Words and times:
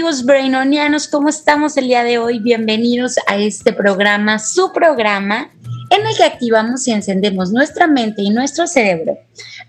amigos 0.00 0.24
brainonianos? 0.24 1.08
¿Cómo 1.08 1.28
estamos 1.28 1.76
el 1.76 1.88
día 1.88 2.02
de 2.02 2.16
hoy? 2.16 2.38
Bienvenidos 2.38 3.16
a 3.26 3.36
este 3.36 3.74
programa, 3.74 4.38
su 4.38 4.72
programa, 4.72 5.50
en 5.90 6.06
el 6.06 6.16
que 6.16 6.24
activamos 6.24 6.88
y 6.88 6.92
encendemos 6.92 7.52
nuestra 7.52 7.86
mente 7.86 8.22
y 8.22 8.30
nuestro 8.30 8.66
cerebro. 8.66 9.18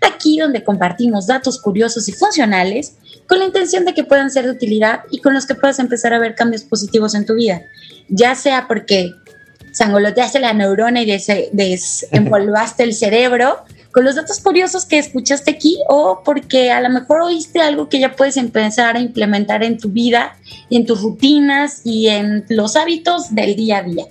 Aquí 0.00 0.38
donde 0.38 0.64
compartimos 0.64 1.26
datos 1.26 1.60
curiosos 1.60 2.08
y 2.08 2.12
funcionales 2.12 2.96
con 3.28 3.40
la 3.40 3.44
intención 3.44 3.84
de 3.84 3.92
que 3.92 4.04
puedan 4.04 4.30
ser 4.30 4.46
de 4.46 4.52
utilidad 4.52 5.00
y 5.10 5.20
con 5.20 5.34
los 5.34 5.44
que 5.44 5.54
puedas 5.54 5.78
empezar 5.78 6.14
a 6.14 6.18
ver 6.18 6.34
cambios 6.34 6.62
positivos 6.62 7.14
en 7.14 7.26
tu 7.26 7.34
vida. 7.34 7.60
Ya 8.08 8.34
sea 8.34 8.66
porque 8.68 9.12
sangoloteaste 9.72 10.40
la 10.40 10.54
neurona 10.54 11.02
y 11.02 11.20
desempolvaste 11.52 12.84
el 12.84 12.94
cerebro, 12.94 13.66
con 13.92 14.04
los 14.04 14.16
datos 14.16 14.40
curiosos 14.40 14.86
que 14.86 14.98
escuchaste 14.98 15.50
aquí 15.50 15.78
o 15.88 16.22
porque 16.24 16.70
a 16.70 16.80
lo 16.80 16.88
mejor 16.88 17.20
oíste 17.20 17.60
algo 17.60 17.88
que 17.88 18.00
ya 18.00 18.12
puedes 18.12 18.38
empezar 18.38 18.96
a 18.96 19.00
implementar 19.00 19.62
en 19.62 19.78
tu 19.78 19.90
vida, 19.90 20.36
en 20.70 20.86
tus 20.86 21.02
rutinas 21.02 21.82
y 21.84 22.08
en 22.08 22.44
los 22.48 22.74
hábitos 22.74 23.34
del 23.34 23.54
día 23.54 23.78
a 23.78 23.82
día. 23.82 24.06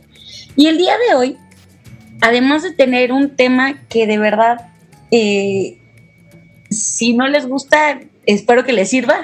Y 0.56 0.68
el 0.68 0.78
día 0.78 0.94
de 1.10 1.16
hoy, 1.16 1.38
además 2.22 2.62
de 2.62 2.72
tener 2.74 3.12
un 3.12 3.36
tema 3.36 3.82
que 3.90 4.06
de 4.06 4.20
verdad, 4.20 4.70
eh, 5.10 5.80
si 6.70 7.14
no 7.14 7.28
les 7.28 7.48
gusta, 7.48 8.02
espero 8.28 8.64
que 8.64 8.74
les 8.74 8.90
sirva, 8.90 9.22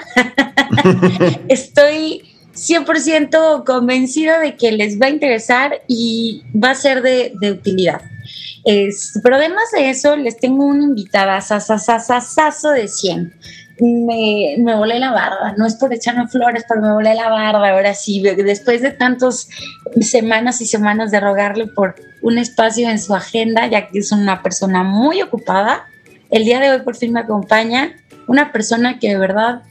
estoy 1.48 2.22
100% 2.54 3.64
convencida 3.64 4.40
de 4.40 4.56
que 4.56 4.72
les 4.72 5.00
va 5.00 5.06
a 5.06 5.10
interesar 5.10 5.82
y 5.86 6.42
va 6.52 6.70
a 6.70 6.74
ser 6.74 7.02
de, 7.02 7.32
de 7.40 7.52
utilidad 7.52 8.00
pero 9.22 9.36
además 9.36 9.64
de 9.72 9.88
eso, 9.90 10.16
les 10.16 10.36
tengo 10.36 10.66
una 10.66 10.84
invitada, 10.84 11.40
sasasasasazo 11.40 12.70
de 12.70 12.88
100. 12.88 13.34
Me, 13.80 14.56
me 14.58 14.76
volé 14.76 14.98
la 14.98 15.12
barba, 15.12 15.54
no 15.56 15.64
es 15.64 15.76
por 15.76 15.94
echarme 15.94 16.26
flores, 16.26 16.64
pero 16.68 16.82
me 16.82 16.92
volé 16.92 17.14
la 17.14 17.28
barba, 17.28 17.70
ahora 17.70 17.94
sí, 17.94 18.20
después 18.20 18.82
de 18.82 18.90
tantas 18.90 19.48
semanas 20.00 20.60
y 20.60 20.66
semanas 20.66 21.10
de 21.12 21.20
rogarle 21.20 21.68
por 21.68 21.94
un 22.20 22.38
espacio 22.38 22.90
en 22.90 22.98
su 22.98 23.14
agenda, 23.14 23.66
ya 23.68 23.88
que 23.88 24.00
es 24.00 24.10
una 24.10 24.42
persona 24.42 24.82
muy 24.82 25.22
ocupada, 25.22 25.86
el 26.30 26.44
día 26.44 26.60
de 26.60 26.70
hoy 26.70 26.80
por 26.82 26.96
fin 26.96 27.12
me 27.12 27.20
acompaña 27.20 27.94
una 28.26 28.52
persona 28.52 28.98
que 28.98 29.08
de 29.08 29.18
verdad 29.18 29.62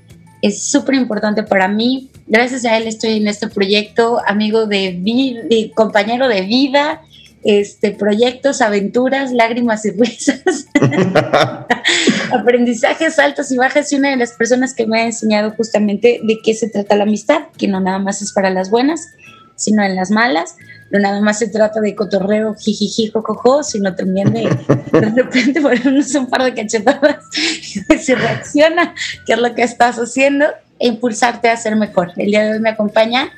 es 0.41 0.63
súper 0.63 0.95
importante 0.95 1.43
para 1.43 1.67
mí. 1.67 2.09
Gracias 2.27 2.65
a 2.65 2.77
él 2.77 2.87
estoy 2.87 3.17
en 3.17 3.27
este 3.27 3.47
proyecto, 3.47 4.21
amigo 4.25 4.65
de 4.65 4.97
vida, 4.99 5.41
compañero 5.75 6.27
de 6.27 6.41
vida, 6.41 7.01
este, 7.43 7.91
proyectos, 7.91 8.61
aventuras, 8.61 9.31
lágrimas 9.31 9.85
y 9.85 9.91
risas, 9.91 10.67
aprendizajes 12.31 13.19
altos 13.19 13.51
y 13.51 13.57
bajas 13.57 13.91
y 13.91 13.95
una 13.95 14.09
de 14.09 14.17
las 14.17 14.33
personas 14.33 14.73
que 14.73 14.87
me 14.87 15.01
ha 15.01 15.05
enseñado 15.05 15.51
justamente 15.51 16.19
de 16.23 16.39
qué 16.43 16.53
se 16.53 16.69
trata 16.69 16.95
la 16.95 17.03
amistad, 17.03 17.43
que 17.57 17.67
no 17.67 17.79
nada 17.79 17.99
más 17.99 18.21
es 18.21 18.33
para 18.33 18.49
las 18.49 18.69
buenas, 18.69 19.07
sino 19.55 19.83
en 19.83 19.95
las 19.95 20.11
malas, 20.11 20.55
no 20.91 20.99
nada 20.99 21.21
más 21.21 21.39
se 21.39 21.47
trata 21.47 21.81
de 21.81 21.95
cotorreo, 21.95 22.55
jijiji, 22.55 23.09
jojojo, 23.09 23.63
sino 23.63 23.95
también 23.95 24.31
de 24.33 24.49
de 24.91 25.09
repente 25.15 25.61
ponernos 25.61 26.13
un 26.15 26.27
par 26.27 26.43
de 26.43 26.53
cachetadas 26.53 27.25
y 27.33 27.97
si 27.97 28.13
reacciona, 28.13 28.95
qué 29.25 29.33
es 29.33 29.39
lo 29.39 29.53
que 29.53 29.63
estás 29.63 29.97
haciendo, 29.97 30.45
e 30.79 30.87
impulsarte 30.87 31.49
a 31.49 31.57
ser 31.57 31.75
mejor. 31.75 32.11
El 32.17 32.27
día 32.27 32.43
de 32.43 32.51
hoy 32.53 32.59
me 32.59 32.69
acompaña 32.69 33.31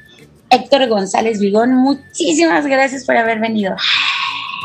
Héctor 0.49 0.87
González 0.87 1.39
Vigón. 1.39 1.73
Muchísimas 1.73 2.65
gracias 2.65 3.05
por 3.05 3.17
haber 3.17 3.39
venido. 3.39 3.75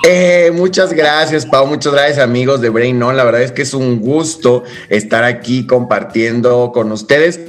Eh, 0.06 0.52
muchas 0.54 0.92
gracias, 0.92 1.46
Pau. 1.46 1.66
Muchas 1.66 1.92
gracias, 1.92 2.18
amigos 2.18 2.60
de 2.60 2.68
Brain 2.68 3.02
On. 3.02 3.16
La 3.16 3.24
verdad 3.24 3.42
es 3.42 3.52
que 3.52 3.62
es 3.62 3.72
un 3.72 4.00
gusto 4.00 4.64
estar 4.90 5.24
aquí 5.24 5.66
compartiendo 5.66 6.72
con 6.72 6.92
ustedes. 6.92 7.40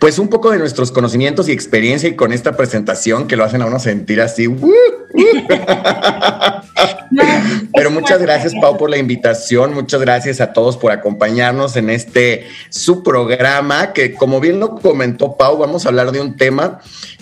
Pues 0.00 0.18
un 0.18 0.28
poco 0.28 0.50
de 0.50 0.58
nuestros 0.58 0.90
conocimientos 0.90 1.48
y 1.48 1.52
experiencia 1.52 2.08
y 2.08 2.16
con 2.16 2.32
esta 2.32 2.56
presentación 2.56 3.28
que 3.28 3.36
lo 3.36 3.44
hacen 3.44 3.62
a 3.62 3.66
uno 3.66 3.78
sentir 3.78 4.20
así. 4.20 4.48
Uh, 4.48 4.54
uh. 4.54 4.72
Pero 7.72 7.90
muchas 7.90 8.20
gracias, 8.20 8.52
Pau, 8.60 8.76
por 8.76 8.90
la 8.90 8.96
invitación. 8.96 9.74
Muchas 9.74 10.00
gracias 10.00 10.40
a 10.40 10.52
todos 10.52 10.76
por 10.76 10.90
acompañarnos 10.90 11.76
en 11.76 11.90
este 11.90 12.46
su 12.70 13.02
programa 13.02 13.92
que, 13.92 14.14
como 14.14 14.40
bien 14.40 14.58
lo 14.58 14.76
comentó 14.76 15.36
Pau, 15.36 15.58
vamos 15.58 15.84
a 15.84 15.90
hablar 15.90 16.10
de 16.10 16.20
un 16.20 16.36
tema 16.36 16.80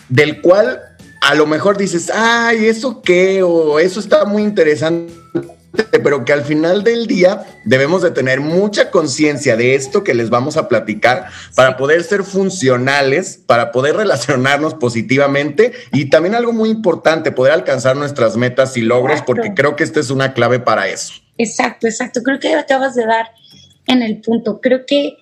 del 0.08 0.40
cual 0.40 0.80
a 1.20 1.34
lo 1.34 1.46
mejor 1.46 1.76
dices, 1.76 2.10
ay, 2.14 2.66
¿eso 2.66 3.02
qué? 3.02 3.42
O 3.42 3.78
eso 3.78 4.00
está 4.00 4.24
muy 4.24 4.42
interesante, 4.42 5.12
pero 6.02 6.24
que 6.24 6.32
al 6.32 6.42
final 6.42 6.84
del 6.84 7.06
día 7.06 7.44
debemos 7.64 8.02
de 8.02 8.10
tener 8.10 8.40
mucha 8.40 8.90
conciencia 8.90 9.56
de 9.56 9.74
esto 9.74 10.04
que 10.04 10.14
les 10.14 10.30
vamos 10.30 10.56
a 10.56 10.68
platicar 10.68 11.26
para 11.54 11.76
poder 11.76 12.04
ser 12.04 12.22
funcionales, 12.22 13.40
para 13.44 13.72
poder 13.72 13.96
relacionarnos 13.96 14.74
positivamente 14.74 15.72
y 15.92 16.08
también 16.08 16.34
algo 16.34 16.52
muy 16.52 16.70
importante, 16.70 17.32
poder 17.32 17.52
alcanzar 17.52 17.96
nuestras 17.96 18.36
metas 18.36 18.76
y 18.76 18.82
logros, 18.82 19.22
porque 19.22 19.54
creo 19.54 19.76
que 19.76 19.84
esta 19.84 20.00
es 20.00 20.10
una 20.10 20.34
clave 20.34 20.60
para 20.60 20.88
eso. 20.88 21.14
Exacto, 21.36 21.86
exacto. 21.86 22.22
Creo 22.22 22.38
que 22.38 22.54
acabas 22.54 22.94
de 22.94 23.06
dar 23.06 23.26
en 23.86 24.02
el 24.02 24.20
punto. 24.20 24.60
Creo 24.60 24.86
que 24.86 25.16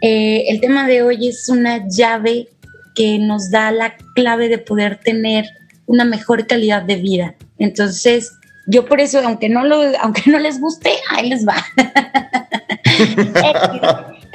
eh, 0.00 0.44
el 0.48 0.60
tema 0.60 0.86
de 0.86 1.02
hoy 1.02 1.28
es 1.28 1.48
una 1.48 1.86
llave 1.88 2.48
que 2.94 3.18
nos 3.18 3.50
da 3.50 3.72
la 3.72 3.96
clave 4.14 4.48
de 4.48 4.58
poder 4.58 4.96
tener 4.96 5.46
una 5.86 6.04
mejor 6.04 6.46
calidad 6.46 6.82
de 6.82 6.96
vida. 6.96 7.34
Entonces, 7.58 8.32
yo 8.66 8.86
por 8.86 9.00
eso, 9.00 9.20
aunque 9.24 9.48
no, 9.48 9.64
lo, 9.64 9.80
aunque 10.00 10.30
no 10.30 10.38
les 10.38 10.60
guste, 10.60 10.90
ahí 11.10 11.28
les 11.28 11.46
va. 11.46 11.56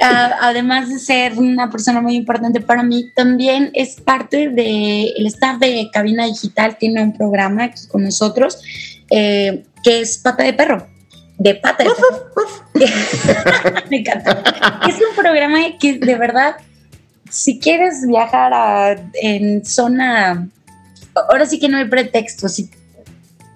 Además 0.00 0.88
de 0.88 0.98
ser 0.98 1.38
una 1.38 1.70
persona 1.70 2.00
muy 2.00 2.14
importante 2.14 2.60
para 2.60 2.82
mí, 2.82 3.10
también 3.16 3.70
es 3.74 4.00
parte 4.00 4.48
del 4.48 5.26
staff 5.26 5.58
de 5.58 5.88
Cabina 5.92 6.26
Digital, 6.26 6.76
tiene 6.78 7.02
un 7.02 7.16
programa 7.16 7.70
con 7.88 8.04
nosotros 8.04 8.60
eh, 9.10 9.64
que 9.82 10.00
es 10.00 10.18
Pata 10.18 10.44
de 10.44 10.52
Perro. 10.52 10.86
De 11.38 11.54
pata 11.54 11.84
de 11.84 11.90
perro. 11.90 12.74
Me 13.90 13.98
encanta. 13.98 14.42
Es 14.88 14.96
un 14.96 15.14
programa 15.14 15.58
que 15.78 15.96
de 15.96 16.16
verdad 16.16 16.56
si 17.30 17.58
quieres 17.58 18.06
viajar 18.06 18.52
a, 18.54 18.96
en 19.14 19.64
zona, 19.64 20.48
ahora 21.14 21.46
sí 21.46 21.58
que 21.58 21.68
no 21.68 21.78
hay 21.78 21.88
pretexto, 21.88 22.48
si 22.48 22.70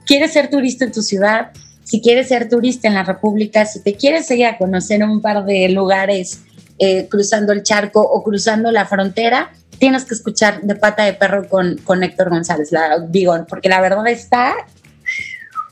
quieres 0.07 0.33
ser 0.33 0.51
turista 0.51 0.85
en 0.85 0.93
tu 0.93 1.03
ciudad, 1.03 1.53
si 1.85 2.01
quieres 2.01 2.29
ser 2.29 2.49
turista 2.49 2.89
en 2.89 2.95
la 2.95 3.05
República, 3.05 3.67
si 3.67 3.81
te 3.81 3.95
quieres 3.95 4.31
ir 4.31 4.47
a 4.47 4.59
conocer 4.59 5.03
un 5.03 5.21
par 5.21 5.45
de 5.45 5.69
lugares 5.69 6.41
eh, 6.79 7.07
cruzando 7.09 7.53
el 7.53 7.63
charco 7.63 8.01
o 8.01 8.23
cruzando 8.23 8.71
la 8.71 8.87
frontera, 8.87 9.53
tienes 9.79 10.05
que 10.05 10.15
escuchar 10.15 10.63
de 10.63 10.75
pata 10.75 11.05
de 11.05 11.15
perro 11.15 11.49
con, 11.49 11.77
con 11.79 12.03
Héctor 12.03 12.31
González, 12.31 12.73
la 12.73 12.99
Bigón, 13.09 13.47
porque 13.49 13.69
la 13.69 13.81
verdad 13.81 14.07
está 14.07 14.55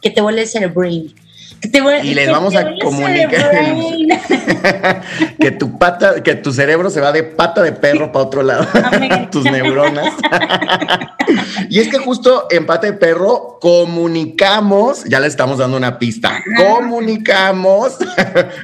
que 0.03 0.11
te 0.11 0.21
vuelve 0.21 0.45
el 0.53 0.69
brain 0.69 1.15
y 2.03 2.15
les 2.15 2.31
vamos 2.31 2.55
a 2.57 2.75
comunicar 2.81 3.51
que 5.41 5.51
tu 5.51 5.79
pata, 5.79 6.23
que 6.23 6.35
tu 6.37 6.53
cerebro 6.53 6.91
se 6.91 7.01
va 7.01 7.13
de 7.13 7.23
pata 7.23 7.63
de 7.63 7.73
perro 7.73 8.13
para 8.13 8.25
otro 8.25 8.43
lado, 8.43 8.67
tus 9.31 9.45
neuronas. 9.45 10.15
y 11.69 11.81
es 11.81 11.89
que 11.89 11.99
justo 11.99 12.47
en 12.51 12.67
pata 12.67 12.87
de 12.87 12.95
perro 12.95 13.59
comunicamos, 13.61 15.05
ya 15.05 15.21
le 15.21 15.27
estamos 15.27 15.59
dando 15.59 15.77
una 15.77 15.99
pista, 15.99 16.43
comunicamos, 16.57 17.99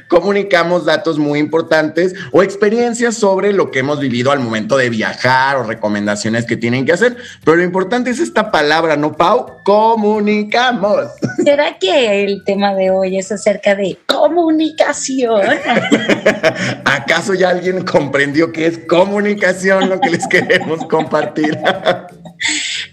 comunicamos 0.07 0.85
datos 0.85 1.19
muy 1.19 1.39
importantes 1.39 2.15
o 2.31 2.41
experiencias 2.41 3.15
sobre 3.15 3.53
lo 3.53 3.69
que 3.69 3.79
hemos 3.79 3.99
vivido 3.99 4.31
al 4.31 4.39
momento 4.39 4.75
de 4.75 4.89
viajar 4.89 5.57
o 5.57 5.63
recomendaciones 5.63 6.45
que 6.45 6.57
tienen 6.57 6.85
que 6.85 6.93
hacer. 6.93 7.17
Pero 7.43 7.57
lo 7.57 7.63
importante 7.63 8.09
es 8.09 8.19
esta 8.19 8.51
palabra, 8.51 8.97
¿no, 8.97 9.13
Pau? 9.13 9.57
Comunicamos. 9.63 11.07
¿Será 11.43 11.77
que 11.77 12.23
el 12.23 12.43
tema 12.43 12.73
de 12.73 12.86
hoy 12.89 13.17
es 13.17 13.31
acerca 13.31 13.75
de 13.75 13.97
comunicación. 14.05 15.41
¿Acaso 16.85 17.33
ya 17.33 17.49
alguien 17.49 17.83
comprendió 17.83 18.51
que 18.51 18.67
es 18.67 18.79
comunicación 18.79 19.89
lo 19.89 19.99
que 19.99 20.09
les 20.09 20.27
queremos 20.27 20.85
compartir? 20.85 21.57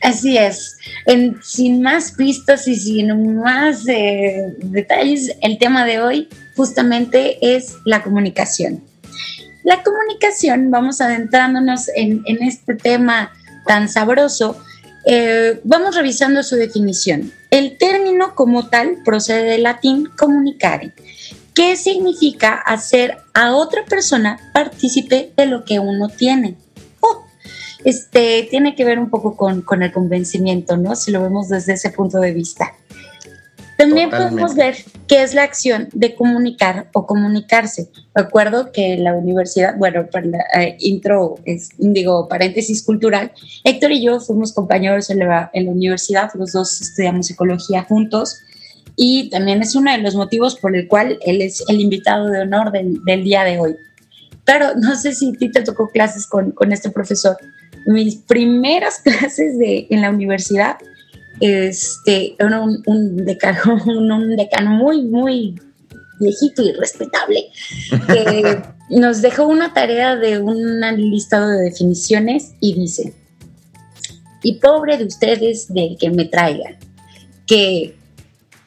Así 0.01 0.37
es. 0.37 0.77
sin 1.43 1.83
más 1.83 2.13
pistas 2.13 2.69
y 2.69 2.77
sin 2.77 3.37
más 3.37 3.87
eh, 3.89 4.55
detalles, 4.59 5.37
el 5.41 5.59
tema 5.59 5.85
de 5.85 6.01
hoy 6.01 6.29
justamente 6.57 7.39
es 7.41 7.75
la 7.85 8.03
comunicación. 8.03 8.83
La 9.65 9.83
comunicación, 9.83 10.71
vamos 10.71 11.01
adentrándonos 11.01 11.89
en, 11.95 12.23
este 12.43 12.75
tema 12.75 13.33
tan 13.67 13.89
sabroso, 13.89 14.63
eh, 15.07 15.61
vamos 15.65 15.97
revisando 15.97 16.43
su 16.43 16.57
definición. 16.57 17.33
El 17.55 17.79
término 17.79 18.35
como 18.35 18.67
tal 18.67 18.97
procede 19.05 19.45
del 19.45 19.63
latín 19.63 20.07
comunicare, 20.19 20.93
que 21.55 21.77
significa 21.77 22.55
hacer 22.55 23.19
a 23.33 23.55
otra 23.55 23.85
persona 23.85 24.41
partícipe 24.53 25.33
de 25.37 25.47
lo 25.47 25.65
que 25.65 25.79
uno 25.79 26.09
tiene. 26.09 26.57
Oh, 26.99 27.25
este 27.85 28.49
tiene 28.51 28.75
que 28.75 28.85
ver 28.85 28.99
un 28.99 29.09
poco 29.09 29.37
con, 29.37 29.83
el 29.85 29.93
convencimiento, 29.93 30.77
¿no? 30.77 30.97
Si 30.97 31.13
lo 31.13 31.23
vemos 31.23 31.49
desde 31.49 31.75
ese 31.75 31.91
punto 31.91 32.19
de 32.19 32.33
vista. 32.33 32.75
También 33.77 34.11
podemos 34.11 34.55
ver 34.55 34.77
qué 35.09 35.23
es 35.23 35.35
la 35.35 35.43
acción 35.43 35.89
de 35.93 36.15
comunicar 36.15 36.89
o 36.93 37.07
comunicarse. 37.07 37.89
Recuerdo 38.15 38.71
que 38.73 38.97
la 38.97 39.15
universidad, 39.15 39.77
bueno, 39.77 40.07
para 40.11 40.27
la, 40.27 40.39
eh, 40.61 40.77
intro, 40.79 41.37
es, 41.45 41.71
digo, 41.79 42.29
paréntesis 42.29 42.83
cultural, 42.85 43.33
Héctor 43.65 43.93
y 43.93 44.05
yo 44.05 44.21
fuimos 44.21 44.53
compañeros 44.53 45.11
en 45.11 45.21
la, 45.21 45.51
en 45.53 45.67
la 45.67 45.73
universidad, 45.73 46.31
los 46.35 46.53
dos 46.53 46.81
estudiamos 46.81 47.27
psicología 47.27 47.83
juntos 47.83 48.39
y 48.97 49.29
también 49.31 49.61
es 49.63 49.75
uno 49.75 49.91
de 49.91 49.99
los 49.99 50.15
motivos 50.15 50.57
por 50.57 50.77
el 50.77 50.87
cual 50.87 51.19
él 51.23 51.43
es 51.43 51.65
el 51.69 51.81
invitado 51.81 52.29
de 52.29 52.43
honor 52.43 52.71
del, 52.71 53.03
del 53.05 53.25
día 53.25 53.43
de 53.43 53.59
hoy. 53.59 53.77
Pero 54.45 54.75
no 54.77 54.95
sé 54.95 55.15
si 55.15 55.31
a 55.31 55.33
ti 55.33 55.51
te 55.51 55.63
tocó 55.63 55.89
clases 55.89 56.27
con, 56.27 56.53
con 56.53 56.73
este 56.73 56.91
profesor. 56.91 57.37
Mis 57.87 58.17
primeras 58.17 58.99
clases 59.05 59.59
de, 59.59 59.87
en 59.91 60.01
la 60.01 60.11
universidad 60.11 60.77
este, 61.41 62.37
era 62.39 62.61
un, 62.61 62.83
un, 62.87 63.25
decano, 63.25 63.83
un, 63.87 64.37
decano 64.37 64.71
muy, 64.71 65.03
muy 65.03 65.55
viejito 66.21 66.63
y 66.63 66.73
respetable, 66.73 67.47
que 68.07 68.63
nos 68.91 69.23
dejó 69.23 69.47
una 69.47 69.75
tarea 69.75 70.17
de 70.17 70.39
un 70.39 70.81
listado 71.11 71.49
de 71.49 71.63
definiciones 71.63 72.55
y 72.61 72.75
dice, 72.75 73.15
y 74.43 74.55
pobre 74.61 74.99
de 74.99 75.05
ustedes 75.05 75.73
del 75.73 75.97
que 75.99 76.11
me 76.11 76.27
traigan, 76.27 76.77
que 77.47 77.97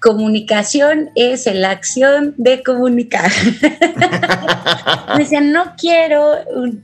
comunicación 0.08 1.10
es 1.16 1.54
la 1.54 1.72
acción 1.72 2.34
de 2.38 2.64
comunicar. 2.64 3.30
Me 5.18 5.24
decían, 5.24 5.52
no 5.52 5.74
quiero 5.78 6.34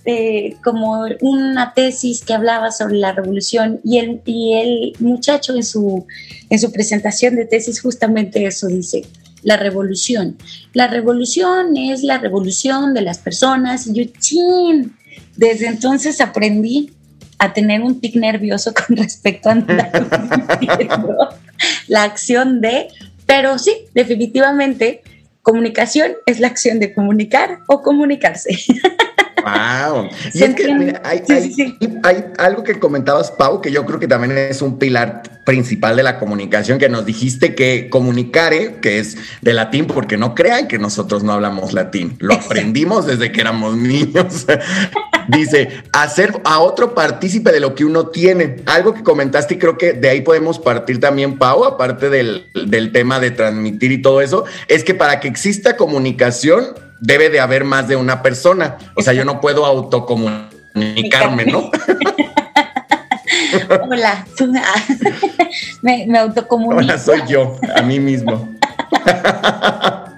eh, 0.04 0.58
como 0.62 1.06
una 1.22 1.74
tesis 1.74 2.26
que 2.26 2.34
hablaba 2.34 2.74
sobre 2.74 2.96
la 2.96 3.14
revolución 3.14 3.80
y 3.86 4.00
el, 4.00 4.22
y 4.26 4.56
el 4.56 4.94
muchacho 5.00 5.56
en 5.56 5.64
su, 5.64 6.06
en 6.50 6.60
su 6.60 6.70
presentación 6.74 7.38
de 7.38 7.46
tesis 7.46 7.80
justamente 7.80 8.46
eso 8.46 8.68
dice, 8.68 9.06
la 9.42 9.56
revolución. 9.56 10.38
La 10.74 10.88
revolución 10.88 11.78
es 11.78 12.04
la 12.04 12.18
revolución 12.18 12.94
de 12.94 13.04
las 13.04 13.20
personas 13.20 13.88
y 13.88 13.94
yo, 13.94 14.04
chin, 14.20 14.98
desde 15.38 15.68
entonces 15.68 16.20
aprendí 16.20 16.92
a 17.38 17.54
tener 17.54 17.82
un 17.84 18.02
tic 18.02 18.16
nervioso 18.16 18.74
con 18.74 18.98
respecto 18.98 19.50
a 19.50 19.56
la 21.88 22.04
acción 22.04 22.62
de, 22.62 22.88
pero 23.26 23.58
sí, 23.60 23.86
definitivamente, 23.94 25.02
comunicación 25.42 26.14
es 26.26 26.40
la 26.40 26.48
acción 26.48 26.80
de 26.80 26.94
comunicar 26.94 27.60
o 27.68 27.82
comunicarse. 27.82 28.58
Wow. 29.44 30.10
Y 30.34 30.44
es 30.44 30.56
que 30.56 31.00
hay, 32.04 32.26
algo 32.38 32.64
que 32.64 32.80
comentabas, 32.80 33.32
Pau, 33.32 33.62
que 33.62 33.72
yo 33.72 33.86
creo 33.86 34.00
que 34.00 34.08
también 34.08 34.38
es 34.38 34.62
un 34.62 34.80
pilar 34.80 35.22
principal 35.46 35.98
de 35.98 36.04
la 36.04 36.18
comunicación, 36.18 36.80
que 36.80 36.88
nos 36.88 37.06
dijiste 37.06 37.54
que 37.54 37.90
comunicare, 37.90 38.76
que 38.82 39.00
es 39.00 39.18
de 39.42 39.54
latín, 39.54 39.86
porque 39.86 40.18
no 40.18 40.34
crean 40.34 40.68
que 40.68 40.80
nosotros 40.80 41.24
no 41.24 41.34
hablamos 41.34 41.74
latín, 41.74 42.16
lo 42.20 42.36
aprendimos 42.36 43.06
desde 43.06 43.32
que 43.32 43.42
éramos 43.42 43.76
niños. 43.76 44.46
Dice, 45.28 45.84
hacer 45.92 46.42
a 46.44 46.60
otro 46.60 46.94
partícipe 46.94 47.52
de 47.52 47.60
lo 47.60 47.76
que 47.76 47.86
uno 47.86 48.08
tiene. 48.08 48.58
Algo 48.66 48.94
que 48.94 49.04
comentaste 49.04 49.56
y 49.56 49.58
creo 49.58 49.78
que 49.78 49.94
de 49.94 50.10
ahí 50.10 50.22
podemos 50.22 50.60
partir 50.60 51.00
también, 51.00 51.38
Pau, 51.38 51.66
aparte 51.66 52.10
del, 52.10 52.48
del 52.54 52.92
tema 52.92 53.20
de 53.20 53.32
transmitir 53.32 53.92
y 53.92 54.02
todo 54.02 54.22
eso, 54.22 54.46
es 54.68 54.84
que 54.84 54.94
para 54.94 55.20
que 55.20 55.28
exista 55.28 55.78
comunicación 55.78 56.66
debe 57.00 57.30
de 57.30 57.40
haber 57.40 57.64
más 57.66 57.88
de 57.88 57.96
una 57.96 58.22
persona. 58.22 58.78
O 58.96 59.02
sea, 59.02 59.14
yo 59.14 59.26
no 59.26 59.42
puedo 59.42 59.66
autocomunicarme, 59.66 61.46
¿no? 61.46 61.70
Hola, 63.90 64.26
me, 65.82 66.06
me 66.08 66.20
autocomunico. 66.20 66.78
Hola, 66.78 66.98
soy 66.98 67.22
yo, 67.28 67.58
a 67.76 67.82
mí 67.82 68.00
mismo. 68.00 68.50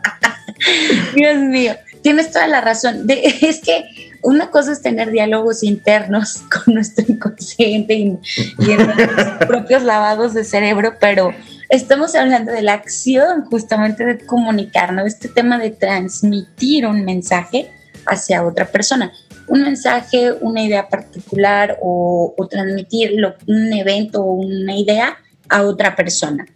Dios 1.16 1.38
mío, 1.38 1.76
tienes 2.02 2.32
toda 2.32 2.48
la 2.48 2.62
razón. 2.62 3.06
es 3.08 3.62
que 3.62 4.05
una 4.26 4.50
cosa 4.50 4.72
es 4.72 4.82
tener 4.82 5.12
diálogos 5.12 5.64
internos 5.64 6.38
con 6.66 6.74
nuestro 6.74 7.06
inconsciente 7.08 7.94
y, 7.94 8.20
en 8.60 8.86
nuestros 8.86 9.28
propios 9.48 9.84
lavados 9.84 10.34
de 10.34 10.44
cerebro, 10.44 10.96
pero 11.00 11.32
estamos 11.70 12.16
hablando 12.16 12.52
de 12.52 12.64
la 12.64 12.74
acción 12.74 13.46
justamente 13.46 14.04
de 14.04 14.26
comunicarnos, 14.26 15.06
este 15.06 15.30
tema 15.30 15.60
de 15.60 15.70
transmitir 15.70 16.88
un 16.88 17.06
mensaje 17.06 17.70
hacia 18.08 18.44
otra 18.44 18.66
persona. 18.66 19.14
Un 19.48 19.62
mensaje, 19.62 20.34
una 20.42 20.64
idea 20.64 20.90
particular 20.90 21.78
o, 21.80 22.34
transmitir 22.50 23.14
un 23.48 23.74
evento 23.74 24.24
o 24.24 24.34
una 24.34 24.76
idea 24.76 25.18
a 25.50 25.62
otra 25.62 25.96
persona. 25.96 26.48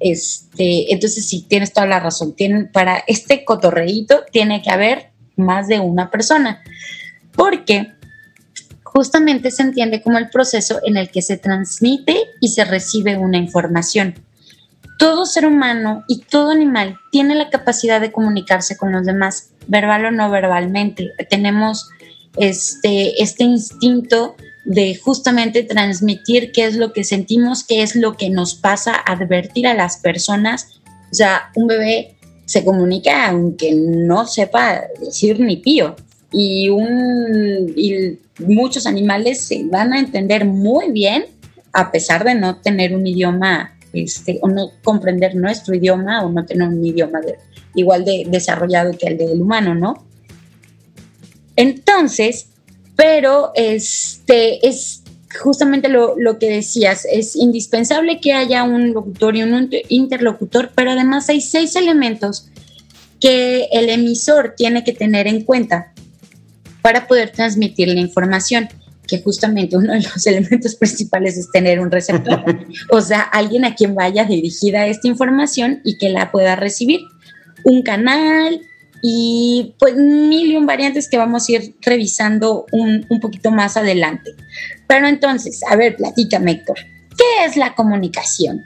Este, 0.00 0.90
entonces 0.92 1.28
sí, 1.28 1.44
tienes 1.46 1.74
toda 1.74 1.86
la 1.86 2.00
razón. 2.00 2.34
Tienen, 2.34 2.72
para 2.72 3.04
este 3.06 3.44
cotorreíto 3.44 4.24
tiene 4.32 4.62
que 4.62 4.70
haber 4.70 5.10
más 5.36 5.68
de 5.68 5.78
una 5.78 6.10
persona 6.10 6.62
porque 7.38 7.92
justamente 8.82 9.52
se 9.52 9.62
entiende 9.62 10.02
como 10.02 10.18
el 10.18 10.28
proceso 10.28 10.80
en 10.84 10.96
el 10.96 11.08
que 11.08 11.22
se 11.22 11.36
transmite 11.38 12.24
y 12.40 12.48
se 12.48 12.64
recibe 12.64 13.16
una 13.16 13.38
información. 13.38 14.16
Todo 14.98 15.24
ser 15.24 15.46
humano 15.46 16.02
y 16.08 16.22
todo 16.22 16.50
animal 16.50 16.98
tiene 17.12 17.36
la 17.36 17.48
capacidad 17.48 18.00
de 18.00 18.10
comunicarse 18.10 18.76
con 18.76 18.90
los 18.90 19.06
demás, 19.06 19.50
verbal 19.68 20.06
o 20.06 20.10
no 20.10 20.28
verbalmente. 20.30 21.12
Tenemos 21.30 21.88
este, 22.36 23.22
este 23.22 23.44
instinto 23.44 24.34
de 24.64 24.96
justamente 24.96 25.62
transmitir 25.62 26.50
qué 26.50 26.64
es 26.64 26.74
lo 26.74 26.92
que 26.92 27.04
sentimos, 27.04 27.62
qué 27.62 27.82
es 27.82 27.94
lo 27.94 28.16
que 28.16 28.30
nos 28.30 28.56
pasa, 28.56 28.96
advertir 28.96 29.68
a 29.68 29.74
las 29.74 29.98
personas. 29.98 30.80
O 31.12 31.14
sea, 31.14 31.52
un 31.54 31.68
bebé 31.68 32.16
se 32.46 32.64
comunica 32.64 33.28
aunque 33.28 33.76
no 33.76 34.26
sepa 34.26 34.82
decir 35.00 35.38
ni 35.38 35.58
pío 35.58 35.94
y, 36.32 36.68
muchos 38.38 38.86
animales 38.86 39.40
se 39.40 39.64
van 39.64 39.92
a 39.92 39.98
entender 39.98 40.44
muy 40.44 40.92
bien 40.92 41.24
a 41.72 41.90
pesar 41.90 42.22
de 42.22 42.36
no 42.36 42.56
tener 42.60 42.94
un 42.94 43.04
idioma 43.04 43.76
este, 43.92 44.38
o 44.42 44.48
no 44.48 44.70
comprender 44.84 45.34
nuestro 45.34 45.74
idioma 45.74 46.24
o 46.24 46.30
no 46.30 46.46
tener 46.46 46.68
un 46.68 46.84
idioma 46.84 47.20
igual 47.74 48.04
de 48.04 48.26
desarrollado 48.28 48.92
que 48.96 49.08
el 49.08 49.18
del 49.18 49.42
humano, 49.42 49.74
¿no? 49.74 50.06
Entonces, 51.56 52.48
pero 52.94 53.50
este 53.56 54.66
es 54.66 55.02
justamente 55.42 55.88
lo, 55.88 56.16
lo, 56.16 56.38
que 56.38 56.48
decías, 56.48 57.06
es 57.10 57.34
indispensable 57.34 58.20
que 58.20 58.32
haya 58.32 58.62
un 58.62 58.92
locutor 58.92 59.36
y 59.36 59.42
un 59.42 59.68
interlocutor, 59.88 60.70
pero 60.74 60.92
además 60.92 61.28
hay 61.28 61.40
seis 61.40 61.74
elementos 61.74 62.48
que 63.20 63.68
el 63.72 63.88
emisor 63.88 64.54
tiene 64.56 64.84
que 64.84 64.92
tener 64.92 65.26
en 65.26 65.42
cuenta 65.42 65.92
para 66.82 67.06
poder 67.06 67.30
transmitir 67.30 67.88
la 67.88 68.00
información 68.00 68.68
que 69.08 69.22
justamente 69.22 69.76
uno 69.76 69.94
de 69.94 70.02
los 70.02 70.26
elementos 70.26 70.76
principales 70.76 71.36
es 71.36 71.50
tener 71.50 71.80
un 71.80 71.90
receptor, 71.90 72.44
o 72.90 73.00
sea, 73.00 73.22
alguien 73.22 73.64
a 73.64 73.74
quien 73.74 73.94
vaya 73.94 74.24
dirigida 74.24 74.86
esta 74.86 75.08
información 75.08 75.80
y 75.84 75.98
que 75.98 76.10
la 76.10 76.30
pueda 76.30 76.54
recibir. 76.54 77.00
Un 77.64 77.82
canal 77.82 78.60
y 79.02 79.74
pues 79.78 79.96
mil 79.96 80.52
y 80.52 80.56
un 80.56 80.66
variantes 80.66 81.08
que 81.08 81.18
vamos 81.18 81.48
a 81.48 81.52
ir 81.52 81.74
revisando 81.80 82.66
un, 82.70 83.04
un 83.08 83.20
poquito 83.20 83.50
más 83.50 83.76
adelante. 83.76 84.32
Pero 84.86 85.08
entonces, 85.08 85.60
a 85.68 85.74
ver, 85.74 85.96
platícame, 85.96 86.52
Héctor, 86.52 86.78
¿qué 87.16 87.46
es 87.46 87.56
la 87.56 87.74
comunicación? 87.74 88.62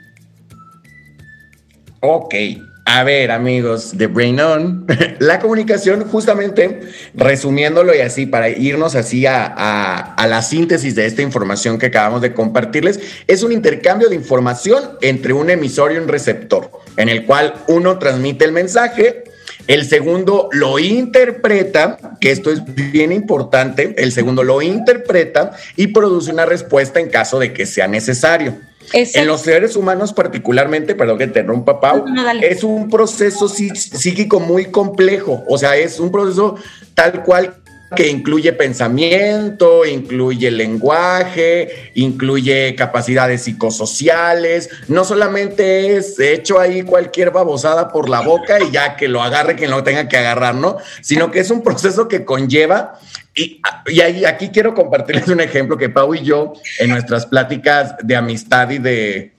Ok, 2.01 2.35
a 2.85 3.03
ver, 3.03 3.31
amigos 3.31 3.97
de 3.97 4.07
Brain 4.07 4.39
On, 4.41 4.85
la 5.19 5.39
comunicación, 5.39 6.03
justamente 6.05 6.81
resumiéndolo 7.13 7.95
y 7.95 7.99
así, 7.99 8.25
para 8.25 8.49
irnos 8.49 8.95
así 8.95 9.25
a, 9.25 10.15
la 10.27 10.41
síntesis 10.41 10.93
de 10.93 11.05
esta 11.05 11.21
información 11.21 11.77
que 11.77 11.85
acabamos 11.85 12.21
de 12.21 12.33
compartirles, 12.33 12.99
es 13.27 13.43
un 13.43 13.53
intercambio 13.53 14.09
de 14.09 14.15
información 14.15 14.83
entre 15.01 15.31
un 15.31 15.49
emisor 15.49 15.93
y 15.93 15.97
un 15.97 16.09
receptor, 16.09 16.71
en 16.97 17.07
el 17.07 17.25
cual 17.25 17.53
uno 17.67 17.99
transmite 17.99 18.43
el 18.43 18.51
mensaje, 18.51 19.23
el 19.67 19.85
segundo 19.85 20.49
lo 20.51 20.77
interpreta, 20.77 22.17
que 22.19 22.31
esto 22.31 22.51
es 22.51 22.63
bien 22.65 23.13
importante, 23.13 23.95
el 23.97 24.11
segundo 24.11 24.43
lo 24.43 24.61
interpreta 24.61 25.51
y 25.77 25.87
produce 25.87 26.33
una 26.33 26.45
respuesta 26.45 26.99
en 26.99 27.09
caso 27.09 27.39
de 27.39 27.53
que 27.53 27.65
sea 27.65 27.87
necesario. 27.87 28.57
En 28.91 29.27
los 29.27 29.41
seres 29.41 29.75
humanos 29.75 30.13
particularmente, 30.13 30.95
perdón 30.95 31.17
que 31.17 31.27
te 31.27 31.39
interrumpa, 31.39 31.79
Pau, 31.79 32.05
es 32.41 32.63
un 32.63 32.89
proceso 32.89 33.47
psíquico 33.47 34.39
muy 34.39 34.65
complejo, 34.65 35.43
o 35.47 35.57
sea, 35.57 35.77
es 35.77 35.99
un 35.99 36.11
proceso 36.11 36.55
tal 36.93 37.23
cual 37.23 37.55
que 37.95 38.09
incluye 38.09 38.53
pensamiento, 38.53 39.85
incluye 39.85 40.51
lenguaje, 40.51 41.91
incluye 41.95 42.75
capacidades 42.75 43.43
psicosociales, 43.43 44.69
no 44.87 45.03
solamente 45.03 45.95
es 45.95 46.19
hecho 46.19 46.59
ahí 46.59 46.83
cualquier 46.83 47.31
babosada 47.31 47.89
por 47.89 48.09
la 48.09 48.21
boca 48.21 48.59
y 48.61 48.71
ya 48.71 48.95
que 48.95 49.07
lo 49.07 49.21
agarre 49.21 49.55
quien 49.55 49.71
lo 49.71 49.83
tenga 49.83 50.07
que 50.07 50.17
agarrar, 50.17 50.55
¿no? 50.55 50.77
Sino 51.01 51.31
que 51.31 51.39
es 51.39 51.51
un 51.51 51.63
proceso 51.63 52.07
que 52.07 52.25
conlleva 52.25 52.99
y, 53.35 53.61
y 53.87 54.25
aquí 54.25 54.49
quiero 54.49 54.73
compartirles 54.73 55.27
un 55.27 55.41
ejemplo 55.41 55.77
que 55.77 55.89
Pau 55.89 56.13
y 56.13 56.23
yo 56.23 56.53
en 56.79 56.89
nuestras 56.89 57.25
pláticas 57.25 57.95
de 58.03 58.15
amistad 58.15 58.69
y 58.69 58.77
de 58.77 59.33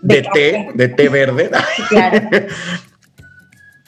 de, 0.00 0.22
té, 0.32 0.68
de 0.74 0.88
té 0.88 1.08
verde. 1.08 1.50
Claro. 1.88 2.20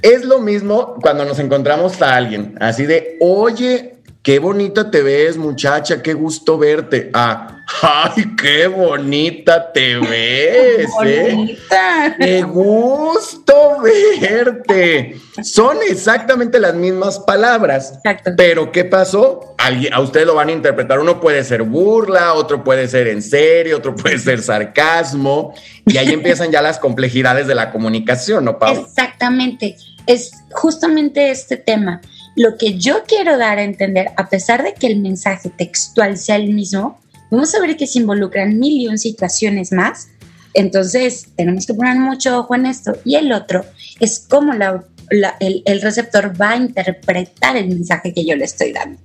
es 0.02 0.24
lo 0.24 0.38
mismo 0.38 0.96
cuando 1.00 1.24
nos 1.24 1.38
encontramos 1.38 2.00
a 2.02 2.16
alguien, 2.16 2.54
así 2.60 2.86
de, 2.86 3.16
oye, 3.20 4.00
qué 4.22 4.38
bonita 4.38 4.90
te 4.90 5.02
ves, 5.02 5.36
muchacha, 5.36 6.02
qué 6.02 6.12
gusto 6.14 6.58
verte. 6.58 7.10
Ah, 7.14 7.64
ay, 7.82 8.36
qué 8.36 8.66
bonita 8.66 9.72
te 9.72 9.96
ves, 9.98 10.90
¿eh? 11.04 11.32
bonita. 11.34 12.16
Qué 12.18 12.42
gusto 12.42 13.78
verte. 13.82 15.16
Son 15.42 15.78
exactamente 15.88 16.58
las 16.58 16.74
mismas 16.74 17.18
palabras. 17.20 17.94
Exacto. 17.96 18.32
Pero 18.36 18.70
¿qué 18.72 18.84
pasó? 18.84 19.54
A 19.92 20.00
usted 20.00 20.26
lo 20.26 20.34
van 20.34 20.48
a 20.48 20.52
interpretar. 20.52 20.98
Uno 20.98 21.20
puede 21.20 21.44
ser 21.44 21.62
burla, 21.62 22.34
otro 22.34 22.64
puede 22.64 22.88
ser 22.88 23.08
en 23.08 23.22
serio, 23.22 23.76
otro 23.76 23.94
puede 23.94 24.18
ser 24.18 24.42
sarcasmo. 24.42 25.54
Y 25.86 25.96
ahí 25.98 26.12
empiezan 26.12 26.50
ya 26.50 26.62
las 26.62 26.78
complejidades 26.78 27.46
de 27.46 27.54
la 27.54 27.70
comunicación, 27.70 28.44
¿no, 28.44 28.58
Pau? 28.58 28.74
Exactamente. 28.74 29.76
Es 30.10 30.32
justamente 30.50 31.30
este 31.30 31.56
tema 31.56 32.00
lo 32.34 32.58
que 32.58 32.76
yo 32.76 33.04
quiero 33.06 33.38
dar 33.38 33.58
a 33.58 33.62
entender, 33.62 34.08
a 34.16 34.28
pesar 34.28 34.64
de 34.64 34.74
que 34.74 34.88
el 34.88 34.98
mensaje 35.00 35.50
textual 35.50 36.18
sea 36.18 36.34
el 36.34 36.52
mismo, 36.52 36.98
vamos 37.30 37.54
a 37.54 37.60
ver 37.60 37.76
que 37.76 37.86
se 37.86 38.00
involucran 38.00 38.58
mil 38.58 38.72
y 38.72 38.88
un 38.88 38.98
situaciones 38.98 39.70
más. 39.70 40.08
Entonces, 40.52 41.28
tenemos 41.36 41.64
que 41.64 41.74
poner 41.74 41.96
mucho 41.96 42.40
ojo 42.40 42.56
en 42.56 42.66
esto. 42.66 42.96
Y 43.04 43.14
el 43.14 43.30
otro 43.30 43.64
es 44.00 44.18
cómo 44.18 44.52
el, 44.52 45.80
receptor 45.80 46.32
va 46.40 46.50
a 46.50 46.56
interpretar 46.56 47.56
el 47.56 47.68
mensaje 47.68 48.12
que 48.12 48.24
yo 48.24 48.34
le 48.34 48.46
estoy 48.46 48.72
dando. 48.72 48.98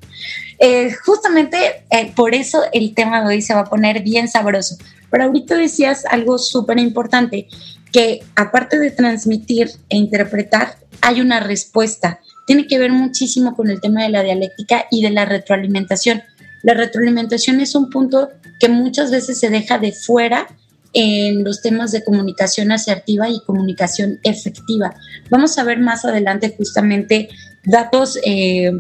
Eh, 0.58 0.92
justamente 1.06 1.84
eh, 1.92 2.14
por 2.16 2.34
eso 2.34 2.64
el 2.74 2.96
tema 2.96 3.22
de 3.22 3.28
hoy 3.28 3.42
se 3.44 3.54
va 3.54 3.60
a 3.60 3.70
poner 3.70 4.02
bien 4.02 4.28
sabroso. 4.28 4.76
Pero 5.12 5.26
ahorita 5.26 5.56
decías 5.56 6.04
algo 6.10 6.40
súper 6.40 6.80
importante, 6.80 7.48
que 7.96 8.26
aparte 8.36 8.78
de 8.78 8.92
transmitir 8.92 9.70
e 9.88 9.96
interpretar, 9.96 10.76
hay 11.00 11.22
una 11.22 11.40
respuesta 11.40 12.20
tiene 12.46 12.68
que 12.68 12.78
ver 12.78 12.92
muchísimo 12.92 13.56
con 13.56 13.70
el 13.70 13.82
tema 13.82 14.04
de 14.04 14.10
la 14.10 14.24
dialéctica 14.24 14.86
y 14.92 15.02
de 15.02 15.10
la 15.10 15.26
retroalimentación. 15.26 16.22
La 16.64 16.74
retroalimentación 16.74 17.60
es 17.60 17.76
un 17.76 17.90
punto 17.90 18.30
que 18.60 18.70
muchas 18.70 19.12
veces 19.12 19.40
se 19.40 19.50
deja 19.50 19.78
de 19.80 19.92
fuera 19.92 20.48
en 20.94 21.44
los 21.44 21.62
temas 21.62 21.92
de 21.92 22.04
comunicación 22.04 22.72
asertiva 22.72 23.30
y 23.30 23.42
comunicación 23.46 24.20
efectiva. 24.24 24.94
Vamos 25.30 25.58
a 25.58 25.64
ver 25.64 25.80
más 25.80 26.06
adelante 26.06 26.54
justamente 26.58 27.30
datos 27.66 28.18
eh, 28.24 28.72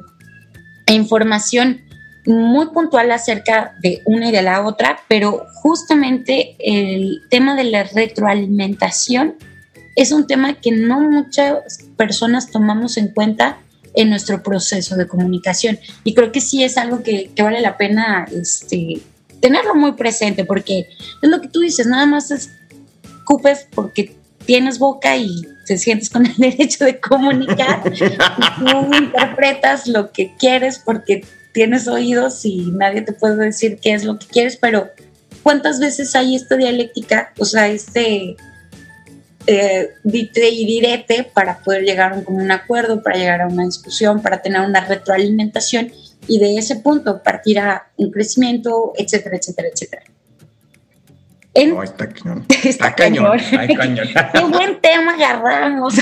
e 0.86 0.94
información 0.94 1.82
muy 2.26 2.68
puntual 2.68 3.12
acerca 3.12 3.76
de 3.82 4.02
una 4.06 4.30
y 4.30 4.32
de 4.32 4.42
la 4.42 4.66
otra, 4.66 5.00
pero 5.08 5.46
justamente 5.54 6.56
el 6.60 7.22
tema 7.30 7.56
de 7.56 7.66
la 7.66 7.84
retroalimentación 7.84 9.36
es 9.96 10.12
un 10.12 10.28
tema 10.28 10.56
que 10.56 10.72
no 10.72 11.00
muchas 11.00 11.80
personas 11.96 12.52
tomamos 12.52 12.98
en 12.98 13.10
cuenta 13.10 13.60
en 13.94 14.10
nuestro 14.10 14.44
proceso 14.44 14.96
de 14.96 15.08
comunicación. 15.08 15.80
Y 16.04 16.14
creo 16.14 16.32
que 16.32 16.42
sí 16.42 16.64
es 16.64 16.78
algo 16.78 17.02
que, 17.02 17.32
vale 17.38 17.62
la 17.62 17.78
pena 17.78 18.26
este, 18.32 19.02
tenerlo 19.40 19.76
muy 19.76 19.94
presente, 19.94 20.44
porque 20.44 20.88
es 21.22 21.30
lo 21.30 21.42
que 21.42 21.48
tú 21.48 21.62
dices, 21.62 21.88
nada 21.88 22.06
más 22.06 22.32
escupes 22.32 23.68
porque 23.74 24.16
tienes 24.46 24.80
boca 24.80 25.16
y 25.18 25.42
te 25.66 25.78
sientes 25.78 26.10
con 26.10 26.26
el 26.26 26.36
derecho 26.38 26.86
de 26.86 27.00
comunicar. 27.00 27.84
tú 28.60 28.94
interpretas 28.96 29.88
lo 29.88 30.12
que 30.12 30.34
quieres 30.38 30.80
porque 30.84 31.24
tienes 31.56 31.88
oídos 31.88 32.44
y 32.44 32.70
nadie 32.74 33.02
te 33.02 33.14
puede 33.14 33.38
decir 33.38 33.80
qué 33.82 33.94
es 33.94 34.04
lo 34.04 34.20
que 34.20 34.28
quieres, 34.28 34.58
pero 34.58 34.90
¿cuántas 35.42 35.80
veces 35.80 36.14
hay 36.14 36.36
esta 36.36 36.58
dialéctica, 36.58 37.32
o 37.40 37.46
sea, 37.46 37.70
este 37.70 38.36
eh, 39.48 39.90
dite 40.04 40.50
y 40.50 40.66
direte 40.66 41.32
para 41.34 41.60
poder 41.60 41.84
llegar 41.84 42.12
a 42.12 42.24
un 42.28 42.52
acuerdo, 42.52 43.02
para 43.02 43.18
llegar 43.18 43.42
a 43.42 43.48
una 43.48 43.64
discusión, 43.64 44.22
para 44.22 44.42
tener 44.42 44.60
una 44.62 44.82
retroalimentación 44.82 45.94
y 46.28 46.40
de 46.40 46.58
ese 46.58 46.76
punto 46.76 47.24
partir 47.24 47.60
a 47.60 47.88
un 47.96 48.12
crecimiento, 48.12 48.92
etcétera, 48.98 49.38
etcétera, 49.38 49.70
etcétera. 49.74 50.04
no, 51.68 51.84
está 51.84 52.10
cañón. 52.10 52.46
Está, 52.66 52.94
cañón. 52.94 53.38
Qué 54.34 54.44
buen 54.44 54.82
tema 54.82 55.14
agarramos. 55.14 55.94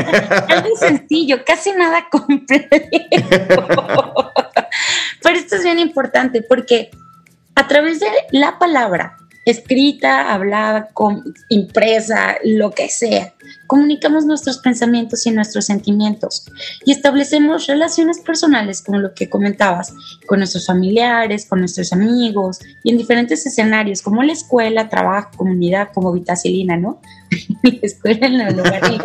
Algo 0.48 0.74
sencillo, 0.76 1.44
casi 1.44 1.70
nada 1.72 2.06
complejo. 2.10 2.68
Pero 5.22 5.36
esto 5.36 5.56
es 5.56 5.64
bien 5.64 5.78
importante 5.78 6.42
porque 6.42 6.90
a 7.54 7.68
través 7.68 8.00
de 8.00 8.08
la 8.30 8.58
palabra 8.58 9.16
escrita, 9.44 10.32
hablada, 10.32 10.90
impresa, 11.48 12.36
lo 12.44 12.70
que 12.70 12.88
sea. 12.88 13.34
Comunicamos 13.66 14.24
nuestros 14.24 14.58
pensamientos 14.58 15.26
y 15.26 15.30
nuestros 15.30 15.64
sentimientos 15.64 16.46
y 16.84 16.92
establecemos 16.92 17.66
relaciones 17.66 18.20
personales, 18.20 18.82
como 18.82 18.98
lo 18.98 19.14
que 19.14 19.28
comentabas, 19.28 19.92
con 20.26 20.38
nuestros 20.38 20.66
familiares, 20.66 21.46
con 21.46 21.58
nuestros 21.58 21.92
amigos 21.92 22.60
y 22.84 22.90
en 22.90 22.98
diferentes 22.98 23.44
escenarios, 23.44 24.02
como 24.02 24.22
la 24.22 24.32
escuela, 24.32 24.88
trabajo, 24.88 25.30
comunidad, 25.36 25.88
como 25.92 26.12
vitacilina, 26.12 26.76
¿no? 26.76 27.00
Mi 27.62 27.80
escuela 27.82 28.26
en 28.26 28.40
el 28.40 28.56
lugar 28.56 28.80
de 28.80 28.98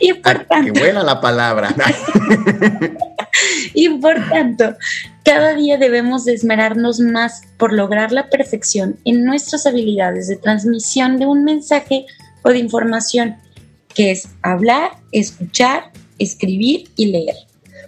y 0.00 0.12
por 0.14 0.36
ah, 0.36 0.46
tanto, 0.48 0.72
qué 0.72 0.80
buena 0.80 1.02
la 1.02 1.20
palabra. 1.20 1.74
y 3.74 3.88
por 3.88 4.16
tanto, 4.28 4.76
cada 5.24 5.54
día 5.54 5.78
debemos 5.78 6.24
de 6.24 6.34
esmerarnos 6.34 7.00
más 7.00 7.42
por 7.56 7.72
lograr 7.72 8.12
la 8.12 8.28
perfección 8.28 8.96
en 9.04 9.24
nuestras 9.24 9.66
habilidades 9.66 10.28
de 10.28 10.36
transmisión 10.36 11.18
de 11.18 11.26
un 11.26 11.44
mensaje 11.44 12.06
o 12.42 12.50
de 12.50 12.58
información, 12.58 13.36
que 13.94 14.10
es 14.10 14.28
hablar, 14.42 14.92
escuchar, 15.12 15.92
escribir 16.18 16.90
y 16.96 17.06
leer. 17.06 17.36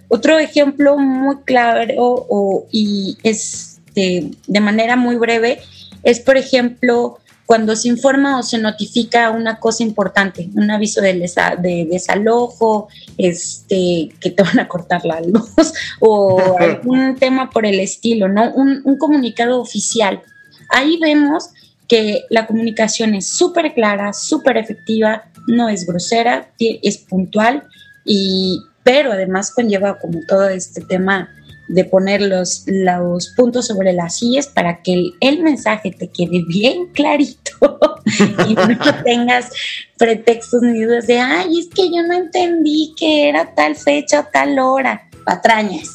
Otro 0.07 0.39
ejemplo 0.39 0.97
muy 0.97 1.37
claro 1.45 2.67
y 2.71 3.17
este, 3.23 4.31
de 4.47 4.59
manera 4.59 4.95
muy 4.95 5.15
breve 5.15 5.59
es, 6.03 6.19
por 6.19 6.37
ejemplo, 6.37 7.19
cuando 7.45 7.75
se 7.75 7.89
informa 7.89 8.39
o 8.39 8.43
se 8.43 8.57
notifica 8.57 9.29
una 9.29 9.59
cosa 9.59 9.83
importante, 9.83 10.49
un 10.55 10.71
aviso 10.71 11.01
de, 11.01 11.13
de, 11.13 11.87
desalojo, 11.89 12.87
este, 13.17 14.09
que 14.19 14.31
te 14.31 14.43
van 14.43 14.59
a 14.59 14.67
cortar 14.67 15.05
la 15.05 15.21
luz 15.21 15.51
o 15.99 16.55
algún 16.59 17.15
tema 17.15 17.49
por 17.49 17.65
el 17.65 17.79
estilo, 17.79 18.27
¿no? 18.27 18.51
Un, 18.53 18.81
un 18.83 18.97
comunicado 18.97 19.61
oficial. 19.61 20.21
Ahí 20.69 20.97
vemos 20.99 21.49
que 21.87 22.23
la 22.29 22.47
comunicación 22.47 23.13
es 23.13 23.27
súper 23.27 23.73
clara, 23.73 24.13
súper 24.13 24.57
efectiva, 24.57 25.25
no 25.47 25.69
es 25.69 25.85
grosera, 25.85 26.49
es 26.59 26.97
puntual, 26.97 27.63
y, 28.03 28.59
pero 28.83 29.11
además 29.11 29.51
conlleva 29.51 29.99
como 29.99 30.19
todo 30.27 30.49
este 30.49 30.81
tema 30.81 31.29
de 31.67 31.83
poner 31.85 32.21
los, 32.21 32.63
los 32.67 33.29
puntos 33.29 33.67
sobre 33.67 33.93
las 33.93 34.17
sillas 34.17 34.47
para 34.47 34.81
que 34.81 35.11
el, 35.19 35.43
mensaje 35.43 35.91
te 35.91 36.09
quede 36.09 36.43
bien 36.47 36.87
clarito 36.87 37.79
y 38.47 38.53
no 38.53 39.03
tengas 39.03 39.51
pretextos 39.97 40.61
ni 40.61 40.83
dudas 40.83 41.07
de, 41.07 41.19
ay, 41.19 41.59
es 41.59 41.67
que 41.67 41.89
yo 41.89 42.03
no 42.07 42.13
entendí 42.13 42.93
que 42.97 43.29
era 43.29 43.53
tal 43.55 43.75
fecha 43.75 44.29
tal 44.31 44.59
hora. 44.59 45.09
Patrañas, 45.25 45.89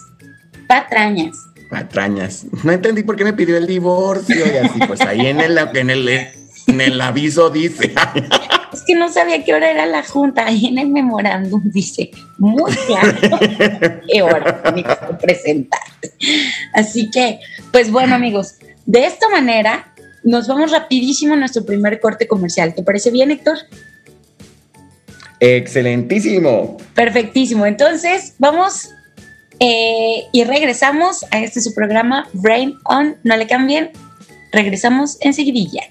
patrañas. 0.67 1.37
Patrañas. 1.71 2.47
No 2.65 2.73
entendí 2.73 3.05
por 3.05 3.15
qué 3.15 3.23
me 3.23 3.33
pidió 3.33 3.57
el 3.57 3.67
divorcio 3.67 4.45
y 4.45 4.57
así, 4.57 4.81
pues 4.89 5.01
ahí 5.03 5.27
en 5.27 5.41
el, 5.41 5.57
en 5.57 5.91
el, 5.91 6.09
en 6.71 6.81
el 6.81 7.01
aviso 7.01 7.51
dice. 7.51 7.93
es 8.73 8.83
que 8.83 8.95
no 8.95 9.13
sabía 9.13 9.45
qué 9.45 9.55
hora 9.55 9.71
era 9.71 9.87
la 9.87 10.03
junta. 10.03 10.47
Ahí 10.47 10.67
en 10.67 10.79
el 10.79 10.89
memorándum 10.89 11.63
dice 11.65 12.11
muy 12.39 12.73
claro 12.73 13.17
qué 14.13 14.23
hora 14.23 14.63
tenía 14.63 14.99
que 14.99 15.15
presentar. 15.15 15.81
Así 16.73 17.11
que, 17.11 17.41
pues 17.73 17.91
bueno, 17.91 18.15
amigos, 18.15 18.57
de 18.87 19.07
esta 19.07 19.29
manera 19.29 19.93
nos 20.23 20.49
vamos 20.49 20.71
rapidísimo 20.71 21.35
a 21.35 21.37
nuestro 21.37 21.65
primer 21.65 22.01
corte 22.01 22.27
comercial. 22.27 22.75
¿Te 22.75 22.83
parece 22.83 23.11
bien, 23.11 23.31
Héctor? 23.31 23.59
Excelentísimo. 25.41 26.77
Perfectísimo. 26.95 27.65
Entonces, 27.65 28.35
vamos 28.39 28.91
eh, 29.59 30.25
y 30.33 30.45
regresamos 30.45 31.25
a 31.31 31.41
este 31.41 31.61
su 31.61 31.75
programa 31.75 32.29
Brain 32.35 32.79
On. 32.85 33.17
No 33.25 33.37
le 33.37 33.47
cambien. 33.47 33.91
Regresamos 34.53 35.17
enseguida. 35.21 35.83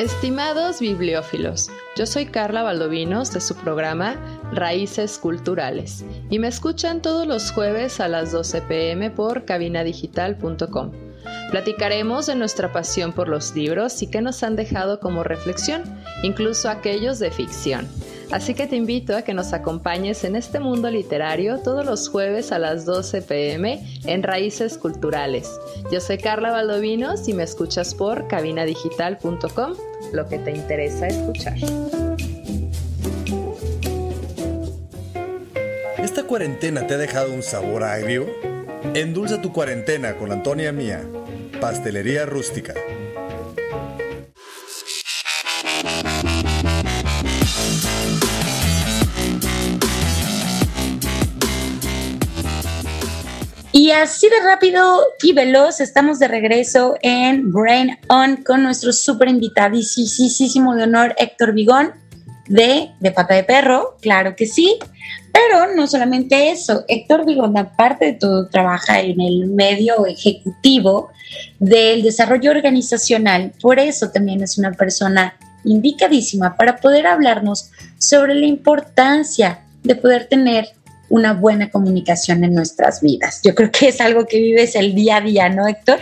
Estimados 0.00 0.80
bibliófilos, 0.80 1.70
yo 1.96 2.06
soy 2.06 2.26
Carla 2.26 2.64
Valdovinos 2.64 3.32
de 3.32 3.40
su 3.40 3.54
programa 3.54 4.16
Raíces 4.52 5.18
Culturales 5.18 6.04
y 6.30 6.40
me 6.40 6.48
escuchan 6.48 7.00
todos 7.00 7.24
los 7.28 7.52
jueves 7.52 8.00
a 8.00 8.08
las 8.08 8.32
12 8.32 8.62
pm 8.62 9.10
por 9.12 9.44
cabinadigital.com. 9.44 11.01
Platicaremos 11.50 12.26
de 12.26 12.34
nuestra 12.34 12.72
pasión 12.72 13.12
por 13.12 13.28
los 13.28 13.54
libros 13.54 14.02
y 14.02 14.06
qué 14.06 14.22
nos 14.22 14.42
han 14.42 14.56
dejado 14.56 15.00
como 15.00 15.22
reflexión, 15.22 15.82
incluso 16.22 16.68
aquellos 16.68 17.18
de 17.18 17.30
ficción. 17.30 17.88
Así 18.32 18.54
que 18.54 18.66
te 18.66 18.76
invito 18.76 19.14
a 19.14 19.22
que 19.22 19.34
nos 19.34 19.52
acompañes 19.52 20.24
en 20.24 20.36
este 20.36 20.58
mundo 20.58 20.90
literario 20.90 21.58
todos 21.58 21.84
los 21.84 22.08
jueves 22.08 22.50
a 22.50 22.58
las 22.58 22.86
12 22.86 23.20
pm 23.20 23.86
en 24.06 24.22
Raíces 24.22 24.78
Culturales. 24.78 25.50
Yo 25.92 26.00
soy 26.00 26.16
Carla 26.16 26.50
Valdovinos 26.50 27.28
y 27.28 27.34
me 27.34 27.42
escuchas 27.42 27.94
por 27.94 28.28
cabinadigital.com, 28.28 29.74
lo 30.14 30.28
que 30.28 30.38
te 30.38 30.52
interesa 30.52 31.08
escuchar. 31.08 31.56
¿Esta 35.98 36.24
cuarentena 36.24 36.86
te 36.86 36.94
ha 36.94 36.98
dejado 36.98 37.32
un 37.32 37.42
sabor 37.42 37.84
agrio? 37.84 38.51
Endulza 38.94 39.40
tu 39.40 39.52
cuarentena 39.52 40.16
con 40.16 40.32
Antonia 40.32 40.70
Mía, 40.70 41.02
Pastelería 41.60 42.26
Rústica. 42.26 42.74
Y 53.72 53.90
así 53.92 54.28
de 54.28 54.40
rápido 54.44 55.00
y 55.22 55.32
veloz 55.32 55.80
estamos 55.80 56.18
de 56.18 56.28
regreso 56.28 56.96
en 57.00 57.50
Brain 57.50 57.98
On 58.08 58.36
con 58.36 58.62
nuestro 58.62 58.92
súper 58.92 59.28
invitadísimo 59.28 60.74
de 60.74 60.82
honor 60.82 61.14
Héctor 61.16 61.54
Vigón 61.54 62.01
de, 62.48 62.90
Pata 63.14 63.34
de 63.34 63.44
Perro, 63.44 63.96
claro 64.00 64.34
que 64.36 64.46
sí. 64.46 64.78
Pero 65.32 65.74
no 65.74 65.86
solamente 65.86 66.50
eso, 66.50 66.84
Héctor 66.88 67.24
Vigón, 67.24 67.56
aparte 67.56 68.06
de 68.06 68.12
todo, 68.14 68.48
trabaja 68.48 69.00
en 69.00 69.20
el 69.20 69.46
medio 69.46 70.06
ejecutivo 70.06 71.10
del 71.58 72.02
desarrollo 72.02 72.50
organizacional. 72.50 73.52
Por 73.60 73.78
eso 73.78 74.10
también 74.10 74.42
es 74.42 74.58
una 74.58 74.72
persona 74.72 75.34
indicadísima 75.64 76.56
para 76.56 76.76
poder 76.76 77.06
hablarnos 77.06 77.70
sobre 77.98 78.34
la 78.34 78.46
importancia 78.46 79.60
de 79.82 79.94
poder 79.94 80.26
tener 80.26 80.68
una 81.08 81.34
buena 81.34 81.70
comunicación 81.70 82.44
en 82.44 82.54
nuestras 82.54 83.00
vidas. 83.00 83.40
Yo 83.44 83.54
creo 83.54 83.70
que 83.70 83.88
es 83.88 84.00
algo 84.00 84.26
que 84.26 84.38
vives 84.38 84.74
el 84.76 84.94
día 84.94 85.16
a 85.16 85.20
día, 85.20 85.48
¿no, 85.48 85.68
Héctor? 85.68 86.00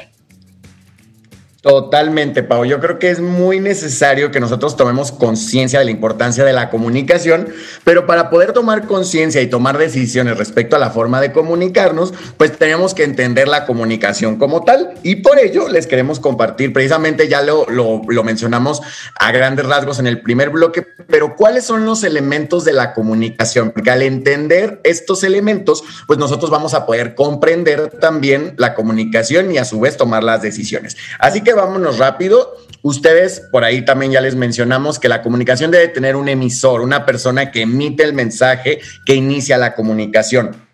Totalmente, 1.63 2.43
Pau. 2.43 2.65
Yo 2.65 2.81
creo 2.81 2.99
que 2.99 3.11
es 3.11 3.21
muy 3.21 3.61
necesario 3.61 4.31
que 4.31 4.41
nosotros 4.41 4.79
tomemos 4.79 5.13
conciencia 5.13 5.79
de 5.79 5.85
la 5.85 5.91
importancia 5.91 6.43
de 6.43 6.55
la 6.55 6.71
comunicación, 6.71 7.49
pero 7.85 8.07
para 8.07 8.31
poder 8.31 8.55
tomar 8.55 8.87
conciencia 8.87 9.43
y 9.43 9.47
tomar 9.47 9.77
decisiones 9.77 10.39
respecto 10.39 10.77
a 10.77 10.79
la 10.79 10.89
forma 10.89 11.21
de 11.21 11.33
comunicarnos, 11.33 12.15
pues 12.39 12.57
tenemos 12.57 12.95
que 12.95 13.05
entender 13.05 13.47
la 13.47 13.67
comunicación 13.67 14.37
como 14.37 14.65
tal 14.65 14.95
y 15.03 15.17
por 15.17 15.39
ello 15.39 15.69
les 15.69 15.87
queremos 15.87 16.19
compartir, 16.19 16.73
precisamente 16.73 17.29
ya 17.29 17.43
lo, 17.43 17.67
lo, 17.69 18.01
lo 18.09 18.25
mencionamos 18.25 18.81
a 19.19 19.31
grandes 19.31 19.67
rasgos 19.67 19.99
en 19.99 20.07
el 20.07 20.23
primer 20.23 20.49
bloque, 20.49 20.81
pero 21.09 21.37
¿cuáles 21.37 21.65
son 21.65 21.85
los 21.85 22.05
elementos 22.05 22.65
de 22.65 22.73
la 22.73 22.95
comunicación? 22.95 23.73
Porque 23.73 23.91
al 23.91 24.01
entender 24.01 24.81
estos 24.83 25.25
elementos, 25.25 25.85
pues 26.07 26.19
nosotros 26.19 26.51
vamos 26.51 26.73
a 26.73 26.87
poder 26.87 27.15
comprender 27.15 27.91
también 28.01 28.55
la 28.57 28.75
comunicación 28.75 29.53
y 29.53 29.59
a 29.59 29.67
su 29.67 29.79
vez 29.79 29.99
tomar 29.99 30.25
las 30.25 30.41
decisiones. 30.41 30.97
Así 31.19 31.43
que 31.43 31.50
vámonos 31.53 31.99
rápido. 31.99 32.57
Ustedes 32.83 33.41
por 33.53 33.65
ahí 33.65 33.85
también 33.85 34.13
ya 34.13 34.21
les 34.21 34.35
mencionamos 34.35 34.99
que 34.99 35.09
la 35.09 35.23
comunicación 35.23 35.71
debe 35.71 35.89
tener 35.89 36.17
un 36.17 36.29
emisor, 36.29 36.81
una 36.81 37.05
persona 37.05 37.51
que 37.51 37.63
emite 37.63 38.03
el 38.05 38.15
mensaje 38.15 38.81
que 39.05 39.15
inicia 39.15 39.59
la 39.59 39.75
comunicación. 39.75 40.70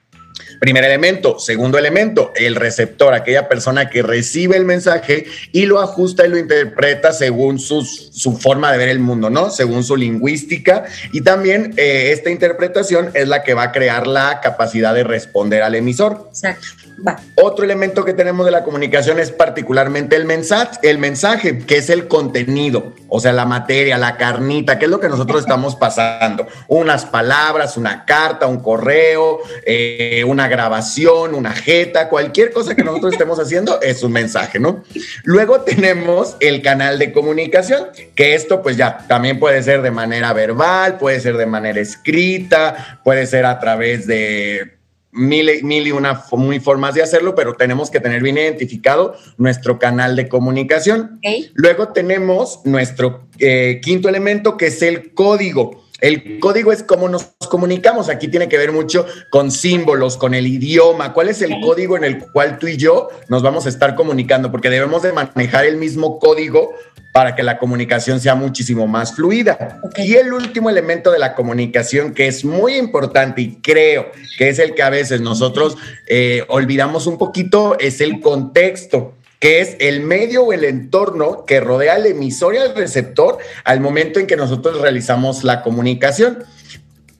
Primer 0.61 0.85
elemento. 0.85 1.39
Segundo 1.39 1.79
elemento, 1.79 2.33
el 2.35 2.55
receptor, 2.55 3.15
aquella 3.15 3.49
persona 3.49 3.89
que 3.91 4.03
recibe 4.03 4.57
el 4.57 4.65
mensaje 4.65 5.27
y 5.53 5.67
lo 5.67 5.81
ajusta 5.81 6.27
y 6.27 6.29
lo 6.29 6.39
interpreta 6.39 7.13
según 7.13 7.59
su 7.59 8.39
forma 8.41 8.73
de 8.73 8.79
ver 8.79 8.89
el 8.89 8.99
mundo, 8.99 9.31
¿no? 9.31 9.51
Según 9.51 9.85
su 9.85 9.97
lingüística. 9.97 10.85
Y 11.13 11.23
también 11.23 11.75
eh, 11.77 12.11
esta 12.13 12.31
interpretación 12.31 13.11
es 13.15 13.29
la 13.29 13.43
que 13.43 13.55
va 13.55 13.65
a 13.65 13.73
crear 13.73 14.07
la 14.07 14.41
capacidad 14.41 14.95
de 14.95 15.05
responder 15.05 15.63
al 15.63 15.75
emisor. 15.75 16.29
Exacto. 16.31 16.87
Otro 17.35 17.65
elemento 17.65 18.05
que 18.05 18.15
tenemos 18.15 18.47
de 18.47 18.53
la 18.53 18.65
comunicación 18.65 19.19
es 19.19 19.31
particularmente 19.31 20.17
el 20.17 20.25
mensaje, 20.25 20.79
el 20.83 20.99
mensaje, 20.99 21.59
que 21.59 21.77
es 21.77 21.91
el 21.91 22.09
contenido, 22.09 22.95
o 23.09 23.21
sea, 23.21 23.33
la 23.33 23.45
materia, 23.45 23.99
la 23.99 24.17
carnita, 24.17 24.79
que 24.79 24.87
es 24.87 24.91
lo 24.91 24.99
que 24.99 25.09
nosotros 25.09 25.43
estamos 25.43 25.77
pasando. 25.77 26.47
Unas 26.69 27.05
palabras, 27.05 27.77
una 27.77 28.07
carta, 28.07 28.47
un 28.47 28.61
correo, 28.61 29.41
eh, 29.67 30.25
una 30.27 30.46
grabación, 30.49 31.35
una 31.35 31.53
jeta, 31.53 32.09
cualquier 32.09 32.53
cosa 32.53 32.75
que 32.75 32.85
nosotros 32.85 33.13
estemos 33.13 33.39
haciendo 33.39 33.81
es 33.81 34.03
un 34.03 34.13
mensaje, 34.13 34.59
¿no? 34.59 34.83
Luego 35.25 35.61
tenemos 35.63 36.37
el 36.41 36.63
canal 36.63 36.99
de 36.99 37.13
comunicación, 37.13 37.89
que 38.15 38.35
esto 38.35 38.63
pues 38.63 38.77
ya 38.77 38.99
también 39.09 39.39
puede 39.39 39.63
ser 39.63 39.83
de 39.83 39.91
manera 39.91 40.33
verbal, 40.33 40.99
puede 40.99 41.21
ser 41.21 41.37
de 41.37 41.47
manera 41.47 41.81
escrita, 41.81 43.01
puede 43.05 43.27
ser 43.27 43.47
a 43.47 43.59
través 43.59 44.07
de 44.07 44.77
mil, 45.17 45.51
mil 45.65 45.87
y 45.87 45.93
una 45.93 46.23
muy 46.33 46.61
formas 46.61 46.95
de 46.95 47.03
hacerlo, 47.03 47.35
pero 47.35 47.55
tenemos 47.55 47.91
que 47.91 48.01
tener 48.01 48.23
bien 48.23 48.37
identificado 48.37 49.17
nuestro 49.39 49.79
canal 49.79 50.15
de 50.15 50.29
comunicación. 50.29 51.21
Luego 51.55 51.89
tenemos 51.89 52.61
nuestro 52.65 53.27
eh, 53.39 53.81
quinto 53.83 54.09
elemento, 54.09 54.57
que 54.57 54.67
es 54.67 54.83
el 54.83 55.15
código. 55.15 55.86
El 56.01 56.39
código 56.41 56.73
es 56.73 56.83
cómo 56.83 57.09
nos 57.09 57.25
comunicamos. 57.49 58.09
Aquí 58.09 58.29
tiene 58.29 58.49
que 58.49 58.59
ver 58.59 58.73
mucho 58.73 59.07
con 59.31 59.51
símbolos, 59.51 60.17
con 60.17 60.35
el 60.35 60.47
idioma. 60.47 61.13
¿Cuál 61.13 61.29
es 61.29 61.41
el 61.41 61.59
código 61.61 61.97
en 61.97 62.05
el 62.05 62.19
cual 62.33 62.59
tú 62.59 62.67
y 62.67 62.77
yo 62.77 63.09
nos 63.29 63.43
vamos 63.43 63.67
a 63.67 63.71
estar 63.71 63.95
comunicando? 63.95 64.51
Porque 64.51 64.69
debemos 64.69 65.03
de 65.03 65.13
manejar 65.13 65.65
el 65.65 65.77
mismo 65.77 66.19
código 66.19 66.75
para 67.13 67.35
que 67.35 67.43
la 67.43 67.59
comunicación 67.59 68.21
sea 68.21 68.35
muchísimo 68.35 68.87
más 68.87 69.15
fluida. 69.15 69.81
Y 69.97 70.17
el 70.17 70.35
último 70.35 70.69
elemento 70.69 71.11
de 71.11 71.19
la 71.19 71.35
comunicación 71.35 72.13
que 72.13 72.27
es 72.27 72.45
muy 72.45 72.77
importante 72.77 73.41
y 73.41 73.57
creo 73.63 74.11
que 74.37 74.51
es 74.51 74.59
el 74.59 74.75
que 74.75 74.83
a 74.83 74.91
veces 74.91 75.23
nosotros 75.23 75.79
eh, 76.09 76.45
olvidamos 76.49 77.07
un 77.07 77.17
poquito 77.17 77.79
es 77.79 78.03
el 78.03 78.21
contexto 78.21 79.15
que 79.47 79.61
es 79.61 79.77
el 79.79 80.01
medio 80.01 80.43
o 80.43 80.53
el 80.53 80.65
entorno 80.65 81.45
que 81.45 81.61
rodea 81.61 81.95
al 81.95 82.07
emisor 82.07 82.57
y 82.57 82.59
al 82.59 82.75
receptor 82.75 83.39
al 83.63 83.79
momento 83.79 84.19
en 84.19 84.27
que 84.27 84.35
nosotros 84.35 84.81
realizamos 84.81 85.45
la 85.45 85.63
comunicación. 85.63 86.43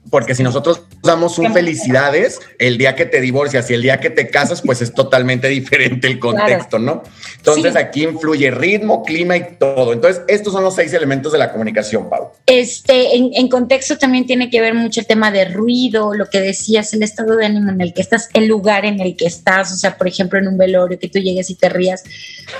Porque 0.09 0.35
si 0.35 0.43
nosotros 0.43 0.83
damos 1.03 1.37
un 1.39 1.53
felicidades, 1.53 2.39
el 2.59 2.77
día 2.77 2.95
que 2.95 3.05
te 3.05 3.21
divorcias 3.21 3.69
y 3.69 3.73
el 3.73 3.81
día 3.81 3.99
que 3.99 4.09
te 4.09 4.29
casas, 4.29 4.61
pues 4.61 4.81
es 4.81 4.93
totalmente 4.93 5.47
diferente 5.47 6.07
el 6.07 6.19
contexto, 6.19 6.79
¿no? 6.79 7.03
Entonces 7.37 7.75
aquí 7.75 8.03
influye 8.03 8.51
ritmo, 8.51 9.03
clima 9.03 9.37
y 9.37 9.55
todo. 9.57 9.93
Entonces, 9.93 10.21
estos 10.27 10.53
son 10.53 10.63
los 10.63 10.75
seis 10.75 10.93
elementos 10.93 11.31
de 11.31 11.37
la 11.37 11.51
comunicación, 11.51 12.09
Pau. 12.09 12.31
Este, 12.45 13.15
en, 13.15 13.47
contexto 13.47 13.97
también 13.97 14.25
tiene 14.25 14.49
que 14.49 14.59
ver 14.61 14.73
mucho 14.73 14.99
el 14.99 15.07
tema 15.07 15.31
de 15.31 15.45
ruido, 15.45 16.13
lo 16.13 16.29
que 16.29 16.41
decías, 16.41 16.93
el 16.93 17.03
estado 17.03 17.35
de 17.35 17.45
ánimo 17.45 17.71
en 17.71 17.81
el 17.81 17.93
que 17.93 18.01
estás, 18.01 18.29
el 18.33 18.47
lugar 18.47 18.85
en 18.85 18.99
el 18.99 19.15
que 19.15 19.25
estás. 19.25 19.71
O 19.71 19.75
sea, 19.75 19.97
por 19.97 20.07
ejemplo, 20.07 20.39
en 20.39 20.47
un 20.47 20.57
velorio 20.57 20.99
que 20.99 21.07
tú 21.07 21.19
llegues 21.19 21.49
y 21.49 21.55
te 21.55 21.69
rías, 21.69 22.03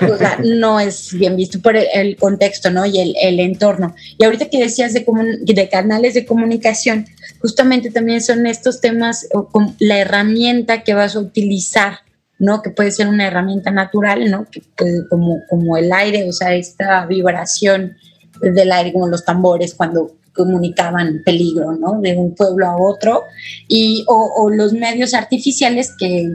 o 0.01 0.17
sea, 0.17 0.39
no 0.43 0.79
es 0.79 1.13
bien 1.13 1.35
visto 1.35 1.59
por 1.61 1.75
el, 1.75 2.15
contexto, 2.17 2.71
¿no? 2.71 2.85
Y 2.85 3.15
el, 3.21 3.39
entorno. 3.39 3.95
Y 4.17 4.23
ahorita 4.23 4.49
que 4.49 4.59
decías 4.59 4.93
de, 4.93 5.05
de 5.41 5.69
canales 5.69 6.13
de 6.13 6.25
comunicación, 6.25 7.05
justamente 7.41 7.91
también 7.91 8.21
son 8.21 8.45
estos 8.47 8.81
temas, 8.81 9.27
o 9.33 9.49
la 9.79 9.99
herramienta 9.99 10.83
que 10.83 10.93
vas 10.93 11.15
a 11.15 11.19
utilizar, 11.19 11.99
¿no? 12.39 12.61
Que 12.61 12.69
puede 12.69 12.91
ser 12.91 13.07
una 13.07 13.27
herramienta 13.27 13.71
natural, 13.71 14.29
¿no? 14.29 14.45
Que 14.45 14.61
como, 15.09 15.41
como 15.49 15.77
el 15.77 15.91
aire, 15.91 16.27
o 16.29 16.31
sea, 16.31 16.53
esta 16.55 17.05
vibración 17.05 17.97
del 18.41 18.71
aire, 18.71 18.93
como 18.93 19.07
los 19.07 19.25
tambores 19.25 19.73
cuando 19.73 20.15
comunicaban 20.33 21.23
peligro, 21.25 21.73
¿no? 21.73 21.99
De 22.01 22.15
un 22.15 22.35
pueblo 22.35 22.67
a 22.67 22.77
otro, 22.77 23.23
y, 23.67 24.05
o, 24.07 24.31
o 24.35 24.49
los 24.49 24.73
medios 24.73 25.13
artificiales 25.13 25.93
que 25.97 26.29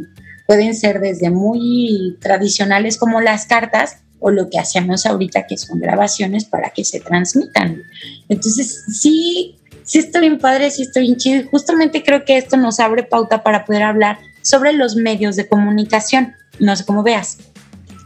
pueden 0.47 0.75
ser 0.75 1.01
desde 1.01 1.31
muy 1.31 2.17
tradicionales 2.21 2.99
como 2.99 3.21
las 3.21 3.47
cartas, 3.47 3.99
o 4.25 4.31
lo 4.31 4.49
que 4.49 4.59
hacemos 4.59 5.05
ahorita 5.05 5.47
que 5.49 5.57
son 5.57 5.81
grabaciones 5.81 6.45
para 6.45 6.71
que 6.71 6.85
se 6.85 7.01
transmitan. 7.01 7.83
Entonces, 8.29 8.85
sí, 9.01 9.57
sí 9.85 9.99
estoy 9.99 10.23
bien 10.23 10.39
padre, 10.39 10.71
sí 10.71 10.83
estoy 10.83 11.03
bien 11.03 11.17
chido. 11.17 11.49
Justamente 11.51 12.03
creo 12.03 12.25
que 12.25 12.37
esto 12.37 12.57
nos 12.57 12.81
abre 12.81 13.03
pauta 13.03 13.43
para 13.43 13.65
poder 13.65 13.83
hablar 13.83 14.19
sobre 14.43 14.73
los 14.73 14.97
medios 14.97 15.37
de 15.37 15.49
comunicación. 15.49 16.35
No 16.59 16.77
sé 16.77 16.85
cómo 16.85 17.03
veas. 17.03 17.39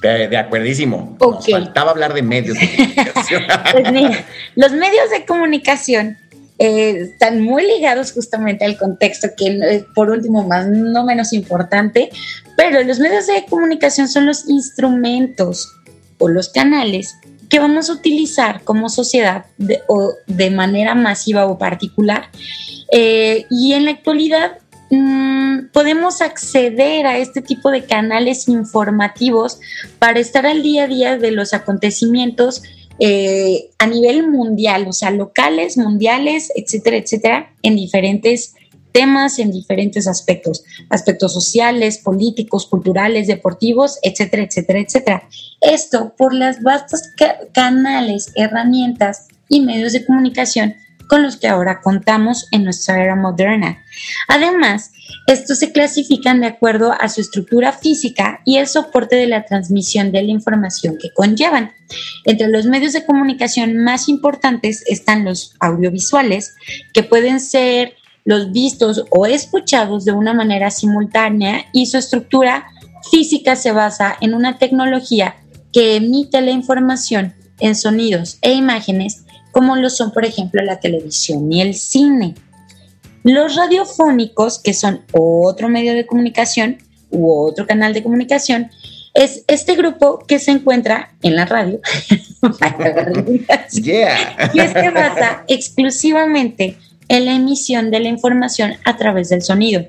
De, 0.02 0.36
acuerdísimo. 0.36 1.16
Nos 1.20 1.50
faltaba 1.50 1.90
hablar 1.90 2.14
de 2.14 2.22
medios 2.22 2.58
de 2.58 2.68
comunicación. 2.68 3.42
pues 3.72 3.92
mira, 3.92 4.24
los 4.54 4.72
medios 4.72 5.10
de 5.10 5.24
comunicación 5.24 6.18
eh, 6.58 7.08
están 7.12 7.42
muy 7.42 7.66
ligados 7.66 8.12
justamente 8.12 8.64
al 8.64 8.78
contexto, 8.78 9.28
que 9.36 9.46
eh, 9.46 9.84
por 9.94 10.10
último, 10.10 10.44
más 10.44 10.68
no 10.68 11.04
menos 11.04 11.32
importante, 11.32 12.10
pero 12.56 12.82
los 12.82 12.98
medios 12.98 13.26
de 13.26 13.44
comunicación 13.48 14.08
son 14.08 14.26
los 14.26 14.48
instrumentos 14.48 15.72
o 16.18 16.28
los 16.28 16.50
canales 16.50 17.16
que 17.48 17.58
vamos 17.58 17.90
a 17.90 17.94
utilizar 17.94 18.62
como 18.62 18.88
sociedad 18.88 19.46
de, 19.58 19.80
o 19.88 20.12
de 20.26 20.50
manera 20.50 20.94
masiva 20.94 21.46
o 21.46 21.58
particular. 21.58 22.30
Eh, 22.92 23.46
y 23.50 23.72
en 23.72 23.84
la 23.84 23.92
actualidad 23.92 24.58
mm, 24.90 25.68
podemos 25.72 26.20
acceder 26.20 27.06
a 27.06 27.18
este 27.18 27.42
tipo 27.42 27.70
de 27.70 27.84
canales 27.84 28.48
informativos 28.48 29.58
para 29.98 30.20
estar 30.20 30.46
al 30.46 30.62
día 30.62 30.84
a 30.84 30.88
día 30.88 31.18
de 31.18 31.32
los 31.32 31.52
acontecimientos 31.52 32.62
eh, 32.98 33.68
a 33.78 33.86
nivel 33.86 34.26
mundial, 34.28 34.86
o 34.88 34.92
sea, 34.92 35.10
locales, 35.10 35.76
mundiales, 35.76 36.50
etcétera, 36.56 36.96
etcétera, 36.96 37.52
en 37.62 37.76
diferentes 37.76 38.54
temas, 38.96 39.38
en 39.38 39.52
diferentes 39.52 40.06
aspectos, 40.06 40.64
aspectos 40.88 41.34
sociales, 41.34 41.98
políticos, 41.98 42.64
culturales, 42.64 43.26
deportivos, 43.26 43.98
etcétera, 44.02 44.44
etcétera, 44.44 44.80
etcétera. 44.80 45.28
Esto 45.60 46.14
por 46.16 46.32
las 46.32 46.62
vastas 46.62 47.12
canales, 47.52 48.32
herramientas 48.36 49.28
y 49.50 49.60
medios 49.60 49.92
de 49.92 50.06
comunicación 50.06 50.76
con 51.08 51.22
los 51.22 51.36
que 51.36 51.46
ahora 51.46 51.82
contamos 51.82 52.48
en 52.52 52.64
nuestra 52.64 53.02
era 53.02 53.14
moderna. 53.14 53.84
Además, 54.28 54.92
estos 55.26 55.58
se 55.58 55.72
clasifican 55.72 56.40
de 56.40 56.46
acuerdo 56.46 56.94
a 56.98 57.10
su 57.10 57.20
estructura 57.20 57.72
física 57.72 58.40
y 58.46 58.56
el 58.56 58.66
soporte 58.66 59.14
de 59.16 59.26
la 59.26 59.44
transmisión 59.44 60.10
de 60.10 60.22
la 60.22 60.30
información 60.30 60.96
que 60.98 61.10
conllevan. 61.10 61.72
Entre 62.24 62.48
los 62.48 62.64
medios 62.64 62.94
de 62.94 63.04
comunicación 63.04 63.76
más 63.76 64.08
importantes 64.08 64.82
están 64.86 65.26
los 65.26 65.54
audiovisuales, 65.60 66.54
que 66.94 67.02
pueden 67.02 67.40
ser 67.40 67.92
los 68.26 68.52
vistos 68.52 69.04
o 69.10 69.24
escuchados 69.24 70.04
de 70.04 70.12
una 70.12 70.34
manera 70.34 70.70
simultánea 70.70 71.64
y 71.72 71.86
su 71.86 71.96
estructura 71.96 72.66
física 73.10 73.56
se 73.56 73.72
basa 73.72 74.16
en 74.20 74.34
una 74.34 74.58
tecnología 74.58 75.36
que 75.72 75.96
emite 75.96 76.40
la 76.42 76.50
información 76.50 77.34
en 77.60 77.74
sonidos 77.74 78.38
e 78.42 78.52
imágenes 78.52 79.24
como 79.52 79.76
lo 79.76 79.88
son, 79.88 80.12
por 80.12 80.26
ejemplo, 80.26 80.62
la 80.62 80.80
televisión 80.80 81.50
y 81.50 81.62
el 81.62 81.74
cine. 81.74 82.34
Los 83.22 83.56
radiofónicos, 83.56 84.58
que 84.58 84.74
son 84.74 85.02
otro 85.12 85.70
medio 85.70 85.94
de 85.94 86.04
comunicación 86.04 86.76
u 87.10 87.32
otro 87.32 87.66
canal 87.66 87.94
de 87.94 88.02
comunicación, 88.02 88.70
es 89.14 89.44
este 89.46 89.74
grupo 89.74 90.18
que 90.18 90.38
se 90.38 90.50
encuentra 90.50 91.14
en 91.22 91.36
la 91.36 91.46
radio 91.46 91.80
yeah. 93.72 94.50
y 94.52 94.58
se 94.58 94.90
basa 94.90 95.44
exclusivamente 95.48 96.76
en 97.08 97.24
la 97.24 97.34
emisión 97.34 97.90
de 97.90 98.00
la 98.00 98.08
información 98.08 98.74
a 98.84 98.96
través 98.96 99.28
del 99.28 99.42
sonido. 99.42 99.86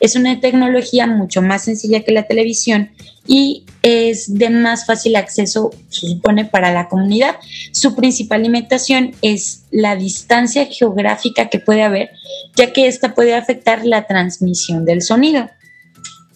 Es 0.00 0.16
una 0.16 0.40
tecnología 0.40 1.06
mucho 1.06 1.42
más 1.42 1.64
sencilla 1.64 2.02
que 2.02 2.12
la 2.12 2.26
televisión 2.26 2.90
y 3.26 3.64
es 3.82 4.32
de 4.32 4.50
más 4.50 4.86
fácil 4.86 5.16
acceso, 5.16 5.70
se 5.88 6.08
supone, 6.08 6.44
para 6.44 6.72
la 6.72 6.88
comunidad. 6.88 7.36
Su 7.72 7.94
principal 7.94 8.42
limitación 8.42 9.14
es 9.22 9.64
la 9.70 9.96
distancia 9.96 10.66
geográfica 10.66 11.48
que 11.48 11.58
puede 11.58 11.82
haber, 11.82 12.10
ya 12.56 12.72
que 12.72 12.86
esta 12.86 13.14
puede 13.14 13.34
afectar 13.34 13.84
la 13.84 14.06
transmisión 14.06 14.84
del 14.84 15.02
sonido. 15.02 15.50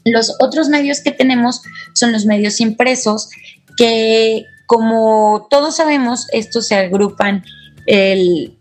Los 0.05 0.35
otros 0.41 0.69
medios 0.69 1.01
que 1.01 1.13
tenemos 1.13 1.63
son 1.95 2.13
los 2.13 2.25
medios 2.25 2.61
impresos, 2.61 3.29
que 3.77 4.45
como 4.67 5.47
todos 5.51 5.77
sabemos, 5.77 6.27
estos 6.33 6.69
se 6.69 6.77
agrupan 6.77 7.45
el, 7.87 8.57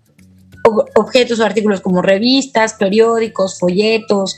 objetos 0.63 1.39
o 1.39 1.45
artículos 1.45 1.81
como 1.81 2.01
revistas, 2.01 2.73
periódicos, 2.73 3.59
folletos, 3.59 4.37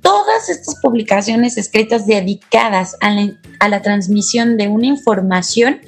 todas 0.00 0.48
estas 0.48 0.76
publicaciones 0.80 1.56
escritas 1.56 2.06
dedicadas 2.06 2.96
a 3.00 3.68
la, 3.68 3.82
transmisión 3.82 4.56
de 4.56 4.68
una 4.68 4.86
información 4.86 5.80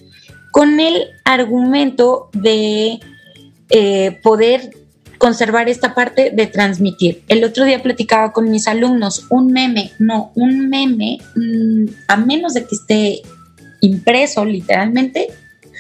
con 0.51 0.81
el 0.81 1.09
argumento 1.25 2.31
de 2.33 3.01
eh, 3.71 4.19
poder 4.23 4.71
conservar 5.19 5.69
esta 5.69 5.95
parte 5.95 6.31
de 6.31 6.47
transmitir. 6.47 7.23
El 7.29 7.45
otro 7.45 7.65
día 7.65 7.83
platicaba 7.83 8.33
con 8.33 8.51
mis 8.51 8.69
alumnos, 8.69 9.27
un 9.31 9.53
meme, 9.53 9.93
no, 9.99 10.33
un 10.35 10.69
meme, 10.69 11.19
mm, 11.35 11.87
a 12.09 12.17
menos 12.17 12.55
de 12.55 12.65
que 12.65 12.75
esté 12.75 13.23
impreso 13.81 14.45
literalmente, 14.45 15.29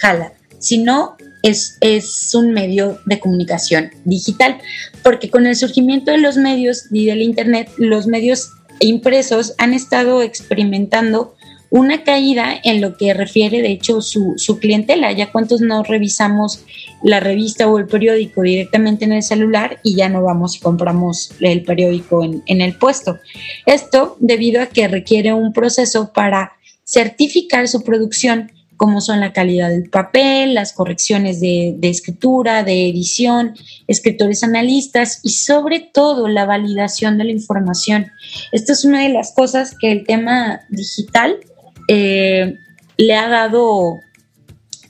jala. 0.00 0.32
Si 0.58 0.78
no, 0.78 1.16
es, 1.44 2.34
un 2.34 2.52
medio 2.52 2.98
de 3.04 3.20
comunicación 3.20 3.90
digital, 4.04 4.58
porque 5.02 5.30
con 5.30 5.46
el 5.46 5.56
surgimiento 5.56 6.10
de 6.10 6.18
los 6.18 6.36
medios 6.36 6.86
y 6.90 7.06
del 7.06 7.22
Internet, 7.22 7.70
los 7.76 8.06
medios 8.06 8.50
impresos 8.80 9.54
han 9.58 9.74
estado 9.74 10.22
experimentando 10.22 11.34
una 11.70 12.04
caída 12.04 12.54
en 12.62 12.80
lo 12.80 12.96
que 12.96 13.12
refiere, 13.14 13.60
de 13.60 13.72
hecho, 13.72 14.00
su, 14.00 14.58
clientela. 14.60 15.12
Ya 15.12 15.32
cuántos 15.32 15.60
no 15.60 15.82
revisamos 15.82 16.64
la 17.02 17.20
revista 17.20 17.68
o 17.68 17.78
el 17.78 17.86
periódico 17.86 18.42
directamente 18.42 19.04
en 19.04 19.12
el 19.12 19.22
celular 19.22 19.80
y 19.82 19.96
ya 19.96 20.08
no 20.08 20.22
vamos 20.22 20.56
y 20.56 20.60
compramos 20.60 21.32
el 21.40 21.62
periódico 21.64 22.24
en, 22.24 22.42
en 22.46 22.60
el 22.60 22.76
puesto. 22.78 23.18
Esto 23.66 24.16
debido 24.20 24.62
a 24.62 24.66
que 24.66 24.86
requiere 24.88 25.32
un 25.32 25.52
proceso 25.52 26.12
para 26.12 26.52
certificar 26.84 27.66
su 27.66 27.82
producción 27.82 28.52
como 28.84 29.00
son 29.00 29.20
la 29.20 29.32
calidad 29.32 29.70
del 29.70 29.88
papel, 29.88 30.52
las 30.52 30.74
correcciones 30.74 31.40
de, 31.40 31.74
escritura, 31.80 32.64
de 32.64 32.86
edición, 32.86 33.54
escritores 33.88 34.44
analistas 34.44 35.20
y 35.22 35.30
sobre 35.30 35.80
todo 35.80 36.28
la 36.28 36.44
validación 36.44 37.16
de 37.16 37.24
la 37.24 37.30
información. 37.30 38.12
Esta 38.52 38.74
es 38.74 38.84
una 38.84 39.00
de 39.00 39.08
las 39.08 39.32
cosas 39.32 39.74
que 39.80 39.90
el 39.90 40.04
tema 40.04 40.60
digital 40.68 41.38
eh, 41.88 42.58
le 42.98 43.14
ha 43.14 43.26
dado 43.30 44.00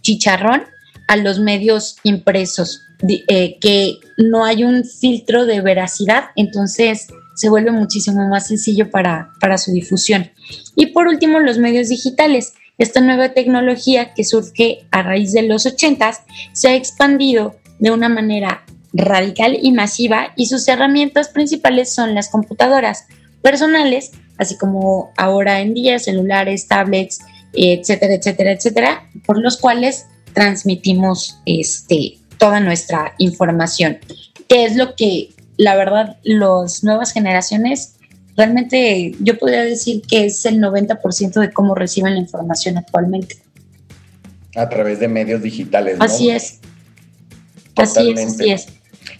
chicharrón 0.01 0.65
a 1.07 1.15
los 1.15 1.39
medios 1.39 1.99
impresos, 2.03 2.81
eh, 3.29 3.59
que 3.61 3.93
no 4.19 4.45
hay 4.45 4.65
un 4.65 4.83
filtro 4.83 5.47
de 5.47 5.61
veracidad, 5.61 6.31
entonces 6.35 7.07
se 7.37 7.49
vuelve 7.49 7.71
muchísimo 7.71 8.29
más 8.29 8.49
sencillo 8.49 8.91
para, 8.91 9.31
para 9.41 9.57
su 9.57 9.71
difusión. 9.71 10.33
Y 10.75 10.87
por 10.87 11.07
último, 11.07 11.39
los 11.39 11.59
medios 11.59 11.91
digitales 11.91 12.55
esta 12.79 13.01
nueva 13.01 13.31
tecnología 13.31 14.15
que 14.15 14.25
surge 14.25 14.87
a 14.91 15.03
raíz 15.03 15.33
de 15.33 15.43
los 15.43 15.67
80 15.67 16.25
se 16.53 16.69
ha 16.69 16.75
expandido 16.75 17.57
de 17.79 17.91
una 17.91 18.09
manera 18.09 18.65
radical 18.93 19.59
y 19.61 19.73
masiva 19.73 20.33
y 20.37 20.47
sus 20.47 20.67
herramientas 20.69 21.29
principales 21.29 21.93
son 21.93 22.15
las 22.15 22.29
computadoras 22.29 23.07
personales, 23.43 24.13
así 24.39 24.57
como 24.57 25.13
ahora 25.17 25.61
en 25.61 25.75
día 25.75 25.99
celulares, 25.99 26.67
tablets, 26.67 27.21
etcétera, 27.53 28.15
etcétera, 28.15 28.53
etcétera, 28.53 29.11
por 29.27 29.39
los 29.39 29.59
cuales 29.59 30.07
transmitimos 30.33 31.41
este, 31.47 32.19
toda 32.39 32.61
nuestra 32.61 33.15
información, 33.19 33.99
que 34.49 34.65
es 34.65 34.77
lo 34.77 34.97
que 34.97 35.31
la 35.57 35.77
verdad 35.77 36.17
las 36.23 36.83
nuevas 36.83 37.13
generaciones 37.13 37.97
realmente 38.37 39.14
yo 39.20 39.38
podría 39.38 39.62
decir 39.62 40.03
que 40.03 40.27
es 40.27 40.44
el 40.47 40.61
90% 40.61 41.40
de 41.40 41.53
cómo 41.53 41.75
reciben 41.75 42.14
la 42.14 42.20
información 42.20 42.79
actualmente. 42.79 43.37
A 44.57 44.68
través 44.68 45.01
de 45.01 45.09
medios 45.09 45.42
digitales. 45.42 45.97
Así 46.01 46.31
es. 46.31 46.61
Así 47.77 48.11
es, 48.11 48.27
así 48.27 48.51
es. 48.51 48.66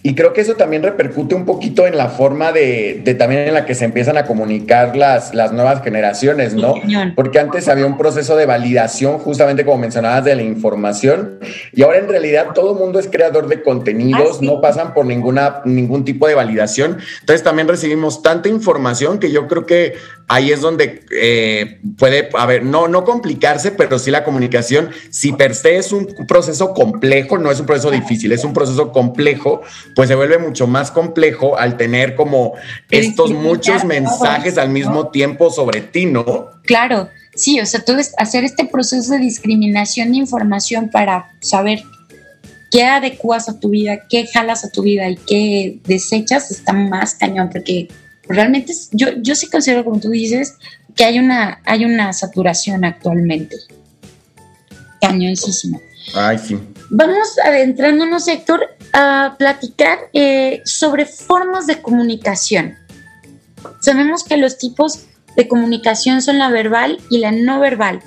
Y 0.03 0.13
creo 0.13 0.33
que 0.33 0.41
eso 0.41 0.55
también 0.55 0.83
repercute 0.83 1.33
un 1.33 1.45
poquito 1.45 1.87
en 1.87 1.97
la 1.97 2.09
forma 2.09 2.51
de, 2.51 3.01
también 3.17 3.47
en 3.47 3.53
la 3.53 3.65
que 3.65 3.73
se 3.73 3.85
empiezan 3.85 4.17
a 4.17 4.25
comunicar 4.25 4.95
las, 4.95 5.33
las 5.33 5.51
nuevas 5.51 5.83
generaciones, 5.83 6.53
¿no? 6.53 6.75
Porque 7.15 7.39
antes 7.39 7.67
había 7.67 7.85
un 7.85 7.97
proceso 7.97 8.35
de 8.35 8.45
validación, 8.45 9.17
justamente 9.17 9.65
como 9.65 9.79
mencionabas, 9.79 10.23
de 10.23 10.35
la 10.35 10.43
información, 10.43 11.39
y 11.73 11.81
ahora 11.81 11.97
en 11.97 12.07
realidad 12.07 12.47
todo 12.53 12.73
el 12.73 12.79
mundo 12.79 12.99
es 12.99 13.07
creador 13.07 13.47
de 13.47 13.63
contenidos, 13.63 14.41
no 14.41 14.61
pasan 14.61 14.93
por 14.93 15.05
ninguna, 15.05 15.61
ningún 15.65 16.05
tipo 16.05 16.27
de 16.27 16.35
validación. 16.35 16.97
Entonces 17.21 17.43
también 17.43 17.67
recibimos 17.67 18.21
tanta 18.21 18.49
información 18.49 19.19
que 19.19 19.31
yo 19.31 19.47
creo 19.47 19.65
que 19.65 19.95
ahí 20.27 20.51
es 20.51 20.61
donde 20.61 21.03
eh, 21.11 21.79
puede, 21.97 22.29
a 22.33 22.45
ver, 22.45 22.63
no, 22.63 22.87
no 22.87 23.03
complicarse, 23.03 23.71
pero 23.71 23.99
sí 23.99 24.11
la 24.11 24.23
comunicación, 24.23 24.89
si 25.09 25.31
per 25.31 25.55
se 25.55 25.77
es 25.77 25.91
un 25.91 26.07
proceso 26.27 26.73
complejo, 26.73 27.37
no 27.37 27.51
es 27.51 27.59
un 27.59 27.65
proceso 27.65 27.91
difícil, 27.91 28.31
es 28.31 28.43
un 28.43 28.53
proceso 28.53 28.91
complejo, 28.91 29.61
pues 29.95 30.09
se 30.09 30.15
vuelve 30.15 30.37
mucho 30.37 30.67
más 30.67 30.91
complejo 30.91 31.57
al 31.57 31.77
tener 31.77 32.15
como 32.15 32.53
estos 32.89 33.31
muchos 33.31 33.83
mensajes 33.85 34.57
al 34.57 34.69
mismo 34.69 35.09
tiempo 35.09 35.49
sobre 35.49 35.81
ti, 35.81 36.05
¿no? 36.05 36.49
Claro, 36.63 37.09
sí, 37.35 37.59
o 37.59 37.65
sea, 37.65 37.83
tú 37.83 37.93
hacer 38.17 38.43
este 38.43 38.65
proceso 38.65 39.13
de 39.13 39.19
discriminación 39.19 40.11
de 40.11 40.17
información 40.17 40.89
para 40.89 41.31
saber 41.39 41.83
qué 42.71 42.83
adecuas 42.83 43.47
a 43.47 43.59
tu 43.59 43.69
vida, 43.69 43.99
qué 44.09 44.27
jalas 44.27 44.65
a 44.65 44.69
tu 44.69 44.81
vida 44.81 45.09
y 45.09 45.15
qué 45.15 45.79
desechas 45.85 46.51
está 46.51 46.73
más 46.73 47.15
cañón, 47.15 47.49
porque 47.49 47.87
realmente 48.27 48.73
yo, 48.91 49.09
yo 49.21 49.35
sí 49.35 49.49
considero, 49.49 49.85
como 49.85 49.99
tú 49.99 50.09
dices, 50.09 50.55
que 50.95 51.05
hay 51.05 51.19
una, 51.19 51.61
hay 51.65 51.85
una 51.85 52.13
saturación 52.13 52.85
actualmente. 52.85 53.55
Cañoncísima. 55.01 55.79
Ay, 56.13 56.37
sí. 56.37 56.57
Vamos 56.89 57.37
adentrándonos, 57.43 58.27
Héctor, 58.27 58.74
a 58.97 59.35
platicar 59.37 60.09
eh, 60.13 60.61
sobre 60.63 61.05
formas 61.05 61.67
de 61.67 61.81
comunicación. 61.81 62.75
Sabemos 63.81 64.23
que 64.23 64.37
los 64.37 64.57
tipos 64.57 65.07
de 65.35 65.49
comunicación 65.49 66.21
son 66.21 66.37
la 66.37 66.49
verbal 66.49 66.97
y 67.09 67.17
la 67.17 67.33
no 67.33 67.59
verbal. 67.59 67.99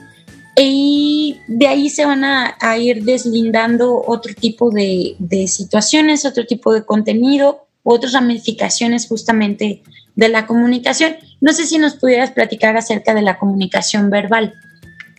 Y 0.56 1.40
de 1.46 1.68
ahí 1.68 1.90
se 1.90 2.06
van 2.06 2.24
a, 2.24 2.56
ir 2.78 3.04
deslindando 3.04 4.02
otro 4.04 4.32
tipo 4.34 4.70
de, 4.70 5.14
de, 5.18 5.46
situaciones, 5.46 6.24
otro 6.24 6.46
tipo 6.46 6.72
de 6.72 6.84
contenido, 6.84 7.66
otras 7.84 8.14
ramificaciones 8.14 9.06
justamente 9.06 9.82
de 10.16 10.28
la 10.30 10.46
comunicación. 10.46 11.16
No 11.42 11.52
sé 11.52 11.66
si 11.66 11.78
nos 11.78 11.96
pudieras 11.96 12.30
platicar 12.30 12.78
acerca 12.78 13.12
de 13.12 13.22
la 13.22 13.38
comunicación 13.38 14.08
verbal. 14.08 14.54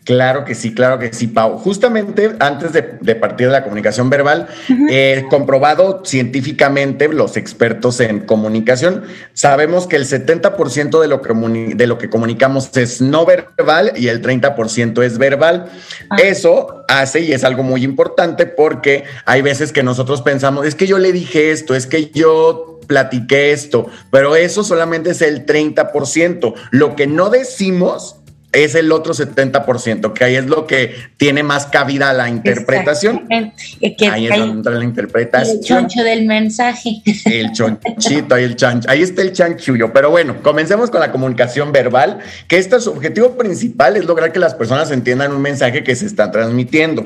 Claro 0.09 0.43
que 0.43 0.55
sí, 0.55 0.73
claro 0.73 0.97
que 0.97 1.13
sí, 1.13 1.27
Pau. 1.27 1.59
Justamente 1.59 2.35
antes 2.39 2.73
de, 2.73 2.81
partir 3.13 3.45
de 3.45 3.53
la 3.53 3.63
comunicación 3.63 4.09
verbal, 4.09 4.47
eh, 4.89 5.25
comprobado 5.29 6.01
científicamente, 6.03 7.07
los 7.09 7.37
expertos 7.37 7.99
en 7.99 8.21
comunicación, 8.21 9.03
sabemos 9.33 9.85
que 9.85 9.97
el 9.97 10.05
70% 10.05 10.99
de 10.99 11.07
lo, 11.07 11.21
que 11.21 11.75
de 11.75 11.85
lo 11.85 11.99
que 11.99 12.09
comunicamos 12.09 12.75
es 12.75 13.01
no 13.01 13.23
verbal 13.23 13.93
y 13.97 14.07
el 14.07 14.23
30% 14.23 15.03
es 15.03 15.19
verbal. 15.19 15.69
Ah. 16.09 16.17
Eso 16.23 16.85
hace, 16.87 17.19
y 17.19 17.33
es 17.33 17.43
algo 17.43 17.61
muy 17.61 17.83
importante, 17.83 18.47
porque 18.47 19.03
hay 19.25 19.43
veces 19.43 19.71
que 19.71 19.83
nosotros 19.83 20.23
pensamos, 20.23 20.65
es 20.65 20.73
que 20.73 20.87
yo 20.87 20.97
le 20.97 21.11
dije 21.11 21.51
esto, 21.51 21.75
es 21.75 21.85
que 21.85 22.09
yo 22.09 22.79
platiqué 22.89 23.51
esto, 23.51 23.85
pero 24.09 24.35
eso 24.35 24.63
solamente 24.63 25.11
es 25.11 25.21
el 25.21 25.45
30%. 25.45 26.55
Lo 26.71 26.95
que 26.95 27.05
no 27.05 27.29
decimos 27.29 28.18
es 28.51 28.75
el 28.75 28.91
otro 28.91 29.13
70%, 29.13 30.13
que 30.13 30.23
ahí 30.23 30.35
es 30.35 30.47
lo 30.47 30.65
que 30.65 30.95
tiene 31.17 31.43
más 31.43 31.67
cabida 31.67 32.13
la 32.13 32.29
interpretación. 32.29 33.27
ahí 33.29 34.27
es 34.27 34.37
donde 34.37 34.53
entra 34.53 34.73
la 34.73 34.83
interpretación. 34.83 35.57
El 35.57 35.63
choncho 35.63 36.03
del 36.03 36.25
mensaje. 36.25 37.01
El 37.25 37.51
chonchito, 37.51 38.35
ahí 38.35 38.43
el 38.43 38.55
chancho. 38.55 38.89
Ahí 38.89 39.01
está 39.01 39.21
el 39.21 39.33
chanchullo. 39.33 39.93
Pero 39.93 40.09
bueno, 40.09 40.41
comencemos 40.41 40.89
con 40.89 40.99
la 40.99 41.11
comunicación 41.11 41.71
verbal, 41.71 42.19
que 42.47 42.57
este 42.57 42.79
su 42.79 42.91
objetivo 42.91 43.37
principal 43.37 43.97
es 43.97 44.05
lograr 44.05 44.31
que 44.31 44.39
las 44.39 44.55
personas 44.55 44.91
entiendan 44.91 45.31
un 45.31 45.41
mensaje 45.41 45.83
que 45.83 45.95
se 45.95 46.05
está 46.05 46.31
transmitiendo. 46.31 47.05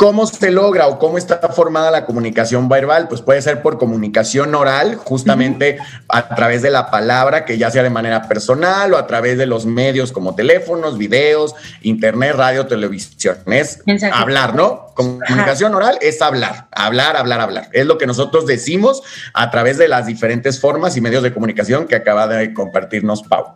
¿Cómo 0.00 0.24
se 0.24 0.50
logra 0.50 0.86
o 0.86 0.98
cómo 0.98 1.18
está 1.18 1.36
formada 1.50 1.90
la 1.90 2.06
comunicación 2.06 2.70
verbal? 2.70 3.06
Pues 3.06 3.20
puede 3.20 3.42
ser 3.42 3.60
por 3.60 3.76
comunicación 3.76 4.54
oral, 4.54 4.94
justamente 4.94 5.76
a 6.08 6.34
través 6.34 6.62
de 6.62 6.70
la 6.70 6.90
palabra, 6.90 7.44
que 7.44 7.58
ya 7.58 7.70
sea 7.70 7.82
de 7.82 7.90
manera 7.90 8.26
personal 8.26 8.94
o 8.94 8.96
a 8.96 9.06
través 9.06 9.36
de 9.36 9.44
los 9.44 9.66
medios 9.66 10.10
como 10.10 10.34
teléfonos, 10.34 10.96
videos, 10.96 11.54
internet, 11.82 12.34
radio, 12.34 12.66
televisión. 12.66 13.36
Es 13.44 13.82
hablar, 14.10 14.54
¿no? 14.54 14.86
Comunicación 14.94 15.74
oral 15.74 15.98
es 16.00 16.22
hablar, 16.22 16.68
hablar, 16.72 17.18
hablar, 17.18 17.42
hablar. 17.42 17.68
Es 17.72 17.84
lo 17.84 17.98
que 17.98 18.06
nosotros 18.06 18.46
decimos 18.46 19.02
a 19.34 19.50
través 19.50 19.76
de 19.76 19.88
las 19.88 20.06
diferentes 20.06 20.58
formas 20.58 20.96
y 20.96 21.02
medios 21.02 21.22
de 21.22 21.34
comunicación 21.34 21.86
que 21.86 21.96
acaba 21.96 22.26
de 22.26 22.54
compartirnos 22.54 23.22
Pau. 23.24 23.54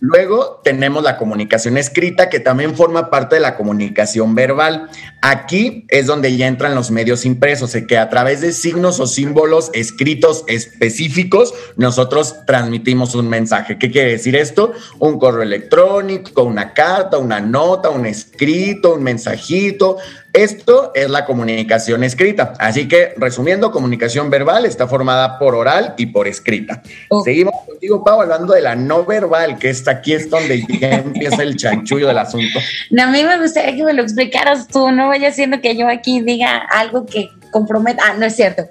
Luego 0.00 0.60
tenemos 0.62 1.02
la 1.02 1.16
comunicación 1.16 1.76
escrita, 1.76 2.28
que 2.28 2.40
también 2.40 2.76
forma 2.76 3.10
parte 3.10 3.36
de 3.36 3.40
la 3.40 3.56
comunicación 3.56 4.34
verbal. 4.34 4.88
Aquí 5.22 5.86
es 5.88 6.06
donde 6.06 6.36
ya 6.36 6.46
entran 6.46 6.74
los 6.74 6.90
medios 6.90 7.24
impresos, 7.24 7.76
que 7.88 7.98
a 7.98 8.08
través 8.08 8.40
de 8.40 8.52
signos 8.52 9.00
o 9.00 9.06
símbolos 9.06 9.70
escritos 9.72 10.44
específicos, 10.48 11.54
nosotros 11.76 12.36
transmitimos 12.46 13.14
un 13.14 13.28
mensaje. 13.28 13.78
¿Qué 13.78 13.90
quiere 13.90 14.12
decir 14.12 14.36
esto? 14.36 14.72
Un 14.98 15.18
correo 15.18 15.42
electrónico, 15.42 16.42
una 16.42 16.74
carta, 16.74 17.18
una 17.18 17.40
nota, 17.40 17.90
un 17.90 18.06
escrito, 18.06 18.94
un 18.94 19.02
mensajito, 19.02 19.98
esto 20.36 20.92
es 20.94 21.08
la 21.08 21.24
comunicación 21.24 22.04
escrita. 22.04 22.52
Así 22.58 22.88
que, 22.88 23.14
resumiendo, 23.16 23.72
comunicación 23.72 24.28
verbal 24.30 24.66
está 24.66 24.86
formada 24.86 25.38
por 25.38 25.54
oral 25.54 25.94
y 25.96 26.06
por 26.06 26.28
escrita. 26.28 26.82
Seguimos 27.24 27.54
contigo, 27.66 28.04
Pau, 28.04 28.20
hablando 28.20 28.52
de 28.52 28.60
la 28.60 28.76
no 28.76 29.04
verbal, 29.04 29.58
que 29.58 29.70
está 29.70 29.92
aquí 29.92 30.12
es 30.12 30.28
donde 30.28 30.64
ya 30.80 30.90
empieza 30.96 31.42
el 31.42 31.56
chanchullo 31.56 32.06
del 32.06 32.18
asunto. 32.18 32.58
No, 32.90 33.04
a 33.04 33.06
mí 33.08 33.22
me 33.24 33.38
gustaría 33.38 33.74
que 33.74 33.84
me 33.84 33.92
lo 33.92 34.02
explicaras 34.02 34.68
tú, 34.68 34.90
no 34.90 35.08
vaya 35.08 35.32
siendo 35.32 35.60
que 35.60 35.76
yo 35.76 35.88
aquí 35.88 36.20
diga 36.20 36.56
algo 36.56 37.04
que 37.04 37.30
comprometa. 37.56 38.02
Ah, 38.06 38.14
no 38.18 38.26
es 38.26 38.36
cierto. 38.36 38.68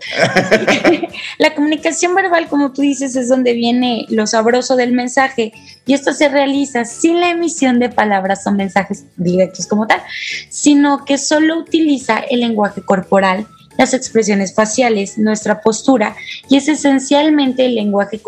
la 1.39 1.55
comunicación 1.55 2.13
verbal, 2.13 2.47
como 2.47 2.71
tú 2.71 2.83
dices, 2.83 3.15
es 3.15 3.29
donde 3.29 3.53
viene 3.53 4.05
lo 4.09 4.27
sabroso 4.27 4.75
del 4.75 4.91
mensaje 4.91 5.53
y 5.87 5.93
esto 5.95 6.13
se 6.13 6.29
realiza 6.29 6.85
sin 6.85 7.19
la 7.19 7.31
emisión 7.31 7.79
de 7.79 7.89
palabras 7.89 8.45
o 8.45 8.51
mensajes 8.51 9.05
directos 9.17 9.65
como 9.65 9.87
tal, 9.87 10.03
sino 10.49 11.03
que 11.03 11.17
solo 11.17 11.57
utiliza 11.57 12.19
el 12.19 12.41
lenguaje 12.41 12.83
corporal 12.83 13.47
las 13.77 13.93
expresiones 13.93 14.53
faciales, 14.53 15.17
nuestra 15.17 15.61
postura 15.61 16.15
y 16.49 16.57
es 16.57 16.67
esencialmente 16.67 17.65
el 17.65 17.75
lenguaje 17.75 18.21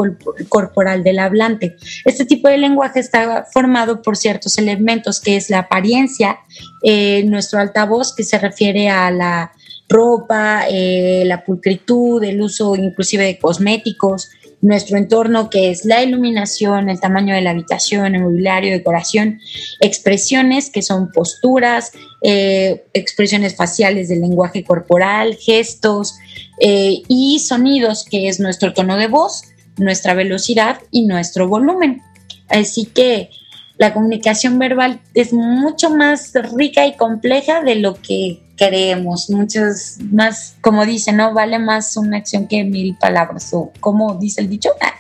corporal 0.50 1.04
del 1.04 1.20
hablante. 1.20 1.78
Este 2.06 2.26
tipo 2.26 2.48
de 2.48 2.58
lenguaje 2.58 3.00
está 3.00 3.46
formado 3.54 4.02
por 4.02 4.17
ciertos 4.17 4.58
elementos 4.58 5.22
que 5.22 5.38
es 5.38 5.50
la 5.50 5.60
apariencia, 5.60 6.39
eh, 6.84 7.24
nuestro 7.26 7.60
altavoz 7.60 8.13
que 8.13 8.24
se 8.24 8.38
refiere 8.38 8.89
a 8.89 9.10
la 9.12 9.52
ropa, 9.89 10.65
eh, 10.69 11.23
la 11.26 11.43
pulcritud, 11.43 12.23
el 12.23 12.41
uso 12.41 12.76
inclusive 12.76 13.26
de 13.26 13.39
cosméticos, 13.39 14.30
nuestro 14.62 14.97
entorno 14.97 15.50
que 15.50 15.69
es 15.69 15.86
la 15.86 16.04
iluminación, 16.04 16.89
el 16.89 17.00
tamaño 17.00 17.36
de 17.36 17.41
la 17.41 17.52
habitación, 17.52 18.15
el 18.15 18.23
mobiliario, 18.23 18.71
decoración, 18.71 19.39
expresiones 19.80 20.69
que 20.69 20.82
son 20.82 21.12
posturas, 21.12 21.91
eh, 22.21 22.86
expresiones 22.93 23.56
faciales 23.56 24.10
del 24.10 24.21
lenguaje 24.21 24.63
corporal, 24.63 25.36
gestos 25.36 26.15
eh, 26.60 27.02
y 27.08 27.39
sonidos 27.39 28.06
que 28.10 28.28
es 28.28 28.39
nuestro 28.39 28.73
tono 28.73 28.97
de 28.97 29.08
voz, 29.08 29.43
nuestra 29.78 30.15
velocidad 30.15 30.80
y 30.91 31.06
nuestro 31.06 31.47
volumen. 31.47 32.02
Así 32.50 32.86
que 32.86 33.30
la 33.78 33.93
comunicación 33.93 34.58
verbal 34.58 35.02
es 35.13 35.34
mucho 35.34 35.91
más 35.91 36.34
rica 36.56 36.88
y 36.88 36.95
compleja 36.95 37.62
de 37.62 37.76
lo 37.76 37.93
que 37.93 38.47
creemos, 38.58 39.30
muchos 39.30 39.98
más, 40.12 40.56
como 40.62 40.86
dicen, 40.86 41.17
¿no? 41.17 41.34
Vale 41.34 41.60
más 41.60 41.96
una 41.96 42.17
acción 42.17 42.48
que 42.48 42.63
mil 42.63 42.98
palabras, 42.98 43.54
o 43.54 43.72
como 43.80 44.15
dice 44.15 44.41
el 44.41 44.50
dicho. 44.50 44.72
Ah. 44.82 44.93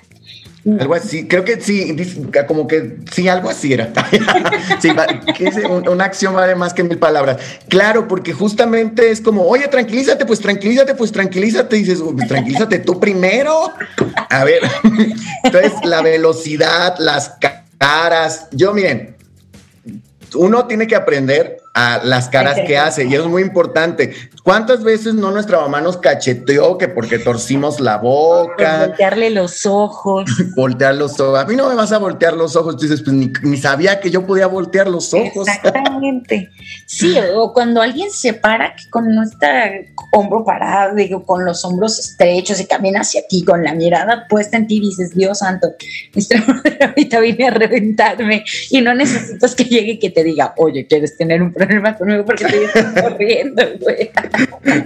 Algo 0.79 0.95
así, 0.95 1.27
creo 1.29 1.45
que 1.45 1.61
sí, 1.61 1.95
como 2.45 2.67
que 2.67 2.97
sí, 3.13 3.29
algo 3.29 3.49
así 3.49 3.71
era. 3.71 3.93
sí, 4.81 4.89
una 5.89 6.03
acción 6.03 6.33
vale 6.33 6.55
más 6.55 6.73
que 6.73 6.83
mil 6.83 6.97
palabras. 6.97 7.37
Claro, 7.69 8.07
porque 8.09 8.33
justamente 8.33 9.09
es 9.09 9.21
como, 9.21 9.43
oye, 9.43 9.69
tranquilízate, 9.69 10.25
pues 10.25 10.41
tranquilízate, 10.41 10.93
pues 10.93 11.13
tranquilízate. 11.13 11.77
dices, 11.77 12.01
pues 12.01 12.27
tranquilízate 12.27 12.79
tú 12.79 12.99
primero. 12.99 13.71
A 14.29 14.43
ver, 14.43 14.61
entonces 15.43 15.71
la 15.85 16.01
velocidad, 16.01 16.95
las 16.99 17.35
caras. 17.77 18.47
Yo, 18.51 18.73
miren, 18.73 19.15
uno 20.35 20.67
tiene 20.67 20.85
que 20.85 20.97
aprender 20.97 21.59
a 21.77 22.01
las 22.03 22.27
caras 22.27 22.57
que 22.65 22.75
hace 22.75 23.05
y 23.05 23.13
es 23.13 23.23
muy 23.27 23.43
importante. 23.43 24.11
¿Cuántas 24.41 24.83
veces 24.83 25.13
no 25.13 25.29
nuestra 25.29 25.59
mamá 25.59 25.79
nos 25.79 25.97
cacheteó 25.97 26.79
que 26.79 26.87
porque 26.87 27.19
torcimos 27.19 27.79
la 27.79 27.97
boca? 27.97 28.87
voltearle 28.87 29.29
los 29.29 29.63
ojos. 29.67 30.25
voltear 30.55 30.95
los 30.95 31.19
ojos. 31.19 31.39
A 31.39 31.45
mí 31.45 31.55
no 31.55 31.69
me 31.69 31.75
vas 31.75 31.91
a 31.91 31.99
voltear 31.99 32.33
los 32.33 32.55
ojos. 32.55 32.79
dices, 32.79 33.03
pues 33.03 33.15
ni, 33.15 33.57
sabía 33.57 33.99
que 33.99 34.09
yo 34.09 34.25
podía 34.25 34.47
voltear 34.47 34.87
los 34.87 35.13
ojos. 35.13 35.47
Exactamente. 35.47 36.49
Sí, 36.87 37.15
o 37.35 37.53
cuando 37.53 37.79
alguien 37.79 38.09
se 38.09 38.33
para 38.33 38.73
con 38.89 39.13
nuestro 39.13 39.47
hombro 40.13 40.43
parado, 40.43 40.95
digo, 40.95 41.23
con 41.25 41.45
los 41.45 41.63
hombros 41.63 41.99
estrechos 41.99 42.59
y 42.59 42.65
camina 42.65 43.01
hacia 43.01 43.21
ti 43.27 43.43
con 43.43 43.63
la 43.63 43.75
mirada 43.75 44.25
puesta 44.27 44.57
en 44.57 44.65
ti, 44.65 44.79
dices, 44.79 45.13
Dios 45.13 45.39
santo, 45.39 45.75
este 46.15 46.41
ahorita 46.83 47.19
viene 47.19 47.47
a 47.47 47.51
reventarme 47.51 48.43
y 48.71 48.81
no 48.81 48.95
necesitas 48.95 49.53
que 49.53 49.65
llegue 49.65 49.91
y 49.93 49.99
que 49.99 50.09
te 50.09 50.23
diga, 50.23 50.55
oye, 50.57 50.87
¿quieres 50.87 51.15
tener 51.15 51.41
un 51.43 51.53
problema? 51.53 51.66
Conmigo 51.97 52.25
porque 52.25 52.45
estoy 52.45 53.01
corriendo, 53.01 53.63
güey. 53.79 54.11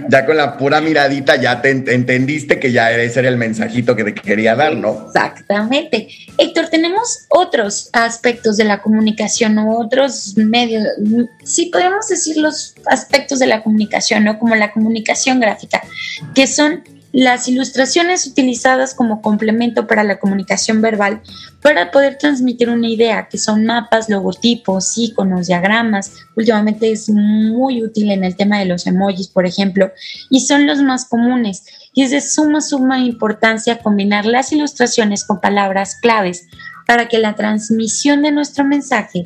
Ya 0.08 0.26
con 0.26 0.36
la 0.36 0.56
pura 0.56 0.80
miradita 0.80 1.36
ya 1.36 1.60
te 1.60 1.70
entendiste 1.70 2.58
que 2.58 2.72
ya 2.72 2.90
ese 2.92 3.20
era 3.20 3.28
el 3.28 3.36
mensajito 3.36 3.96
que 3.96 4.04
te 4.04 4.14
quería 4.14 4.54
dar, 4.54 4.76
¿no? 4.76 5.06
Exactamente. 5.06 6.08
Héctor, 6.38 6.68
tenemos 6.68 7.26
otros 7.28 7.90
aspectos 7.92 8.56
de 8.56 8.64
la 8.64 8.80
comunicación 8.82 9.58
o 9.58 9.78
otros 9.78 10.34
medios, 10.36 10.86
sí 11.44 11.66
podemos 11.66 12.08
decir 12.08 12.36
los 12.36 12.74
aspectos 12.86 13.38
de 13.38 13.46
la 13.46 13.62
comunicación, 13.62 14.24
¿no? 14.24 14.38
Como 14.38 14.54
la 14.54 14.72
comunicación 14.72 15.40
gráfica, 15.40 15.82
que 16.34 16.46
son 16.46 16.82
las 17.12 17.46
ilustraciones 17.46 18.26
utilizadas 18.26 18.94
como 18.94 19.20
complemento 19.20 19.86
para 19.86 20.02
la 20.02 20.18
comunicación 20.18 20.80
verbal 20.80 21.20
para 21.60 21.90
poder 21.90 22.16
transmitir 22.16 22.70
una 22.70 22.88
idea, 22.88 23.28
que 23.28 23.36
son 23.36 23.66
mapas, 23.66 24.08
logotipos, 24.08 24.96
iconos, 24.96 25.46
diagramas. 25.46 26.12
Últimamente 26.36 26.90
es 26.90 27.10
muy 27.10 27.84
útil 27.84 28.10
en 28.10 28.24
el 28.24 28.34
tema 28.34 28.58
de 28.58 28.64
los 28.64 28.86
emojis, 28.86 29.28
por 29.28 29.46
ejemplo, 29.46 29.92
y 30.30 30.40
son 30.40 30.66
los 30.66 30.80
más 30.80 31.04
comunes. 31.04 31.64
Y 31.92 32.02
es 32.02 32.10
de 32.10 32.22
suma, 32.22 32.62
suma 32.62 32.98
importancia 32.98 33.78
combinar 33.78 34.24
las 34.24 34.50
ilustraciones 34.52 35.24
con 35.24 35.40
palabras 35.40 35.96
claves 36.00 36.46
para 36.86 37.08
que 37.08 37.18
la 37.18 37.36
transmisión 37.36 38.22
de 38.22 38.32
nuestro 38.32 38.64
mensaje 38.64 39.24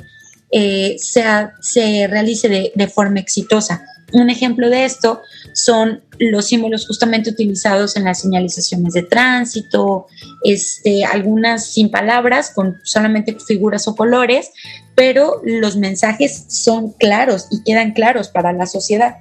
eh, 0.50 0.96
sea, 0.98 1.54
se 1.60 2.06
realice 2.08 2.48
de, 2.48 2.72
de 2.74 2.88
forma 2.88 3.20
exitosa. 3.20 3.84
Un 4.12 4.30
ejemplo 4.30 4.70
de 4.70 4.84
esto 4.84 5.20
son 5.52 6.02
los 6.18 6.46
símbolos 6.46 6.86
justamente 6.86 7.30
utilizados 7.30 7.96
en 7.96 8.04
las 8.04 8.20
señalizaciones 8.20 8.94
de 8.94 9.02
tránsito, 9.02 10.06
este, 10.44 11.04
algunas 11.04 11.66
sin 11.66 11.90
palabras, 11.90 12.50
con 12.54 12.76
solamente 12.84 13.36
figuras 13.44 13.88
o 13.88 13.96
colores, 13.96 14.50
pero 14.94 15.40
los 15.44 15.76
mensajes 15.76 16.44
son 16.48 16.92
claros 16.92 17.48
y 17.50 17.62
quedan 17.64 17.92
claros 17.92 18.28
para 18.28 18.52
la 18.52 18.66
sociedad. 18.66 19.16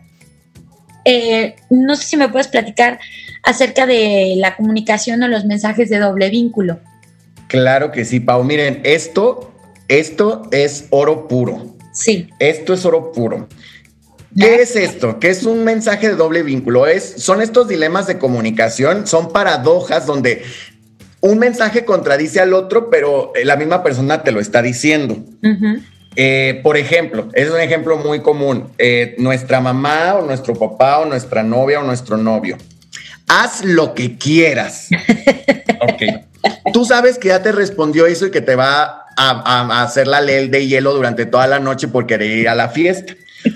Eh, 1.04 1.56
no 1.70 1.96
sé 1.96 2.06
si 2.06 2.18
me 2.18 2.30
puedes 2.30 2.48
platicar 2.48 3.00
acerca 3.44 3.86
de 3.86 4.36
la 4.38 4.56
comunicación 4.56 5.22
o 5.24 5.28
los 5.28 5.46
mensajes 5.46 5.90
de 5.90 6.00
doble 6.00 6.30
vínculo. 6.30 6.80
Claro 7.48 7.92
que 7.92 8.06
sí, 8.06 8.20
Pau. 8.20 8.44
Miren, 8.44 8.82
esto, 8.84 9.52
esto 9.88 10.48
es 10.52 10.86
oro 10.90 11.28
puro 11.28 11.76
Sí. 11.96 12.28
Esto 12.40 12.74
es 12.74 12.86
oro 12.86 13.12
puro. 13.14 13.48
¿Qué 14.38 14.56
es 14.56 14.76
esto? 14.76 15.20
¿Qué 15.20 15.30
es 15.30 15.44
un 15.44 15.64
mensaje 15.64 16.10
de 16.10 16.16
doble 16.16 16.44
vínculo? 16.44 16.88
Es, 16.88 17.16
son 17.18 17.42
estos 17.42 17.68
dilemas 17.70 18.06
de 18.06 18.18
comunicación, 18.18 19.08
son 19.08 19.32
paradojas 19.32 20.06
donde 20.06 20.44
un 21.22 21.40
mensaje 21.40 21.86
contradice 21.86 22.42
al 22.42 22.54
otro, 22.54 22.90
pero 22.90 23.32
la 23.44 23.56
misma 23.56 23.82
persona 23.82 24.24
te 24.24 24.32
lo 24.32 24.42
está 24.42 24.62
diciendo. 24.62 25.18
Eh, 26.18 26.60
por 26.64 26.76
ejemplo, 26.76 27.30
es 27.34 27.50
un 27.50 27.60
ejemplo 27.60 27.98
muy 27.98 28.20
común. 28.22 28.70
Eh, 28.78 29.16
nuestra 29.20 29.62
mamá 29.62 30.16
o 30.16 30.26
nuestro 30.26 30.54
papá 30.54 31.00
o 31.00 31.06
nuestra 31.06 31.42
novia 31.42 31.80
o 31.80 31.84
nuestro 31.84 32.18
novio. 32.18 32.58
Haz 33.28 33.64
lo 33.64 33.94
que 33.94 34.18
quieras. 34.18 34.90
ok. 35.82 36.74
Tú 36.74 36.84
sabes 36.84 37.18
que 37.18 37.30
ya 37.30 37.42
te 37.42 37.54
respondió 37.54 38.06
eso 38.06 38.28
y 38.28 38.32
que 38.32 38.42
te 38.42 38.56
va 38.56 39.06
a, 39.18 39.82
hacer 39.82 40.08
la 40.08 40.20
ley 40.20 40.50
de 40.50 40.68
hielo 40.68 40.94
durante 40.94 41.26
toda 41.26 41.48
la 41.48 41.60
noche 41.60 41.88
por 41.88 42.06
querer 42.06 42.32
ir 42.32 42.50
a 42.50 42.56
la 42.56 42.68
fiesta 42.68 43.14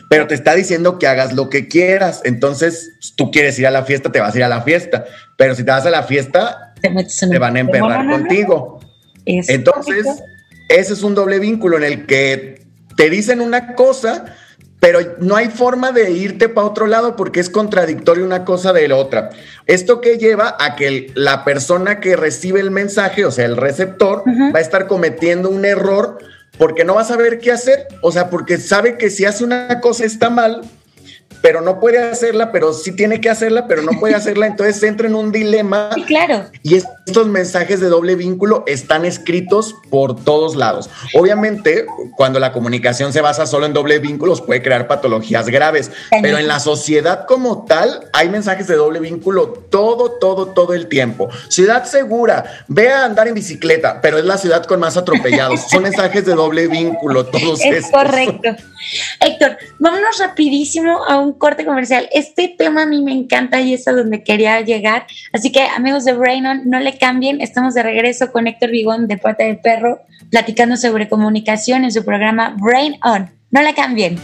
pero 0.09 0.27
te 0.27 0.35
está 0.35 0.55
diciendo 0.55 0.99
que 0.99 1.07
hagas 1.07 1.33
lo 1.33 1.49
que 1.49 1.67
quieras. 1.67 2.21
Entonces, 2.23 2.91
tú 3.15 3.31
quieres 3.31 3.57
ir 3.59 3.67
a 3.67 3.71
la 3.71 3.83
fiesta, 3.83 4.11
te 4.11 4.19
vas 4.19 4.33
a 4.33 4.37
ir 4.37 4.43
a 4.43 4.49
la 4.49 4.61
fiesta. 4.61 5.05
Pero 5.37 5.55
si 5.55 5.63
te 5.63 5.71
vas 5.71 5.85
a 5.85 5.89
la 5.89 6.03
fiesta, 6.03 6.73
te, 6.81 7.39
van 7.39 7.55
a 7.55 7.59
emperrar 7.59 8.09
contigo. 8.09 8.79
Entonces, 9.25 10.05
ese 10.69 10.93
es 10.93 11.03
un 11.03 11.15
doble 11.15 11.39
vínculo 11.39 11.77
en 11.77 11.83
el 11.83 12.05
que 12.05 12.65
te 12.95 13.09
dicen 13.09 13.41
una 13.41 13.75
cosa, 13.75 14.25
pero 14.79 14.99
no 15.19 15.35
hay 15.35 15.47
forma 15.47 15.91
de 15.91 16.11
irte 16.11 16.49
para 16.49 16.67
otro 16.67 16.87
lado 16.87 17.15
porque 17.15 17.39
es 17.39 17.49
contradictorio 17.49 18.25
una 18.25 18.45
cosa 18.45 18.73
de 18.73 18.87
la 18.87 18.95
otra. 18.95 19.29
Esto 19.67 20.01
que 20.01 20.17
lleva 20.17 20.55
a 20.59 20.75
que 20.75 21.11
la 21.15 21.43
persona 21.43 21.99
que 21.99 22.15
recibe 22.15 22.59
el 22.59 22.71
mensaje, 22.71 23.25
o 23.25 23.31
sea, 23.31 23.45
el 23.45 23.57
receptor, 23.57 24.23
va 24.53 24.59
a 24.59 24.61
estar 24.61 24.87
cometiendo 24.87 25.49
un 25.49 25.65
error 25.65 26.19
porque 26.59 26.83
no 26.83 26.95
va 26.95 27.01
a 27.01 27.05
saber 27.05 27.39
qué 27.39 27.53
hacer, 27.53 27.87
o 28.01 28.11
sea, 28.11 28.29
porque 28.29 28.57
sabe 28.57 28.97
que 28.97 29.09
si 29.09 29.23
hace 29.23 29.45
una 29.45 29.79
cosa 29.79 30.03
está 30.03 30.29
mal, 30.29 30.61
pero 31.41 31.61
no 31.61 31.79
puede 31.79 31.99
hacerla, 31.99 32.51
pero 32.51 32.73
sí 32.73 32.91
tiene 32.91 33.21
que 33.21 33.29
hacerla, 33.29 33.67
pero 33.67 33.81
no 33.81 33.91
puede 33.99 34.15
hacerla, 34.19 34.47
entonces 34.47 34.81
entra 34.83 35.07
en 35.07 35.15
un 35.15 35.31
dilema. 35.31 35.89
Sí, 35.95 36.03
claro. 36.03 36.45
Y 36.63 36.75
estos 36.75 37.27
mensajes 37.27 37.79
de 37.79 37.87
doble 37.87 38.15
vínculo 38.15 38.63
están 38.67 39.05
escritos 39.05 39.75
por 39.89 40.23
todos 40.23 40.55
lados. 40.55 40.89
Obviamente, 41.13 41.85
cuando 42.15 42.39
la 42.39 42.51
comunicación 42.51 43.13
se 43.13 43.21
basa 43.21 43.45
solo 43.45 43.65
en 43.65 43.73
doble 43.73 43.99
vínculos, 43.99 44.41
puede 44.41 44.61
crear 44.61 44.87
patologías 44.87 45.47
graves, 45.47 45.91
pero 46.21 46.37
en 46.37 46.47
la 46.47 46.59
sociedad 46.59 47.25
como 47.25 47.65
tal, 47.65 48.07
hay 48.13 48.29
mensajes 48.29 48.67
de 48.67 48.75
doble 48.75 48.99
vínculo 48.99 49.47
todo, 49.69 50.11
todo, 50.11 50.47
todo 50.47 50.73
el 50.73 50.87
tiempo. 50.87 51.29
Ciudad 51.49 51.85
segura, 51.85 52.65
ve 52.67 52.89
a 52.89 53.05
andar 53.05 53.27
en 53.27 53.33
bicicleta, 53.33 54.01
pero 54.01 54.17
es 54.17 54.25
la 54.25 54.37
ciudad 54.37 54.65
con 54.65 54.79
más 54.79 54.97
atropellados. 54.97 55.61
Son 55.69 55.83
mensajes 55.83 56.25
de 56.25 56.33
doble 56.33 56.67
vínculo, 56.67 57.25
todos 57.25 57.59
es 57.63 57.89
Correcto. 57.91 58.55
Héctor, 59.19 59.57
vámonos 59.77 60.17
rapidísimo 60.19 61.03
a 61.05 61.17
un 61.17 61.28
corte 61.33 61.65
comercial. 61.65 62.07
Este 62.11 62.47
tema 62.57 62.83
a 62.83 62.85
mí 62.85 63.01
me 63.01 63.11
encanta 63.11 63.61
y 63.61 63.73
es 63.73 63.87
a 63.87 63.91
donde 63.91 64.23
quería 64.23 64.61
llegar. 64.61 65.05
Así 65.33 65.51
que 65.51 65.63
amigos 65.63 66.05
de 66.05 66.13
Brain 66.13 66.45
On, 66.45 66.61
no 66.69 66.79
le 66.79 66.97
cambien. 66.97 67.41
Estamos 67.41 67.73
de 67.73 67.83
regreso 67.83 68.31
con 68.31 68.47
Héctor 68.47 68.71
Vigón 68.71 69.07
de 69.07 69.17
Pata 69.17 69.43
de 69.43 69.55
Perro, 69.55 69.99
platicando 70.29 70.77
sobre 70.77 71.09
comunicación 71.09 71.83
en 71.83 71.91
su 71.91 72.03
programa 72.03 72.55
Brain 72.59 72.95
On. 73.03 73.29
No 73.51 73.61
le 73.61 73.73
cambien. 73.73 74.17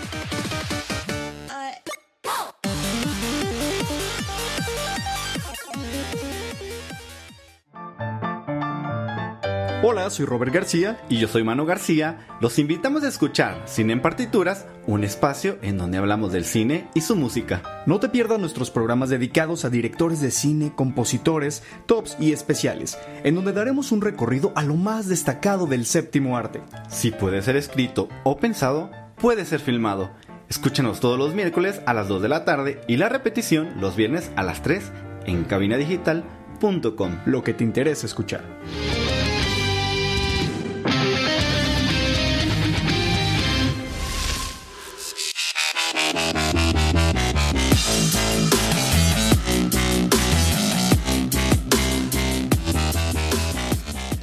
Hola, 9.88 10.10
soy 10.10 10.26
Robert 10.26 10.52
García 10.52 11.00
y 11.10 11.20
yo 11.20 11.28
soy 11.28 11.44
Mano 11.44 11.64
García. 11.64 12.26
Los 12.42 12.58
invitamos 12.58 13.04
a 13.04 13.08
escuchar 13.08 13.62
Cine 13.68 13.94
en 13.94 14.02
Partituras, 14.02 14.66
un 14.88 15.04
espacio 15.04 15.60
en 15.62 15.78
donde 15.78 16.00
hablamos 16.00 16.34
del 16.34 16.44
cine 16.44 16.88
y 16.96 17.02
su 17.02 17.16
música. 17.16 17.62
No 17.86 18.00
te 18.00 18.10
pierdas 18.10 18.40
nuestros 18.40 18.72
programas 18.72 19.10
dedicados 19.10 19.64
a 19.64 19.70
directores 19.70 20.22
de 20.22 20.32
cine, 20.32 20.74
compositores, 20.76 21.62
tops 21.86 22.18
y 22.20 22.32
especiales, 22.32 22.98
en 23.24 23.36
donde 23.36 23.54
daremos 23.54 23.92
un 23.92 24.02
recorrido 24.02 24.54
a 24.56 24.64
lo 24.64 24.74
más 24.74 25.08
destacado 25.08 25.68
del 25.68 25.86
séptimo 25.86 26.36
arte. 26.36 26.64
Si 26.90 27.12
puede 27.12 27.44
ser 27.44 27.56
escrito 27.56 28.10
o 28.24 28.38
pensado, 28.38 28.90
puede 29.22 29.46
ser 29.46 29.60
filmado. 29.60 30.10
Escúchenos 30.50 31.00
todos 31.00 31.20
los 31.20 31.36
miércoles 31.36 31.80
a 31.86 31.94
las 31.94 32.08
2 32.08 32.24
de 32.24 32.30
la 32.30 32.44
tarde 32.44 32.82
y 32.88 32.98
la 32.98 33.08
repetición 33.08 33.80
los 33.80 33.96
viernes 33.96 34.32
a 34.36 34.42
las 34.42 34.64
3 34.64 34.92
en 35.28 35.44
cabinadigital.com. 35.44 37.20
Lo 37.28 37.44
que 37.44 37.54
te 37.54 37.64
interesa 37.64 38.08
escuchar. 38.08 38.44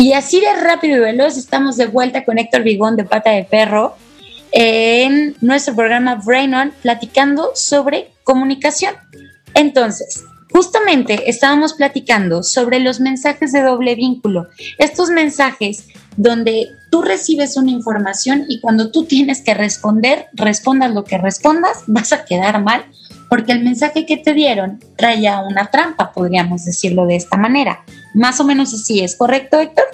Y 0.03 0.15
así 0.15 0.41
de 0.41 0.53
rápido 0.55 0.97
y 0.97 1.01
veloz 1.01 1.37
estamos 1.37 1.77
de 1.77 1.87
vuelta 1.87 2.25
con 2.25 2.37
Héctor 2.37 2.65
Vigón 2.65 2.97
de 2.97 3.05
Pata 3.05 3.31
de 3.31 3.45
Perro 3.45 3.95
en 4.51 5.37
nuestro 5.41 5.77
programa 5.77 6.17
Brain 6.17 6.53
On 6.55 6.73
platicando 6.83 7.53
sobre 7.55 8.11
comunicación. 8.25 8.97
Entonces, 9.55 10.25
justamente 10.51 11.31
estábamos 11.31 11.75
platicando 11.75 12.43
sobre 12.43 12.81
los 12.81 12.99
mensajes 12.99 13.53
de 13.53 13.63
doble 13.63 13.95
vínculo. 13.95 14.49
Estos 14.77 15.09
mensajes 15.11 15.87
donde 16.17 16.67
tú 16.91 17.03
recibes 17.03 17.57
una 17.57 17.71
información 17.71 18.45
y 18.49 18.61
cuando 18.61 18.91
tú 18.91 19.05
tienes 19.05 19.41
que 19.41 19.55
responder, 19.55 20.27
respondas 20.33 20.93
lo 20.93 21.05
que 21.05 21.19
respondas, 21.19 21.85
vas 21.87 22.13
a 22.13 22.25
quedar 22.25 22.61
mal 22.61 22.87
porque 23.29 23.53
el 23.53 23.63
mensaje 23.63 24.05
que 24.05 24.17
te 24.17 24.35
dieron 24.35 24.81
traía 24.97 25.43
una 25.43 25.71
trampa, 25.71 26.13
podríamos 26.13 26.65
decirlo 26.65 27.07
de 27.07 27.15
esta 27.15 27.37
manera. 27.37 27.85
Más 28.15 28.41
o 28.41 28.45
menos 28.45 28.73
así, 28.75 29.01
¿es 29.01 29.17
correcto, 29.17 29.61
Héctor? 29.61 29.85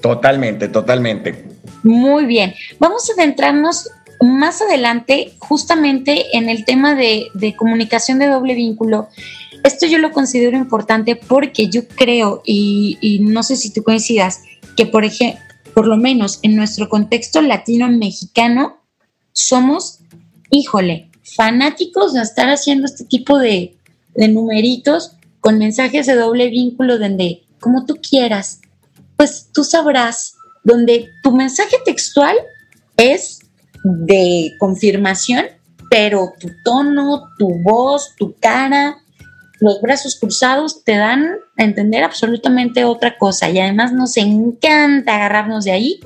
Totalmente, 0.00 0.68
totalmente. 0.68 1.44
Muy 1.82 2.26
bien. 2.26 2.54
Vamos 2.78 3.08
a 3.08 3.12
adentrarnos 3.14 3.90
más 4.20 4.62
adelante 4.62 5.34
justamente 5.38 6.36
en 6.36 6.48
el 6.48 6.64
tema 6.64 6.94
de, 6.94 7.30
comunicación 7.56 8.18
de 8.18 8.26
doble 8.26 8.54
vínculo. 8.54 9.08
Esto 9.64 9.86
yo 9.86 9.98
lo 9.98 10.12
considero 10.12 10.56
importante 10.56 11.16
porque 11.16 11.68
yo 11.68 11.86
creo, 11.88 12.42
y, 12.44 12.98
y 13.00 13.20
no 13.20 13.42
sé 13.42 13.56
si 13.56 13.72
tú 13.72 13.82
coincidas, 13.82 14.42
que 14.76 14.86
por 14.86 15.04
ejemplo, 15.04 15.40
por 15.74 15.86
lo 15.86 15.96
menos 15.96 16.40
en 16.42 16.56
nuestro 16.56 16.88
contexto 16.88 17.40
latino-mexicano, 17.40 18.78
somos 19.32 20.00
híjole, 20.50 21.10
fanáticos 21.22 22.14
de 22.14 22.22
estar 22.22 22.48
haciendo 22.48 22.86
este 22.86 23.04
tipo 23.04 23.38
de, 23.38 23.74
numeritos 24.16 25.12
con 25.40 25.58
mensajes 25.58 26.06
de 26.06 26.14
doble 26.14 26.48
vínculo 26.48 26.98
donde, 26.98 27.42
como 27.60 27.86
tú 27.86 27.96
quieras, 27.96 28.60
pues 29.16 29.48
tú 29.52 29.64
sabrás, 29.64 30.34
donde 30.64 31.08
tu 31.22 31.32
mensaje 31.32 31.76
textual 31.84 32.36
es 32.96 33.40
de 33.82 34.52
confirmación, 34.58 35.46
pero 35.90 36.34
tu 36.38 36.50
tono, 36.64 37.30
tu 37.38 37.48
voz, 37.62 38.14
tu 38.16 38.34
cara, 38.38 38.98
los 39.60 39.80
brazos 39.80 40.16
cruzados 40.16 40.84
te 40.84 40.96
dan 40.96 41.36
a 41.56 41.64
entender 41.64 42.04
absolutamente 42.04 42.84
otra 42.84 43.18
cosa 43.18 43.50
y 43.50 43.58
además 43.58 43.92
nos 43.92 44.16
encanta 44.16 45.16
agarrarnos 45.16 45.64
de 45.64 45.72
ahí 45.72 46.00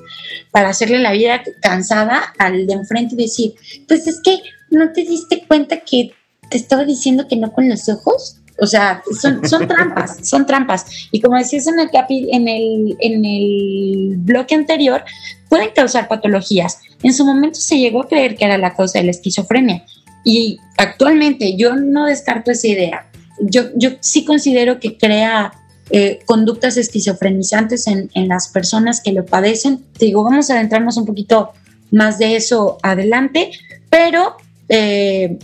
para 0.51 0.71
hacerle 0.71 0.99
la 0.99 1.13
vida 1.13 1.43
cansada 1.61 2.33
al 2.39 2.67
de 2.67 2.73
enfrente 2.73 3.15
y 3.15 3.25
decir, 3.25 3.55
pues 3.89 4.07
es 4.07 4.21
que 4.23 4.43
no 4.71 4.93
te 4.93 5.03
diste 5.03 5.45
cuenta 5.47 5.81
que 5.81 6.15
te 6.49 6.57
estaba 6.57 6.85
diciendo 6.85 7.29
que 7.29 7.37
no 7.37 7.53
con 7.53 7.69
los 7.69 7.89
ojos. 7.89 8.42
O 8.63 8.67
sea, 8.67 9.03
son, 9.21 9.67
trampas, 9.67 10.19
son 10.23 10.47
trampas. 10.47 10.87
Y 11.11 11.21
como 11.21 11.37
decías 11.37 11.67
en 11.67 11.81
el, 11.81 11.91
en, 12.09 12.49
el, 12.49 12.97
en 13.01 13.25
el 13.25 14.15
bloque 14.19 14.55
anterior, 14.55 15.05
pueden 15.49 15.71
causar 15.75 16.07
patologías. 16.07 16.79
En 17.03 17.13
su 17.13 17.27
momento 17.27 17.59
se 17.59 17.79
llegó 17.79 18.03
a 18.03 18.09
creer 18.09 18.37
que 18.37 18.45
era 18.45 18.57
la 18.59 18.75
causa 18.75 19.01
de 19.01 19.07
la 19.07 19.11
esquizofrenia. 19.11 19.85
Y 20.25 20.59
actualmente 20.79 21.57
yo 21.57 21.75
no 21.75 22.07
descarto 22.07 22.53
esa 22.53 22.69
idea 22.69 23.07
yo, 23.41 23.65
yo 23.77 23.91
sí 24.01 24.25
considero 24.25 24.81
que 24.81 24.97
crea 24.97 25.53
eh, 25.91 26.21
conductas 26.27 26.77
esquizofrenizantes 26.77 27.87
en, 27.87 28.11
las 28.29 28.49
personas 28.49 29.01
que 29.01 29.13
lo 29.13 29.27
padecen. 29.27 29.85
Te 29.99 30.07
digo, 30.07 30.25
vamos 30.25 30.51
a 30.51 30.55
adentrarnos 30.55 30.97
un 30.97 31.07
poquito 31.07 31.53
más 31.91 32.19
de 32.19 32.37
eso 32.37 32.79
adelante, 32.83 33.51
pero 33.91 34.37
eh, 34.69 35.39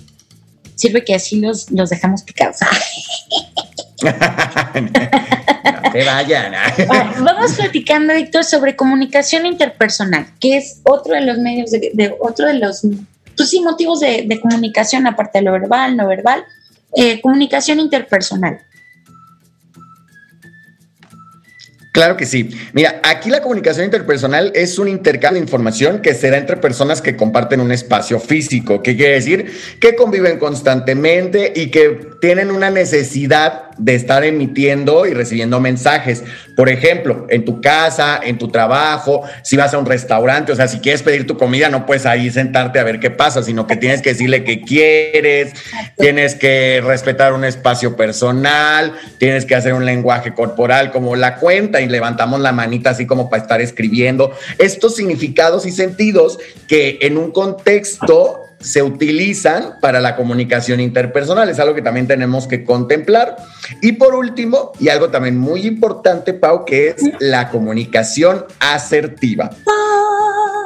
sirve 0.78 1.04
que 1.04 1.14
así 1.14 1.40
los, 1.40 1.66
dejamos 1.66 2.22
picados. 2.22 2.58
no 4.02 4.12
te 5.92 6.04
vayan. 6.04 6.52
vamos 7.24 7.52
platicando, 7.52 8.14
Víctor, 8.14 8.44
sobre 8.44 8.76
comunicación 8.76 9.44
interpersonal, 9.44 10.26
que 10.38 10.56
es 10.56 10.80
otro 10.84 11.14
de 11.14 11.22
los 11.22 11.38
medios, 11.38 11.72
de, 11.72 12.14
otro 12.20 12.46
de 12.46 12.54
los 12.54 12.86
pues 13.36 13.50
sí, 13.50 13.60
motivos 13.60 14.00
de, 14.00 14.24
de 14.26 14.40
comunicación, 14.40 15.06
aparte 15.06 15.38
de 15.38 15.44
lo 15.44 15.52
verbal, 15.52 15.96
no 15.96 16.06
verbal, 16.06 16.44
eh, 16.94 17.20
comunicación 17.20 17.80
interpersonal. 17.80 18.60
Claro 21.99 22.16
que 22.16 22.26
sí. 22.26 22.51
Mira, 22.74 23.01
aquí 23.03 23.28
la 23.28 23.42
comunicación 23.42 23.84
interpersonal 23.84 24.53
es 24.55 24.78
un 24.78 24.86
intercambio 24.86 25.40
de 25.40 25.44
información 25.44 26.01
que 26.01 26.14
se 26.14 26.30
da 26.30 26.38
entre 26.38 26.57
personas 26.57 27.03
que 27.03 27.16
comparten 27.16 27.59
un 27.59 27.72
espacio 27.72 28.20
físico, 28.20 28.84
que 28.84 28.96
quiere 28.96 29.14
decir 29.14 29.53
que 29.80 29.96
conviven 29.96 30.38
constantemente 30.38 31.53
y 31.57 31.72
que 31.72 32.11
tienen 32.20 32.53
una 32.53 32.70
necesidad 32.70 33.67
de 33.78 33.94
estar 33.94 34.24
emitiendo 34.24 35.06
y 35.06 35.14
recibiendo 35.14 35.60
mensajes. 35.60 36.24
Por 36.56 36.68
ejemplo, 36.68 37.26
en 37.30 37.44
tu 37.44 37.60
casa, 37.60 38.20
en 38.22 38.38
tu 38.38 38.48
trabajo, 38.48 39.22
si 39.42 39.56
vas 39.56 39.72
a 39.74 39.78
un 39.78 39.86
restaurante, 39.86 40.52
o 40.52 40.56
sea, 40.56 40.68
si 40.68 40.80
quieres 40.80 41.02
pedir 41.02 41.26
tu 41.26 41.36
comida, 41.36 41.68
no 41.68 41.86
puedes 41.86 42.04
ahí 42.06 42.30
sentarte 42.30 42.78
a 42.78 42.84
ver 42.84 42.98
qué 43.00 43.10
pasa, 43.10 43.42
sino 43.42 43.66
que 43.66 43.76
tienes 43.76 44.02
que 44.02 44.10
decirle 44.10 44.44
qué 44.44 44.60
quieres, 44.62 45.52
tienes 45.96 46.34
que 46.34 46.82
respetar 46.84 47.32
un 47.32 47.44
espacio 47.44 47.96
personal, 47.96 48.92
tienes 49.18 49.44
que 49.44 49.54
hacer 49.54 49.74
un 49.74 49.84
lenguaje 49.84 50.34
corporal 50.34 50.90
como 50.90 51.16
la 51.16 51.36
cuenta 51.36 51.80
y 51.80 51.88
levantamos 51.88 52.40
la 52.40 52.52
manita 52.52 52.90
así 52.90 53.06
como 53.06 53.30
para 53.30 53.42
estar 53.42 53.60
escribiendo. 53.60 54.32
Estos 54.58 54.96
significados 54.96 55.66
y 55.66 55.70
sentidos 55.70 56.38
que 56.66 56.98
en 57.02 57.16
un 57.16 57.30
contexto 57.30 58.47
se 58.61 58.82
utilizan 58.82 59.74
para 59.80 60.00
la 60.00 60.16
comunicación 60.16 60.80
interpersonal. 60.80 61.48
Es 61.48 61.59
algo 61.59 61.74
que 61.74 61.82
también 61.82 62.06
tenemos 62.06 62.46
que 62.46 62.64
contemplar. 62.64 63.36
Y 63.80 63.92
por 63.92 64.14
último, 64.14 64.72
y 64.80 64.88
algo 64.88 65.11
también 65.11 65.38
muy 65.38 65.66
importante, 65.66 66.34
Pau, 66.34 66.64
que 66.64 66.88
es 66.88 66.96
la 67.20 67.50
comunicación 67.50 68.44
asertiva. 68.61 69.50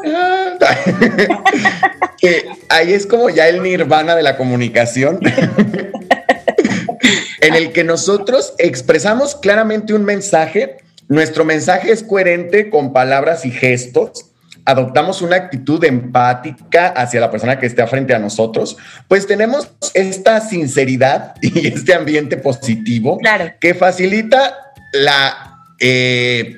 que 2.18 2.48
ahí 2.68 2.92
es 2.92 3.06
como 3.06 3.30
ya 3.30 3.48
el 3.48 3.62
nirvana 3.62 4.16
de 4.16 4.22
la 4.22 4.36
comunicación. 4.36 5.20
en 7.40 7.54
el 7.54 7.72
que 7.72 7.84
nosotros 7.84 8.54
expresamos 8.58 9.34
claramente 9.34 9.94
un 9.94 10.04
mensaje, 10.04 10.78
nuestro 11.08 11.44
mensaje 11.44 11.92
es 11.92 12.02
coherente 12.02 12.70
con 12.70 12.92
palabras 12.92 13.44
y 13.44 13.50
gestos, 13.50 14.31
adoptamos 14.64 15.22
una 15.22 15.36
actitud 15.36 15.82
empática 15.84 16.88
hacia 16.88 17.20
la 17.20 17.30
persona 17.30 17.58
que 17.58 17.66
está 17.66 17.86
frente 17.86 18.14
a 18.14 18.18
nosotros, 18.18 18.76
pues 19.08 19.26
tenemos 19.26 19.70
esta 19.94 20.40
sinceridad 20.40 21.34
y 21.42 21.66
este 21.66 21.94
ambiente 21.94 22.36
positivo 22.36 23.18
que 23.60 23.74
facilita 23.74 24.72
la... 24.92 25.58
Eh, 25.80 26.56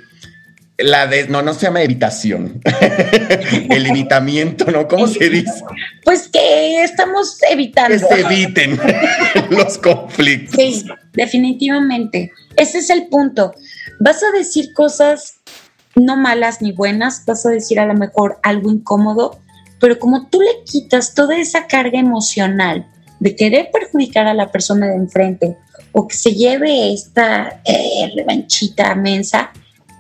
la 0.76 1.07
de, 1.07 1.28
no, 1.28 1.40
no 1.40 1.55
se 1.55 1.66
llama 1.66 1.82
evitación, 1.82 2.61
el 3.70 3.86
evitamiento, 3.86 4.68
¿no? 4.72 4.88
¿Cómo 4.88 5.07
se 5.07 5.28
dice? 5.30 5.62
Pues 6.02 6.28
que 6.28 6.82
estamos 6.82 7.38
evitando. 7.48 7.90
Que 7.90 8.00
se 8.00 8.20
eviten 8.20 8.80
los 9.50 9.78
conflictos. 9.78 10.57
Sí, 10.57 10.84
definitivamente. 11.12 12.32
Ese 12.57 12.78
es 12.78 12.90
el 12.90 13.07
punto. 13.07 13.55
Vas 14.00 14.20
a 14.24 14.36
decir 14.36 14.72
cosas 14.72 15.36
no 15.97 16.16
malas 16.16 16.61
ni 16.62 16.72
buenas, 16.72 17.24
vas 17.26 17.47
a 17.47 17.51
decir 17.51 17.78
a 17.80 17.86
lo 17.86 17.95
mejor 17.95 18.38
algo 18.42 18.70
incómodo, 18.70 19.38
pero 19.80 19.99
como 19.99 20.26
tú 20.28 20.40
le 20.40 20.64
quitas 20.64 21.14
toda 21.14 21.36
esa 21.36 21.66
carga 21.66 21.99
emocional 21.99 22.86
de 23.20 23.36
querer 23.36 23.70
perjudicar 23.72 24.26
a 24.26 24.34
la 24.34 24.51
persona 24.51 24.86
de 24.86 24.97
enfrente 24.97 25.57
o 25.92 26.09
que 26.09 26.16
se 26.16 26.34
lleve 26.34 26.92
esta 26.92 27.61
eh, 27.64 28.12
revanchita 28.14 28.95
mensa, 28.95 29.51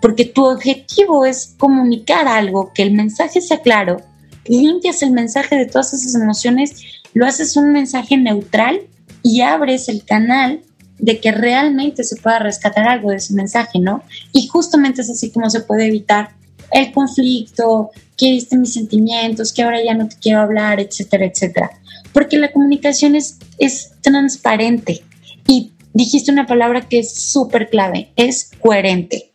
porque 0.00 0.24
tu 0.24 0.44
objetivo 0.44 1.24
es 1.24 1.54
comunicar 1.56 2.28
algo, 2.28 2.72
que 2.74 2.82
el 2.82 2.92
mensaje 2.92 3.40
sea 3.40 3.60
claro, 3.60 3.98
limpias 4.46 5.02
el 5.02 5.12
mensaje 5.12 5.56
de 5.56 5.66
todas 5.66 5.92
esas 5.94 6.14
emociones, 6.20 7.02
lo 7.14 7.26
haces 7.26 7.56
un 7.56 7.72
mensaje 7.72 8.16
neutral 8.16 8.80
y 9.22 9.40
abres 9.40 9.88
el 9.88 10.04
canal 10.04 10.60
de 10.98 11.20
que 11.20 11.32
realmente 11.32 12.04
se 12.04 12.16
pueda 12.16 12.38
rescatar 12.38 12.88
algo 12.88 13.10
de 13.10 13.16
ese 13.16 13.34
mensaje, 13.34 13.78
¿no? 13.78 14.02
Y 14.32 14.46
justamente 14.46 15.02
es 15.02 15.10
así 15.10 15.30
como 15.30 15.50
se 15.50 15.60
puede 15.60 15.86
evitar 15.86 16.30
el 16.72 16.92
conflicto, 16.92 17.90
que 18.16 18.30
viste 18.30 18.56
mis 18.56 18.74
sentimientos, 18.74 19.52
que 19.52 19.62
ahora 19.62 19.82
ya 19.84 19.94
no 19.94 20.08
te 20.08 20.16
quiero 20.16 20.40
hablar, 20.40 20.80
etcétera, 20.80 21.26
etcétera. 21.26 21.70
Porque 22.12 22.38
la 22.38 22.52
comunicación 22.52 23.16
es, 23.16 23.38
es 23.58 23.92
transparente 24.02 25.02
y 25.46 25.72
dijiste 25.92 26.30
una 26.30 26.46
palabra 26.46 26.88
que 26.88 27.00
es 27.00 27.14
súper 27.14 27.70
clave, 27.70 28.12
es 28.16 28.50
coherente. 28.60 29.32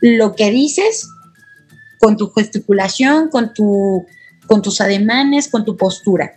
Lo 0.00 0.34
que 0.34 0.50
dices 0.50 1.08
con 2.00 2.16
tu 2.16 2.30
gesticulación, 2.30 3.28
con, 3.28 3.54
tu, 3.54 4.04
con 4.46 4.62
tus 4.62 4.80
ademanes, 4.80 5.48
con 5.48 5.64
tu 5.64 5.76
postura 5.76 6.34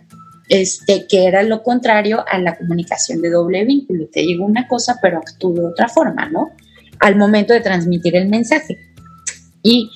este, 0.48 1.06
que 1.06 1.26
era 1.26 1.42
lo 1.42 1.62
contrario 1.62 2.24
a 2.30 2.38
la 2.38 2.56
comunicación 2.56 3.20
de 3.22 3.30
doble 3.30 3.64
vínculo. 3.64 4.08
Te 4.12 4.20
digo 4.20 4.44
una 4.44 4.66
cosa, 4.66 4.98
pero 5.00 5.18
actúo 5.18 5.54
de 5.54 5.66
otra 5.66 5.88
forma, 5.88 6.28
¿no? 6.28 6.50
Al 7.00 7.16
momento 7.16 7.52
de 7.52 7.60
transmitir 7.60 8.16
el 8.16 8.28
mensaje. 8.28 8.78
Y 9.62 9.90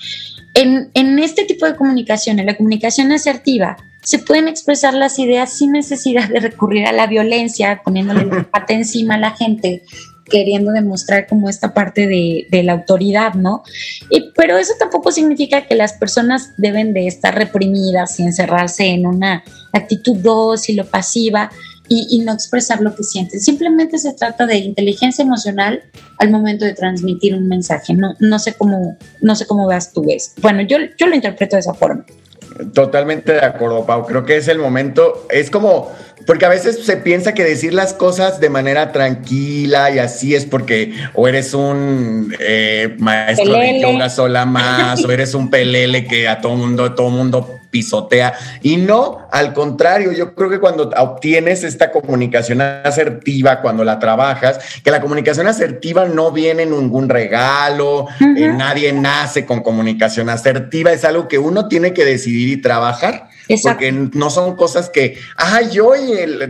en, 0.55 0.91
en 0.95 1.19
este 1.19 1.45
tipo 1.45 1.67
de 1.67 1.77
comunicación, 1.77 2.39
en 2.39 2.47
la 2.47 2.57
comunicación 2.57 3.13
asertiva, 3.13 3.77
se 4.03 4.19
pueden 4.19 4.49
expresar 4.49 4.95
las 4.95 5.19
ideas 5.19 5.57
sin 5.57 5.73
necesidad 5.73 6.29
de 6.29 6.41
recurrir 6.41 6.87
a 6.87 6.93
la 6.93 7.07
violencia, 7.07 7.81
poniéndole 7.85 8.25
la 8.25 8.51
pata 8.51 8.75
encima 8.75 9.15
a 9.15 9.19
la 9.19 9.31
gente, 9.31 9.83
queriendo 10.25 10.73
demostrar 10.73 11.27
como 11.27 11.49
esta 11.49 11.75
parte 11.75 12.07
de, 12.07 12.63
la 12.63 12.73
autoridad, 12.73 13.35
¿no? 13.35 13.63
Y, 14.11 14.33
pero 14.37 14.57
eso 14.57 14.75
tampoco 14.79 15.11
significa 15.11 15.67
que 15.67 15.75
las 15.75 15.95
personas 15.95 16.53
deben 16.57 16.93
de 16.93 17.07
estar 17.07 17.35
reprimidas 17.35 18.19
y 18.21 18.25
encerrarse 18.25 18.87
en 18.87 19.07
una 19.07 19.43
actitud 19.73 20.17
dócil 20.17 20.81
o 20.81 20.85
pasiva 20.85 21.51
y, 21.89 22.07
y, 22.11 22.21
no 22.21 22.33
expresar 22.33 22.81
lo 22.81 22.95
que 22.95 23.03
sienten. 23.03 23.41
Simplemente 23.41 23.99
se 23.99 24.15
trata 24.15 24.47
de 24.47 24.57
inteligencia 24.57 25.23
emocional 25.23 25.83
al 26.19 26.31
momento 26.31 26.65
de 26.65 26.75
transmitir 26.75 27.35
un 27.35 27.49
mensaje. 27.49 27.95
No, 27.95 28.15
no 28.21 28.39
sé 28.39 28.55
cómo, 28.55 28.97
no 29.21 29.35
sé 29.35 29.47
cómo 29.47 29.67
veas 29.67 29.93
tú 29.93 30.05
eso. 30.09 30.31
Bueno, 30.41 30.63
yo, 30.63 30.79
yo 30.97 31.07
lo 31.07 31.15
interpreto 31.15 31.57
de 31.57 31.61
esa 31.61 31.75
forma. 31.75 32.07
Totalmente 32.75 33.33
de 33.33 33.45
acuerdo, 33.45 33.85
Pau. 33.85 34.07
Creo 34.07 34.25
que 34.25 34.37
es 34.37 34.49
el 34.49 34.59
momento, 34.59 35.27
es 35.31 35.51
como, 35.51 35.91
porque 36.27 36.45
a 36.45 36.49
veces 36.49 36.85
se 36.85 36.97
piensa 36.97 37.35
que 37.35 37.45
decir 37.45 37.75
las 37.75 37.95
cosas 37.95 38.41
de 38.41 38.51
manera 38.51 38.93
tranquila 38.93 39.91
y 39.91 39.99
así 39.99 40.35
es 40.35 40.45
porque 40.45 40.93
o 41.15 41.29
eres 41.29 41.55
un 41.55 42.35
eh, 42.39 42.95
maestro 42.99 43.53
de 43.53 43.81
yoga 43.81 44.11
sola 44.11 44.45
más, 44.47 45.05
o 45.05 45.11
eres 45.11 45.35
un 45.35 45.51
pelele 45.51 46.07
que 46.07 46.29
a 46.29 46.41
todo 46.41 46.57
mundo, 46.57 46.95
todo 46.95 47.11
mundo 47.11 47.62
pisotea. 47.73 48.35
Y 48.63 48.77
no, 48.77 49.27
al 49.33 49.53
contrario, 49.53 50.13
yo 50.13 50.37
creo 50.37 50.51
que 50.51 50.61
cuando 50.61 50.91
obtienes 50.97 51.65
esta 51.65 51.91
comunicación 51.91 52.61
asertiva, 52.61 53.61
cuando 53.61 53.83
la 53.83 53.99
trabajas, 53.99 54.61
que 54.85 54.93
la 54.93 55.01
comunicación 55.01 55.49
asertiva 55.49 56.05
no 56.05 56.31
viene 56.31 56.63
en 56.63 56.71
ningún 56.71 57.09
regalo, 57.09 58.07
eh, 58.21 58.53
nadie 58.55 58.93
nace 58.93 59.45
con 59.45 59.63
comunicación 59.63 60.29
asertiva, 60.29 60.93
es 60.93 61.05
algo 61.05 61.27
que 61.27 61.39
uno 61.39 61.67
tiene 61.67 61.93
que 61.93 62.05
decidir 62.05 62.51
y 62.51 62.63
trabajar. 62.63 63.29
Porque 63.63 63.93
no 63.93 64.31
son 64.31 64.57
cosas 64.57 64.89
que, 64.89 65.19
ah, 65.37 65.61
yo 65.63 65.93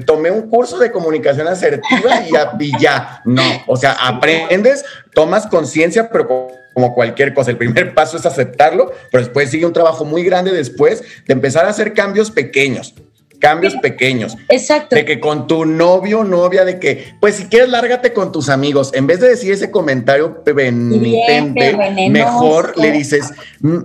tomé 0.07 0.31
un 0.31 0.49
curso 0.49 0.79
de 0.79 0.93
comunicación 0.93 1.49
asertiva 1.49 2.21
y 2.29 2.33
ya, 2.33 2.53
y 2.61 2.79
ya. 2.79 3.23
No, 3.25 3.43
o 3.67 3.77
sea, 3.77 3.93
aprendes, 4.01 4.85
tomas 5.15 5.47
conciencia, 5.47 6.11
pero 6.11 6.62
como 6.75 6.95
cualquier 6.95 7.35
cosa. 7.35 7.51
El 7.51 7.59
primer 7.59 7.95
paso 7.95 8.17
es 8.17 8.27
aceptarlo, 8.27 8.93
pero 9.11 9.25
después 9.25 9.51
sigue 9.51 9.67
un 9.67 9.73
trabajo 9.73 10.05
muy 10.05 10.25
grande 10.25 10.53
después 10.53 11.03
de 11.27 11.33
empezar 11.33 11.67
a 11.67 11.71
hacer 11.71 11.95
cambios 11.95 12.31
pequeños. 12.31 12.95
Cambios 13.39 13.75
pequeños. 13.83 14.37
Exacto. 14.49 14.95
De 14.95 15.05
que 15.05 15.19
con 15.19 15.49
tu 15.49 15.65
novio, 15.65 16.23
novia, 16.23 16.65
de 16.65 16.79
que, 16.79 17.15
pues 17.21 17.35
si 17.35 17.47
quieres, 17.47 17.71
lárgate 17.71 18.13
con 18.13 18.31
tus 18.31 18.49
amigos. 18.49 18.93
En 18.95 19.09
vez 19.09 19.19
de 19.19 19.31
decir 19.31 19.53
ese 19.53 19.73
comentario 19.73 20.45
penitente, 20.45 21.77
mejor 22.09 22.79
le 22.79 22.93
dices, 22.93 23.33
mm, 23.59 23.81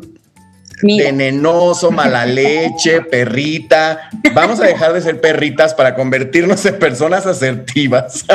venenoso, 0.82 1.92
mala 1.92 2.26
leche, 2.26 3.02
perrita. 3.12 4.10
Vamos 4.34 4.60
a 4.60 4.66
dejar 4.66 4.94
de 4.94 5.02
ser 5.02 5.20
perritas 5.22 5.74
para 5.74 5.96
convertirnos 5.96 6.66
en 6.66 6.78
personas 6.78 7.26
asertivas. 7.26 8.26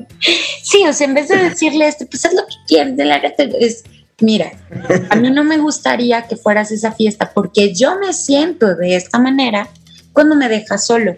sí, 0.62 0.84
o 0.86 0.92
sea, 0.92 1.06
en 1.06 1.14
vez 1.14 1.28
de 1.28 1.36
decirle 1.36 1.88
esto, 1.88 2.06
pues 2.08 2.24
haz 2.24 2.34
lo 2.34 2.42
que 2.42 2.54
quieres, 2.66 2.94
lárgate, 2.96 3.50
es 3.60 3.84
mira, 4.20 4.52
a 5.10 5.16
mí 5.16 5.30
no 5.30 5.44
me 5.44 5.58
gustaría 5.58 6.22
que 6.22 6.36
fueras 6.36 6.70
esa 6.70 6.92
fiesta 6.92 7.32
porque 7.34 7.74
yo 7.74 7.98
me 7.98 8.12
siento 8.12 8.74
de 8.74 8.96
esta 8.96 9.18
manera 9.18 9.68
cuando 10.12 10.34
me 10.34 10.48
dejas 10.48 10.86
solo. 10.86 11.16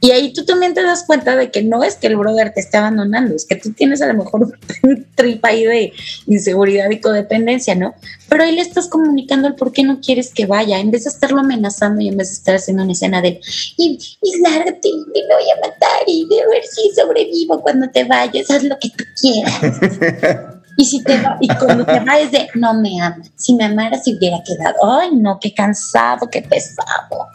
Y 0.00 0.10
ahí 0.10 0.34
tú 0.34 0.44
también 0.44 0.74
te 0.74 0.82
das 0.82 1.04
cuenta 1.04 1.34
de 1.34 1.50
que 1.50 1.62
no 1.62 1.82
es 1.82 1.94
que 1.94 2.08
el 2.08 2.16
brother 2.16 2.52
te 2.52 2.60
esté 2.60 2.76
abandonando, 2.76 3.34
es 3.34 3.46
que 3.46 3.56
tú 3.56 3.72
tienes 3.72 4.02
a 4.02 4.06
lo 4.06 4.12
mejor 4.12 4.52
un 4.82 5.06
trip 5.14 5.42
ahí 5.46 5.64
de 5.64 5.94
inseguridad 6.26 6.90
y 6.90 7.00
codependencia, 7.00 7.74
¿no? 7.74 7.94
Pero 8.28 8.44
ahí 8.44 8.54
le 8.54 8.60
estás 8.60 8.88
comunicando 8.88 9.48
el 9.48 9.54
por 9.54 9.72
qué 9.72 9.82
no 9.82 10.00
quieres 10.02 10.34
que 10.34 10.44
vaya, 10.44 10.78
en 10.78 10.90
vez 10.90 11.04
de 11.04 11.10
estarlo 11.10 11.40
amenazando 11.40 12.02
y 12.02 12.08
en 12.08 12.18
vez 12.18 12.28
de 12.28 12.34
estar 12.34 12.54
haciendo 12.54 12.82
una 12.82 12.92
escena 12.92 13.22
de 13.22 13.40
y, 13.78 13.98
y 14.20 14.40
lárgate 14.42 14.88
y 14.88 15.06
me 15.06 15.34
voy 15.36 15.50
a 15.50 15.68
matar 15.68 16.02
y 16.06 16.28
de 16.28 16.36
ver 16.48 16.64
si 16.64 16.90
sobrevivo 16.94 17.62
cuando 17.62 17.88
te 17.88 18.04
vayas, 18.04 18.50
haz 18.50 18.62
lo 18.62 18.78
que 18.78 18.90
tú 18.90 19.04
quieras. 19.18 20.54
Y 20.76 20.84
si 20.84 21.02
te 21.02 21.20
va, 21.20 21.36
y 21.40 21.48
cuando 21.48 21.84
te 21.84 22.00
va 22.00 22.18
es 22.18 22.32
de 22.32 22.48
no 22.54 22.74
me 22.74 23.00
ama. 23.00 23.22
Si 23.36 23.54
me 23.54 23.64
amara 23.64 23.98
si 23.98 24.16
hubiera 24.16 24.42
quedado. 24.42 24.98
Ay, 24.98 25.10
no, 25.12 25.38
qué 25.40 25.54
cansado, 25.54 26.28
qué 26.30 26.42
pesado, 26.42 27.28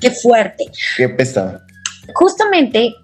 qué 0.00 0.10
fuerte. 0.10 0.66
Qué 0.96 1.08
pesado. 1.08 1.60
Justamente 2.14 2.94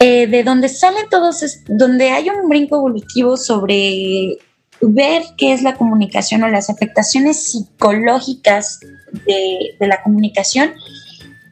eh, 0.00 0.26
de 0.26 0.42
donde 0.42 0.68
salen 0.68 1.08
todos, 1.08 1.42
es, 1.42 1.62
donde 1.66 2.10
hay 2.10 2.28
un 2.28 2.48
brinco 2.48 2.76
evolutivo 2.76 3.36
sobre 3.36 4.38
ver 4.80 5.22
qué 5.38 5.52
es 5.52 5.62
la 5.62 5.74
comunicación 5.74 6.42
o 6.42 6.48
las 6.48 6.68
afectaciones 6.68 7.44
psicológicas 7.46 8.80
de, 9.26 9.76
la 9.80 10.02
comunicación 10.02 10.74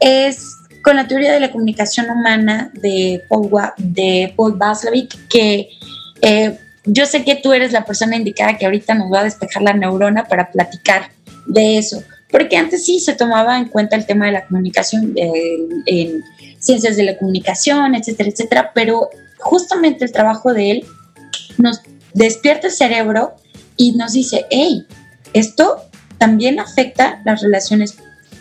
es 0.01 0.57
con 0.83 0.97
la 0.97 1.07
teoría 1.07 1.33
de 1.33 1.41
la 1.41 1.53
comunicación 1.53 2.11
humana 2.11 2.73
de 2.75 3.23
Paul, 3.29 3.51
de 3.79 4.35
Paul 4.37 4.59
que 5.31 5.71
eh, 6.21 6.59
yo 6.85 7.07
sé 7.07 7.25
que 7.25 7.37
tú 7.37 7.53
eres 7.53 7.73
la 7.73 7.85
persona 7.85 8.17
indicada 8.17 8.59
que 8.59 8.67
ahorita 8.67 8.95
nos 8.95 9.13
va 9.13 9.21
a 9.21 9.25
despejar 9.25 9.63
la 9.63 9.73
neurona 9.73 10.25
para 10.25 10.51
platicar 10.51 11.11
de 11.47 11.79
eso, 11.79 12.03
porque 12.31 12.57
antes 12.57 12.85
sí 12.85 13.01
se 13.01 13.15
tomaba 13.15 13.59
en 13.59 13.67
cuenta 13.67 13.97
el 13.97 14.07
tema 14.07 14.27
de 14.27 14.33
la 14.33 14.47
comunicación 14.47 15.15
en 15.17 16.25
ciencias 16.59 16.97
de 16.97 17.05
la 17.05 17.19
comunicación, 17.19 17.95
etcétera, 17.95 18.31
etcétera, 18.31 18.71
pero 18.75 19.11
justamente 19.39 20.05
el 20.05 20.13
trabajo 20.13 20.53
de 20.53 20.71
él 20.71 20.85
nos 21.59 21.81
despierta 22.15 22.69
el 22.69 22.73
cerebro 22.73 23.35
y 23.77 23.93
nos 23.93 24.13
dice, 24.13 24.47
hey, 24.51 24.87
esto 25.33 25.83
también 26.19 26.61
afecta 26.61 27.21
las 27.25 27.43
relaciones 27.43 27.97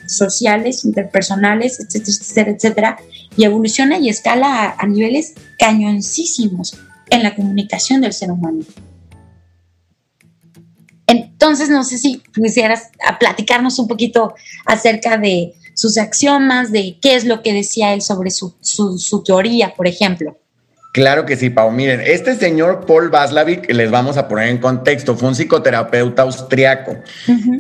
sociales, 0.08 0.86
interpersonales, 0.86 1.80
etcétera, 1.80 2.12
etcétera, 2.12 2.52
etcétera, 2.52 2.98
y 3.36 3.44
evoluciona 3.46 3.98
y 3.98 4.10
escala 4.10 4.76
a, 4.78 4.88
niveles 4.88 5.34
cañoncísimos 5.58 6.78
en 7.12 7.22
la 7.22 7.36
comunicación 7.36 8.02
del 8.02 8.14
ser 8.14 8.32
humano. 8.32 8.64
Entonces, 11.06 11.70
no 11.70 11.84
sé 11.84 12.00
si 12.00 12.24
quisieras 12.34 12.90
platicarnos 13.20 13.78
un 13.78 13.88
poquito 13.88 14.34
acerca 14.66 15.18
de 15.18 15.54
sus 15.76 15.98
axiomas, 15.98 16.72
de 16.72 16.98
qué 17.02 17.16
es 17.16 17.26
lo 17.26 17.44
que 17.44 17.54
decía 17.54 17.94
él 17.94 18.02
sobre 18.02 18.32
su, 18.32 18.56
su 18.62 19.24
teoría, 19.24 19.74
por 19.76 19.88
ejemplo. 19.88 20.42
Claro 20.92 21.26
que 21.26 21.38
sí, 21.38 21.50
Pau. 21.50 21.72
Miren, 21.72 22.02
este 22.02 22.36
señor 22.36 22.86
Paul 22.86 23.10
Vaslavik, 23.10 23.72
les 23.72 23.90
vamos 23.90 24.18
a 24.18 24.28
poner 24.28 24.50
en 24.50 24.58
contexto, 24.58 25.16
fue 25.16 25.30
un 25.30 25.36
psicoterapeuta 25.36 26.24
austriaco. 26.24 26.98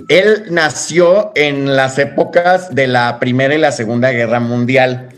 Él 0.10 0.45
nació 0.49 1.32
en 1.36 1.78
las 1.78 1.97
épocas 1.97 2.76
de 2.76 2.88
la 2.88 3.20
Primera 3.20 3.56
y 3.56 3.58
la 3.58 3.72
Segunda 3.72 4.12
Guerra 4.12 4.41
Mundial, 4.41 5.10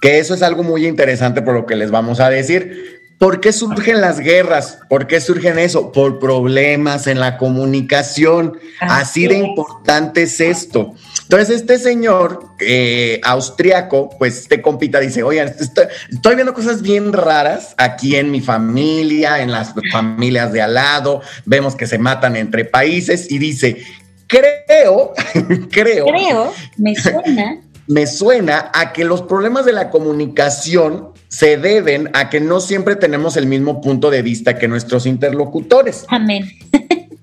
que 0.00 0.20
eso 0.20 0.34
es 0.34 0.42
algo 0.42 0.62
muy 0.62 0.86
interesante 0.86 1.42
por 1.42 1.54
lo 1.54 1.66
que 1.66 1.74
les 1.74 1.90
vamos 1.90 2.20
a 2.20 2.30
decir. 2.30 2.95
¿Por 3.18 3.40
qué 3.40 3.52
surgen 3.52 4.02
las 4.02 4.20
guerras? 4.20 4.78
¿Por 4.90 5.06
qué 5.06 5.22
surgen 5.22 5.58
eso? 5.58 5.90
Por 5.90 6.18
problemas 6.18 7.06
en 7.06 7.18
la 7.18 7.38
comunicación. 7.38 8.58
Así 8.78 9.26
de 9.26 9.38
importante 9.38 10.24
es 10.24 10.38
esto. 10.40 10.94
Entonces, 11.22 11.56
este 11.56 11.78
señor 11.78 12.50
eh, 12.60 13.20
austriaco, 13.24 14.10
pues 14.18 14.38
este 14.40 14.60
compita 14.60 15.00
dice, 15.00 15.22
oigan, 15.22 15.48
estoy, 15.48 16.34
viendo 16.34 16.52
cosas 16.52 16.82
bien 16.82 17.12
raras 17.14 17.74
aquí 17.78 18.16
en 18.16 18.30
mi 18.30 18.42
familia, 18.42 19.40
en 19.40 19.50
las 19.50 19.72
familias 19.90 20.52
de 20.52 20.60
al 20.60 20.74
lado, 20.74 21.22
vemos 21.46 21.74
que 21.74 21.86
se 21.86 21.98
matan 21.98 22.36
entre 22.36 22.66
países 22.66 23.30
y 23.30 23.38
dice, 23.38 23.82
creo, 24.26 25.14
creo. 25.70 26.06
Creo, 26.06 26.52
me 26.76 26.94
suena. 26.94 27.62
Me 27.88 28.08
suena 28.08 28.72
a 28.74 28.92
que 28.92 29.04
los 29.04 29.22
problemas 29.22 29.64
de 29.64 29.72
la 29.72 29.90
comunicación 29.90 31.12
se 31.28 31.56
deben 31.56 32.10
a 32.14 32.30
que 32.30 32.40
no 32.40 32.60
siempre 32.60 32.96
tenemos 32.96 33.36
el 33.36 33.46
mismo 33.46 33.80
punto 33.80 34.10
de 34.10 34.22
vista 34.22 34.58
que 34.58 34.68
nuestros 34.68 35.06
interlocutores. 35.06 36.04
Amén. 36.08 36.50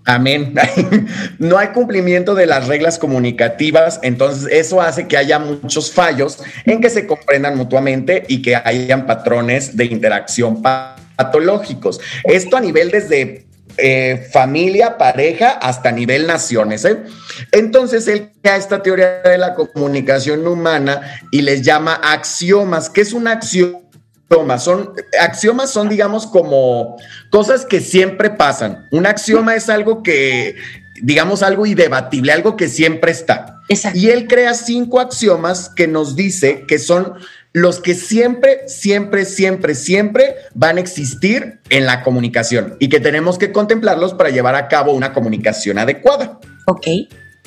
Amén. 0.05 0.53
no 1.39 1.57
hay 1.57 1.67
cumplimiento 1.69 2.35
de 2.35 2.45
las 2.45 2.67
reglas 2.67 2.99
comunicativas, 2.99 3.99
entonces 4.03 4.49
eso 4.51 4.81
hace 4.81 5.07
que 5.07 5.17
haya 5.17 5.39
muchos 5.39 5.91
fallos 5.91 6.39
en 6.65 6.81
que 6.81 6.89
se 6.89 7.07
comprendan 7.07 7.57
mutuamente 7.57 8.25
y 8.27 8.41
que 8.41 8.55
hayan 8.55 9.05
patrones 9.05 9.77
de 9.77 9.85
interacción 9.85 10.61
patológicos. 10.61 12.01
Esto 12.25 12.57
a 12.57 12.61
nivel 12.61 12.91
desde 12.91 13.45
eh, 13.77 14.29
familia, 14.31 14.97
pareja, 14.97 15.51
hasta 15.51 15.91
nivel 15.91 16.27
naciones. 16.27 16.83
¿eh? 16.85 16.99
Entonces 17.51 18.07
él 18.07 18.29
crea 18.41 18.57
esta 18.57 18.83
teoría 18.83 19.21
de 19.21 19.37
la 19.37 19.55
comunicación 19.55 20.45
humana 20.45 21.01
y 21.31 21.41
les 21.41 21.61
llama 21.61 21.93
axiomas. 22.03 22.89
¿Qué 22.89 23.01
es 23.01 23.13
un 23.13 23.27
axioma? 23.27 23.82
Son, 24.63 24.93
axiomas 25.19 25.71
son, 25.71 25.89
digamos, 25.89 26.27
como 26.27 26.97
cosas 27.29 27.65
que 27.65 27.79
siempre 27.79 28.29
pasan. 28.29 28.87
Un 28.91 29.05
axioma 29.05 29.55
es 29.55 29.69
algo 29.69 30.03
que, 30.03 30.55
digamos, 31.01 31.43
algo 31.43 31.65
indebatible, 31.65 32.31
algo 32.31 32.55
que 32.55 32.67
siempre 32.67 33.11
está. 33.11 33.61
Y 33.93 34.09
él 34.09 34.27
crea 34.27 34.53
cinco 34.53 34.99
axiomas 34.99 35.69
que 35.69 35.87
nos 35.87 36.15
dice 36.15 36.65
que 36.67 36.79
son 36.79 37.13
los 37.53 37.79
que 37.79 37.93
siempre, 37.93 38.67
siempre, 38.67 39.25
siempre, 39.25 39.75
siempre 39.75 40.35
van 40.55 40.77
a 40.77 40.81
existir 40.81 41.59
en 41.69 41.85
la 41.85 42.01
comunicación 42.01 42.75
y 42.79 42.89
que 42.89 42.99
tenemos 42.99 43.37
que 43.37 43.51
contemplarlos 43.51 44.15
para 44.15 44.31
llevar 44.31 44.55
a 44.55 44.67
cabo 44.67 44.93
una 44.93 45.13
comunicación 45.13 45.77
adecuada. 45.77 46.39
Ok. 46.65 46.85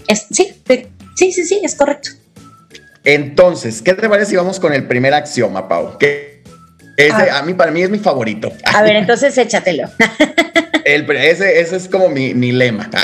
sí, 0.09 0.55
sí, 1.17 1.33
sí, 1.33 1.45
sí, 1.45 1.61
es 1.63 1.75
correcto. 1.75 2.11
Entonces, 3.05 3.83
¿qué 3.83 3.95
te 3.95 4.09
parece 4.09 4.31
si 4.31 4.37
vamos 4.37 4.59
con 4.59 4.73
el 4.73 4.87
primer 4.87 5.15
axioma, 5.15 5.69
Pau? 5.69 5.97
Ese, 6.97 7.31
a, 7.31 7.43
mí, 7.43 7.55
para 7.55 7.71
mí 7.71 7.83
es 7.83 7.91
mi 7.91 7.99
favorito. 7.99 8.53
A 8.65 8.83
ver, 8.83 8.97
entonces 8.97 9.37
échatelo. 9.37 9.89
ese, 10.85 11.61
es 11.61 11.89
como 11.89 12.09
mi, 12.09 12.53
lema. 12.53 12.89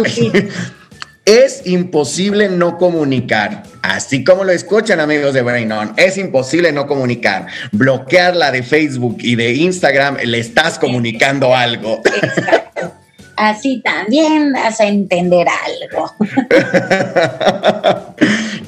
Es 1.24 1.68
imposible 1.68 2.48
no 2.48 2.78
comunicar. 2.78 3.62
Así 3.82 4.24
como 4.24 4.42
lo 4.42 4.50
escuchan 4.50 4.98
amigos 4.98 5.34
de 5.34 5.42
Brain 5.42 5.70
On, 5.70 5.94
es 5.96 6.18
imposible 6.18 6.72
no 6.72 6.88
comunicar. 6.88 7.46
Bloquearla 7.70 8.50
de 8.50 8.64
Facebook 8.64 9.18
y 9.20 9.36
de 9.36 9.52
Instagram, 9.52 10.16
le 10.24 10.40
estás 10.40 10.80
comunicando 10.80 11.54
algo. 11.54 12.02
Exacto. 12.04 12.92
Así 13.36 13.80
también 13.82 14.52
vas 14.52 14.80
a 14.80 14.86
entender 14.86 15.46
algo. 15.48 16.12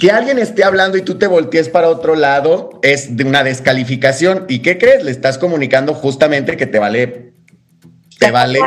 que 0.05 0.11
alguien 0.11 0.39
esté 0.39 0.65
hablando 0.65 0.99
y 0.99 1.03
tú 1.03 1.15
te 1.15 1.27
voltees 1.27 1.71
para 1.71 1.89
otro 1.89 2.15
lado 2.15 2.79
es 2.83 3.17
de 3.17 3.25
una 3.25 3.43
descalificación. 3.43 4.45
¿Y 4.51 4.59
qué 4.59 4.77
crees? 4.77 5.03
Le 5.03 5.11
estás 5.11 5.39
comunicando 5.39 5.95
justamente 5.95 6.59
que 6.59 6.67
te 6.67 6.79
vale, 6.79 7.33
te 8.19 8.31
vale 8.31 8.61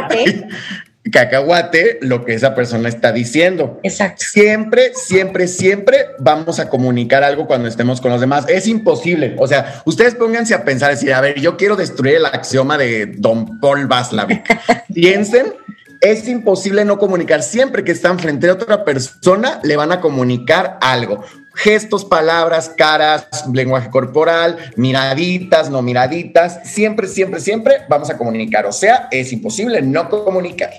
cacahuate 1.11 1.99
lo 2.01 2.25
que 2.25 2.33
esa 2.33 2.55
persona 2.55 2.89
está 2.89 3.11
diciendo. 3.11 3.79
Exacto. 3.83 4.25
Siempre, 4.27 4.93
siempre, 4.95 5.47
siempre 5.47 6.07
vamos 6.17 6.59
a 6.59 6.69
comunicar 6.69 7.23
algo 7.23 7.45
cuando 7.45 7.67
estemos 7.67 8.01
con 8.01 8.09
los 8.09 8.19
demás. 8.19 8.45
Es 8.47 8.65
imposible. 8.65 9.35
O 9.37 9.45
sea, 9.45 9.83
ustedes 9.85 10.15
pónganse 10.15 10.55
a 10.55 10.65
pensar, 10.65 10.89
decir, 10.89 11.13
a 11.13 11.21
ver, 11.21 11.39
yo 11.39 11.55
quiero 11.55 11.75
destruir 11.75 12.15
el 12.15 12.25
axioma 12.25 12.79
de 12.79 13.05
Don 13.05 13.59
Paul 13.59 13.85
Václavic. 13.85 14.59
Piensen 14.91 15.53
es 16.01 16.27
imposible 16.27 16.85
no 16.85 16.97
comunicar. 16.97 17.43
Siempre 17.43 17.83
que 17.83 17.91
están 17.91 18.19
frente 18.19 18.49
a 18.49 18.53
otra 18.53 18.85
persona, 18.85 19.59
le 19.63 19.75
van 19.75 19.91
a 19.91 20.01
comunicar 20.01 20.77
algo. 20.81 21.23
Gestos, 21.55 22.05
palabras, 22.05 22.69
caras, 22.77 23.27
lenguaje 23.51 23.89
corporal, 23.89 24.57
miraditas, 24.75 25.69
no 25.69 25.81
miraditas. 25.81 26.59
Siempre, 26.63 27.07
siempre, 27.07 27.39
siempre 27.39 27.77
vamos 27.89 28.09
a 28.09 28.17
comunicar. 28.17 28.65
O 28.65 28.71
sea, 28.71 29.07
es 29.11 29.33
imposible 29.33 29.81
no 29.81 30.09
comunicar. 30.09 30.71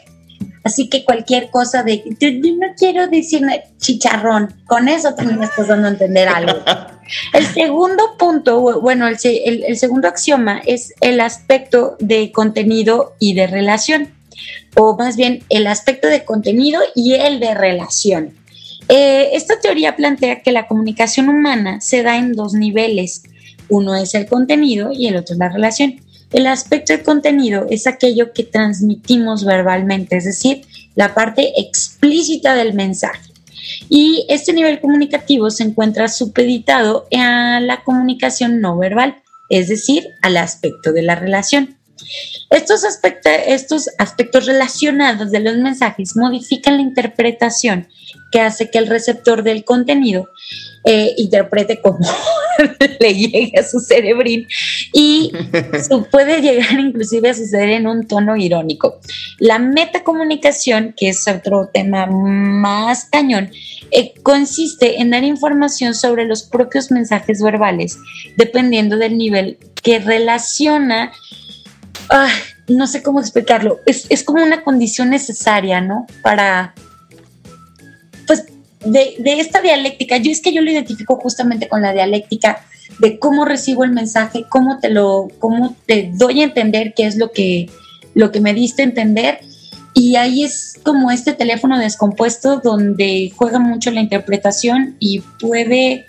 Así 0.65 0.89
que 0.89 1.05
cualquier 1.05 1.51
cosa 1.51 1.83
de, 1.83 2.03
yo, 2.21 2.31
no 2.31 2.75
quiero 2.77 3.07
decirme 3.09 3.65
chicharrón, 3.79 4.55
con 4.67 4.89
eso 4.89 5.15
también 5.15 5.43
estás 5.43 5.69
dando 5.69 5.89
a 5.89 5.93
entender 5.93 6.29
algo. 6.29 6.59
El 7.33 7.47
segundo 7.47 8.19
punto, 8.19 8.83
bueno, 8.83 9.09
el, 9.09 9.17
el 9.65 9.79
segundo 9.79 10.09
axioma 10.09 10.61
es 10.67 10.93
el 11.01 11.21
aspecto 11.21 11.97
de 12.01 12.33
contenido 12.33 13.15
y 13.19 13.33
de 13.33 13.47
relación 13.47 14.18
o 14.77 14.97
más 14.97 15.17
bien 15.17 15.43
el 15.49 15.67
aspecto 15.67 16.09
de 16.09 16.25
contenido 16.25 16.81
y 16.95 17.15
el 17.15 17.41
de 17.41 17.55
relación. 17.55 18.35
Eh, 18.89 19.31
esta 19.35 19.61
teoría 19.61 19.97
plantea 19.97 20.43
que 20.43 20.53
la 20.53 20.67
comunicación 20.67 21.29
humana 21.29 21.81
se 21.81 22.03
da 22.03 22.17
en 22.17 22.33
dos 22.33 22.55
niveles. 22.55 23.23
Uno 23.69 23.95
es 23.95 24.15
el 24.15 24.27
contenido 24.27 24.93
y 24.93 25.09
el 25.09 25.17
otro 25.17 25.35
es 25.35 25.39
la 25.39 25.51
relación. 25.51 26.01
El 26.33 26.47
aspecto 26.47 26.93
de 26.93 27.03
contenido 27.03 27.67
es 27.71 27.87
aquello 27.87 28.33
que 28.33 28.45
transmitimos 28.45 29.45
verbalmente, 29.45 30.17
es 30.17 30.25
decir, 30.25 30.63
la 30.95 31.15
parte 31.15 31.53
explícita 31.61 32.55
del 32.55 32.75
mensaje. 32.75 33.31
Y 33.89 34.27
este 34.29 34.53
nivel 34.53 34.81
comunicativo 34.81 35.51
se 35.51 35.65
encuentra 35.65 36.09
supeditado 36.09 37.07
a 37.17 37.61
la 37.61 37.83
comunicación 37.83 38.61
no 38.61 38.77
verbal, 38.77 39.17
es 39.51 39.69
decir, 39.69 40.09
al 40.23 40.37
aspecto 40.37 40.93
de 40.93 41.03
la 41.03 41.15
relación. 41.15 41.78
Estos, 42.51 42.85
aspectos, 42.85 43.33
estos 43.47 43.91
aspectos 43.99 44.47
relacionados 44.47 45.31
de 45.31 45.41
los 45.41 45.57
mensajes 45.57 46.17
modifican 46.17 46.77
la 46.77 46.83
interpretación 46.83 47.89
que 48.31 48.41
hace 48.41 48.71
que 48.71 48.79
el 48.79 48.87
receptor 48.87 49.43
del 49.43 49.65
contenido 49.65 50.29
eh, 50.85 51.15
interprete 51.17 51.81
como 51.81 51.99
le 53.01 53.15
llegue 53.15 53.53
a 53.59 53.63
su 53.63 53.81
cerebrín 53.81 54.47
y 54.93 55.33
puede 56.11 56.41
llegar 56.41 56.79
inclusive 56.79 57.31
a 57.31 57.35
suceder 57.35 57.71
en 57.71 57.87
un 57.87 58.07
tono 58.07 58.37
irónico. 58.37 59.01
La 59.39 59.59
metacomunicación, 59.59 60.95
que 60.97 61.11
es 61.11 61.27
otro 61.29 61.69
tema 61.73 62.07
más 62.07 63.07
cañón, 63.07 63.51
eh, 63.91 64.15
consiste 64.23 65.01
en 65.01 65.11
dar 65.11 65.25
información 65.25 65.95
sobre 65.95 66.25
los 66.25 66.43
propios 66.43 66.91
mensajes 66.91 67.43
verbales, 67.43 67.99
dependiendo 68.37 68.97
del 68.97 69.17
nivel 69.17 69.59
que 69.83 69.99
relaciona 69.99 71.13
no 72.69 72.87
sé 72.87 73.03
cómo 73.03 73.21
explicarlo, 73.21 73.81
es, 73.87 74.07
es 74.09 74.23
como 74.23 74.43
una 74.43 74.63
condición 74.63 75.11
necesaria, 75.11 75.81
¿no? 75.81 76.07
Para, 76.23 76.75
pues, 78.27 78.45
de, 78.85 79.17
de, 79.19 79.41
esta 79.41 79.61
dialéctica, 79.61 80.19
yo 80.19 80.31
es 80.31 80.41
que 80.41 80.53
yo 80.53 80.63
lo 80.63 80.71
identifico 80.71 81.17
justamente 81.17 81.69
con 81.69 81.83
la 81.83 81.93
dialéctica 81.93 82.63
de 82.99 83.19
cómo 83.19 83.45
recibo 83.45 83.85
el 83.85 83.93
mensaje, 83.93 84.47
cómo 84.49 84.79
te 84.79 84.91
lo, 84.91 85.29
cómo 85.39 85.77
te 85.87 86.11
doy 86.15 86.41
a 86.41 86.45
entender 86.45 86.95
qué 86.95 87.07
es 87.07 87.17
lo 87.17 87.33
que, 87.33 87.71
lo 88.15 88.33
que 88.33 88.41
me 88.41 88.55
diste 88.55 88.83
a 88.83 88.87
entender. 88.87 89.41
Y 89.95 90.17
ahí 90.17 90.45
es 90.45 90.79
como 90.83 91.11
este 91.11 91.33
teléfono 91.33 91.79
descompuesto 91.79 92.61
donde 92.63 93.33
juega 93.35 93.59
mucho 93.59 93.91
la 93.91 94.01
interpretación 94.01 94.97
y 95.01 95.21
puede 95.41 96.08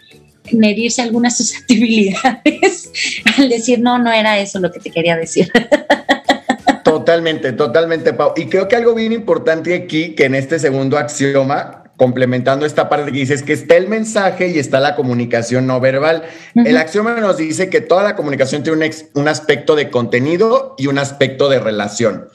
medirse 0.51 1.01
algunas 1.01 1.37
susceptibilidades 1.37 2.91
al 3.37 3.49
decir, 3.49 3.79
no, 3.79 3.99
no 3.99 4.11
era 4.11 4.39
eso 4.39 4.59
lo 4.59 4.71
que 4.71 4.79
te 4.79 4.91
quería 4.91 5.15
decir. 5.17 5.51
Totalmente, 6.83 7.53
totalmente, 7.53 8.13
Pau. 8.13 8.33
Y 8.35 8.47
creo 8.47 8.67
que 8.67 8.75
algo 8.75 8.95
bien 8.95 9.13
importante 9.13 9.75
aquí, 9.75 10.15
que 10.15 10.25
en 10.25 10.33
este 10.33 10.57
segundo 10.57 10.97
axioma, 10.97 11.83
complementando 11.97 12.65
esta 12.65 12.89
parte 12.89 13.11
que 13.11 13.19
dices 13.19 13.43
que 13.43 13.53
está 13.53 13.75
el 13.75 13.87
mensaje 13.87 14.47
y 14.47 14.57
está 14.57 14.79
la 14.79 14.95
comunicación 14.95 15.67
no 15.67 15.79
verbal. 15.79 16.23
Uh 16.55 16.61
-huh. 16.61 16.67
El 16.67 16.77
axioma 16.77 17.13
nos 17.19 17.37
dice 17.37 17.69
que 17.69 17.81
toda 17.81 18.03
la 18.03 18.15
comunicación 18.15 18.63
tiene 18.63 18.85
un, 18.85 19.21
un, 19.21 19.27
aspecto 19.27 19.75
de 19.75 19.89
contenido 19.89 20.75
y 20.79 20.87
un 20.87 20.97
aspecto 20.97 21.47
de 21.49 21.59
relación. 21.59 22.29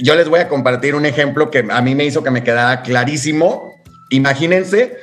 Yo 0.00 0.14
les 0.14 0.28
voy 0.28 0.40
a 0.40 0.48
compartir 0.48 0.94
un 0.94 1.04
ejemplo 1.04 1.50
que 1.50 1.66
a 1.68 1.82
mí 1.82 1.94
me 1.94 2.04
hizo 2.04 2.22
que 2.22 2.30
me 2.30 2.44
quedara 2.44 2.82
clarísimo. 2.82 3.74
Imagínense 4.10 4.96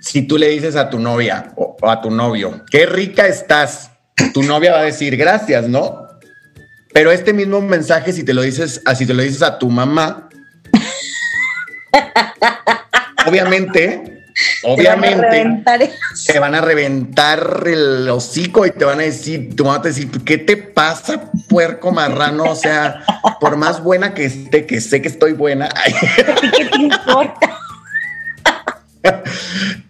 si 0.00 0.22
tú 0.22 0.38
le 0.38 0.48
dices 0.48 0.76
a 0.76 0.90
tu 0.90 0.98
novia 0.98 1.52
o, 1.56 1.76
o 1.80 1.90
a 1.90 2.00
tu 2.00 2.10
novio, 2.10 2.64
qué 2.70 2.86
rica 2.86 3.26
estás. 3.26 3.90
Tu 4.34 4.42
novia 4.42 4.72
va 4.72 4.80
a 4.80 4.84
decir 4.84 5.16
gracias, 5.16 5.68
¿no? 5.68 6.10
Pero 6.92 7.12
este 7.12 7.32
mismo 7.32 7.60
mensaje, 7.60 8.12
si 8.12 8.24
te 8.24 8.34
lo 8.34 8.42
dices, 8.42 8.82
si 8.96 9.06
te 9.06 9.14
lo 9.14 9.22
dices 9.22 9.42
a 9.42 9.58
tu 9.58 9.70
mamá, 9.70 10.28
obviamente, 13.26 14.24
obviamente, 14.64 15.62
te 16.26 16.38
van, 16.40 16.54
a 16.56 16.60
reventar 16.60 17.62
el 17.66 18.08
hocico 18.08 18.66
y 18.66 18.72
te 18.72 18.84
van 18.84 18.98
a 18.98 19.04
decir, 19.04 19.54
tu 19.54 19.64
mamá 19.64 19.80
te 19.82 19.88
decir, 19.90 20.10
¿qué 20.24 20.38
te 20.38 20.56
pasa, 20.56 21.30
puerco 21.48 21.92
marrano? 21.92 22.44
O 22.44 22.56
sea, 22.56 23.04
por 23.40 23.56
más 23.56 23.82
buena 23.82 24.12
que 24.12 24.24
esté, 24.24 24.66
que 24.66 24.80
sé 24.80 25.00
que 25.00 25.08
estoy 25.08 25.32
buena. 25.32 25.68
¿Qué 26.56 26.64
te 26.64 26.76
importa? 26.76 27.59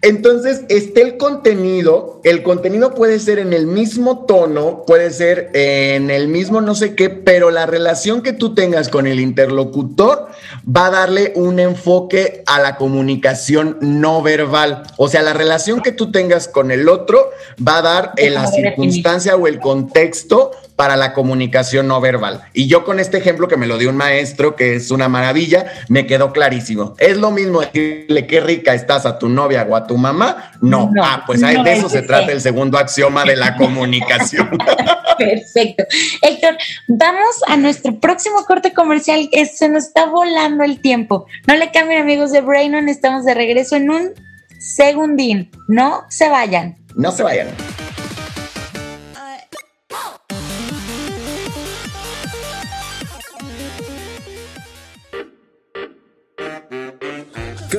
Entonces, 0.01 0.63
esté 0.69 1.01
el 1.01 1.17
contenido, 1.17 2.21
el 2.23 2.43
contenido 2.43 2.93
puede 2.93 3.19
ser 3.19 3.39
en 3.39 3.53
el 3.53 3.67
mismo 3.67 4.25
tono, 4.25 4.83
puede 4.87 5.11
ser 5.11 5.49
en 5.53 6.09
el 6.09 6.27
mismo 6.27 6.61
no 6.61 6.75
sé 6.75 6.95
qué, 6.95 7.09
pero 7.09 7.51
la 7.51 7.65
relación 7.65 8.21
que 8.21 8.33
tú 8.33 8.55
tengas 8.55 8.89
con 8.89 9.07
el 9.07 9.19
interlocutor 9.19 10.27
va 10.65 10.87
a 10.87 10.91
darle 10.91 11.33
un 11.35 11.59
enfoque 11.59 12.43
a 12.47 12.59
la 12.59 12.77
comunicación 12.77 13.77
no 13.81 14.21
verbal. 14.21 14.83
O 14.97 15.07
sea, 15.07 15.21
la 15.21 15.33
relación 15.33 15.81
que 15.81 15.91
tú 15.91 16.11
tengas 16.11 16.47
con 16.47 16.71
el 16.71 16.89
otro 16.89 17.31
va 17.65 17.77
a 17.77 17.81
dar 17.81 18.13
en 18.17 18.33
la 18.33 18.47
circunstancia 18.47 19.35
o 19.35 19.47
el 19.47 19.59
contexto 19.59 20.51
para 20.81 20.97
la 20.97 21.13
comunicación 21.13 21.87
no 21.87 22.01
verbal. 22.01 22.41
Y 22.53 22.65
yo 22.65 22.83
con 22.83 22.99
este 22.99 23.19
ejemplo 23.19 23.47
que 23.47 23.55
me 23.55 23.67
lo 23.67 23.77
dio 23.77 23.91
un 23.91 23.97
maestro, 23.97 24.55
que 24.55 24.73
es 24.73 24.89
una 24.89 25.07
maravilla, 25.09 25.71
me 25.89 26.07
quedó 26.07 26.33
clarísimo. 26.33 26.95
Es 26.97 27.17
lo 27.17 27.29
mismo 27.29 27.61
decirle 27.61 28.25
qué 28.25 28.41
rica 28.41 28.73
estás 28.73 29.05
a 29.05 29.19
tu 29.19 29.29
novia 29.29 29.63
o 29.69 29.75
a 29.75 29.85
tu 29.85 29.95
mamá. 29.95 30.53
No, 30.59 30.89
no 30.91 31.05
ah, 31.05 31.23
pues 31.27 31.39
no, 31.39 31.63
de 31.63 31.73
eso 31.73 31.87
se 31.87 32.01
trata 32.01 32.31
el 32.31 32.41
segundo 32.41 32.79
axioma 32.79 33.25
de 33.25 33.35
la 33.35 33.55
comunicación. 33.57 34.49
Perfecto. 35.19 35.83
Héctor, 36.23 36.57
vamos 36.87 37.43
a 37.45 37.57
nuestro 37.57 37.99
próximo 37.99 38.43
corte 38.47 38.73
comercial. 38.73 39.29
Se 39.53 39.69
nos 39.69 39.83
está 39.83 40.07
volando 40.07 40.63
el 40.63 40.81
tiempo. 40.81 41.27
No 41.45 41.57
le 41.57 41.69
cambien 41.69 42.01
amigos 42.01 42.31
de 42.31 42.41
Brainon, 42.41 42.89
estamos 42.89 43.23
de 43.23 43.35
regreso 43.35 43.75
en 43.75 43.91
un 43.91 44.09
segundín. 44.57 45.51
No 45.67 46.05
se 46.09 46.27
vayan. 46.27 46.75
No 46.95 47.11
se 47.11 47.21
vayan. 47.21 47.49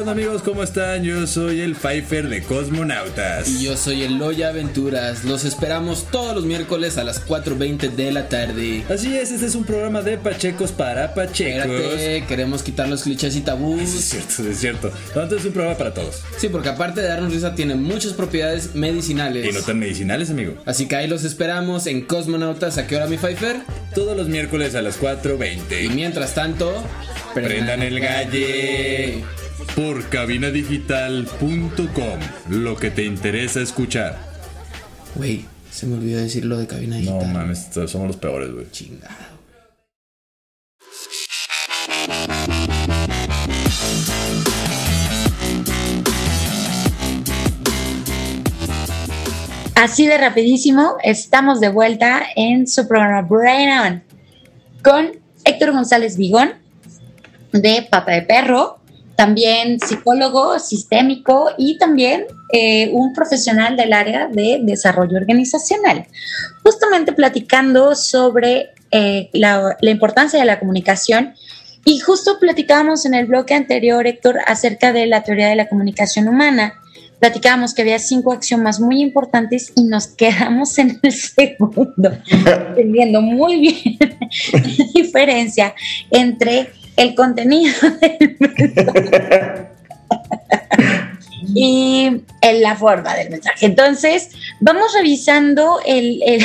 Onda 0.03 0.12
amigos? 0.12 0.42
¿Cómo 0.42 0.64
están? 0.64 1.05
Yo 1.05 1.28
soy 1.28 1.61
el 1.61 1.76
Pfeiffer 1.76 2.28
de 2.28 2.42
Cosmonautas. 2.42 3.48
Y 3.48 3.64
yo 3.66 3.76
soy 3.76 4.03
el 4.03 4.18
Loya 4.18 4.48
Aventuras. 4.48 5.22
Los 5.22 5.44
esperamos 5.44 6.09
todos 6.11 6.34
los 6.34 6.44
miércoles 6.44 6.98
a 6.98 7.05
las 7.05 7.24
4.20 7.24 7.88
de 7.90 8.11
la 8.11 8.28
tarde. 8.28 8.82
Así 8.90 9.16
es, 9.16 9.30
este 9.30 9.46
es 9.46 9.55
un 9.55 9.64
programa 9.64 10.03
de 10.03 10.18
Pachecos 10.18 10.72
para 10.72 11.14
Pachecos. 11.14 11.66
Espérate, 11.66 12.24
queremos 12.26 12.64
quitar 12.64 12.88
los 12.88 13.05
clichés 13.05 13.36
y 13.36 13.42
tabús. 13.42 13.80
Eso 13.80 13.98
es 13.98 14.05
cierto, 14.05 14.50
es 14.50 14.59
cierto. 14.59 14.92
Entonces 15.09 15.38
es 15.38 15.46
un 15.46 15.53
programa 15.53 15.78
para 15.78 15.94
todos. 15.94 16.22
Sí, 16.36 16.48
porque 16.48 16.70
aparte 16.70 17.00
de 17.00 17.07
darnos 17.07 17.32
risa, 17.32 17.55
tiene 17.55 17.76
muchas 17.76 18.12
propiedades 18.12 18.74
medicinales. 18.74 19.46
Y 19.46 19.53
no 19.53 19.62
tan 19.62 19.78
medicinales, 19.78 20.30
amigo. 20.30 20.55
Así 20.64 20.88
que 20.88 20.96
ahí 20.96 21.07
los 21.07 21.22
esperamos 21.22 21.86
en 21.86 22.03
Cosmonautas. 22.03 22.76
¿A 22.76 22.88
qué 22.88 22.96
hora, 22.96 23.07
mi 23.07 23.18
Pfeiffer? 23.18 23.61
Todos 23.94 24.16
los 24.16 24.28
miércoles 24.28 24.74
a 24.74 24.82
las 24.82 25.00
4.20. 25.00 25.84
Y 25.84 25.90
mientras 25.90 26.34
tanto, 26.34 26.82
prendan, 27.34 27.53
prendan 27.53 27.82
el 27.82 28.00
galle 28.00 29.22
por 29.74 30.08
cabinadigital.com. 30.08 32.20
Lo 32.48 32.76
que 32.76 32.90
te 32.90 33.04
interesa 33.04 33.60
escuchar. 33.60 34.18
Güey, 35.14 35.44
se 35.70 35.86
me 35.86 35.96
olvidó 35.96 36.20
decir 36.20 36.44
lo 36.44 36.58
de 36.58 36.66
cabina 36.66 36.96
digital. 36.96 37.18
No 37.18 37.24
mames, 37.26 37.68
somos 37.86 38.08
los 38.08 38.16
peores, 38.16 38.52
güey. 38.52 38.70
Chingado. 38.70 39.32
Así 49.74 50.06
de 50.06 50.16
rapidísimo, 50.16 50.96
estamos 51.02 51.58
de 51.58 51.68
vuelta 51.68 52.22
en 52.36 52.68
su 52.68 52.86
programa 52.86 53.22
Brain 53.22 53.68
On 53.68 54.02
con 54.84 55.10
Héctor 55.44 55.72
González 55.72 56.16
Vigón 56.16 56.52
de 57.52 57.86
Pata 57.90 58.12
de 58.12 58.22
Perro, 58.22 58.78
también 59.16 59.78
psicólogo 59.80 60.58
sistémico 60.58 61.50
y 61.58 61.78
también 61.78 62.26
eh, 62.52 62.90
un 62.92 63.12
profesional 63.12 63.76
del 63.76 63.92
área 63.92 64.28
de 64.28 64.60
desarrollo 64.62 65.16
organizacional. 65.16 66.06
Justamente 66.62 67.12
platicando 67.12 67.94
sobre 67.94 68.70
eh, 68.90 69.30
la, 69.32 69.76
la, 69.80 69.90
importancia 69.90 70.38
de 70.38 70.44
la 70.44 70.58
comunicación 70.58 71.34
y 71.84 71.98
justo 71.98 72.38
platicábamos 72.38 73.06
en 73.06 73.14
el 73.14 73.26
bloque 73.26 73.54
anterior, 73.54 74.06
Héctor, 74.06 74.38
acerca 74.46 74.92
de 74.92 75.06
la 75.06 75.22
teoría 75.24 75.48
de 75.48 75.56
la 75.56 75.68
comunicación 75.68 76.28
humana. 76.28 76.74
Platicábamos 77.18 77.74
que 77.74 77.82
había 77.82 77.98
cinco 77.98 78.32
axiomas 78.32 78.80
muy 78.80 79.00
importantes 79.00 79.72
y 79.76 79.84
nos 79.84 80.08
quedamos 80.08 80.78
en 80.78 80.98
el 81.02 81.12
segundo, 81.12 82.10
entendiendo 82.30 83.20
muy 83.20 83.60
bien 83.60 83.98
la 84.52 84.60
diferencia 84.94 85.74
entre 86.10 86.70
el 86.97 87.14
contenido 87.14 87.74
del 88.01 88.36
mensaje 88.38 89.68
y 91.55 92.22
en 92.40 92.62
la 92.62 92.76
forma 92.76 93.14
del 93.14 93.30
mensaje. 93.30 93.66
Entonces, 93.66 94.30
vamos 94.61 94.93
revisando 94.95 95.80
el, 95.84 96.22
el 96.22 96.45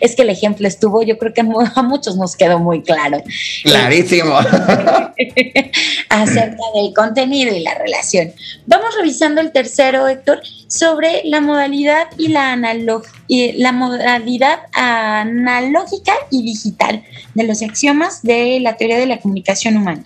es 0.00 0.16
que 0.16 0.22
el 0.22 0.30
ejemplo 0.30 0.66
estuvo, 0.68 1.02
yo 1.02 1.18
creo 1.18 1.32
que 1.32 1.42
a 1.42 1.82
muchos 1.82 2.16
nos 2.16 2.36
quedó 2.36 2.58
muy 2.58 2.82
claro. 2.82 3.22
Clarísimo. 3.64 4.38
acerca 6.08 6.62
del 6.74 6.92
contenido 6.94 7.54
y 7.54 7.60
la 7.60 7.74
relación. 7.74 8.32
Vamos 8.66 8.94
revisando 8.96 9.40
el 9.40 9.52
tercero, 9.52 10.08
Héctor, 10.08 10.42
sobre 10.66 11.22
la 11.24 11.40
modalidad 11.40 12.08
y 12.18 12.28
la, 12.28 12.52
analog 12.52 13.04
y 13.28 13.52
la 13.52 13.72
modalidad 13.72 14.60
analógica 14.72 16.12
y 16.30 16.42
digital 16.42 17.02
de 17.34 17.44
los 17.44 17.62
axiomas 17.62 18.22
de 18.22 18.60
la 18.60 18.76
teoría 18.76 18.98
de 18.98 19.06
la 19.06 19.20
comunicación 19.20 19.76
humana. 19.76 20.04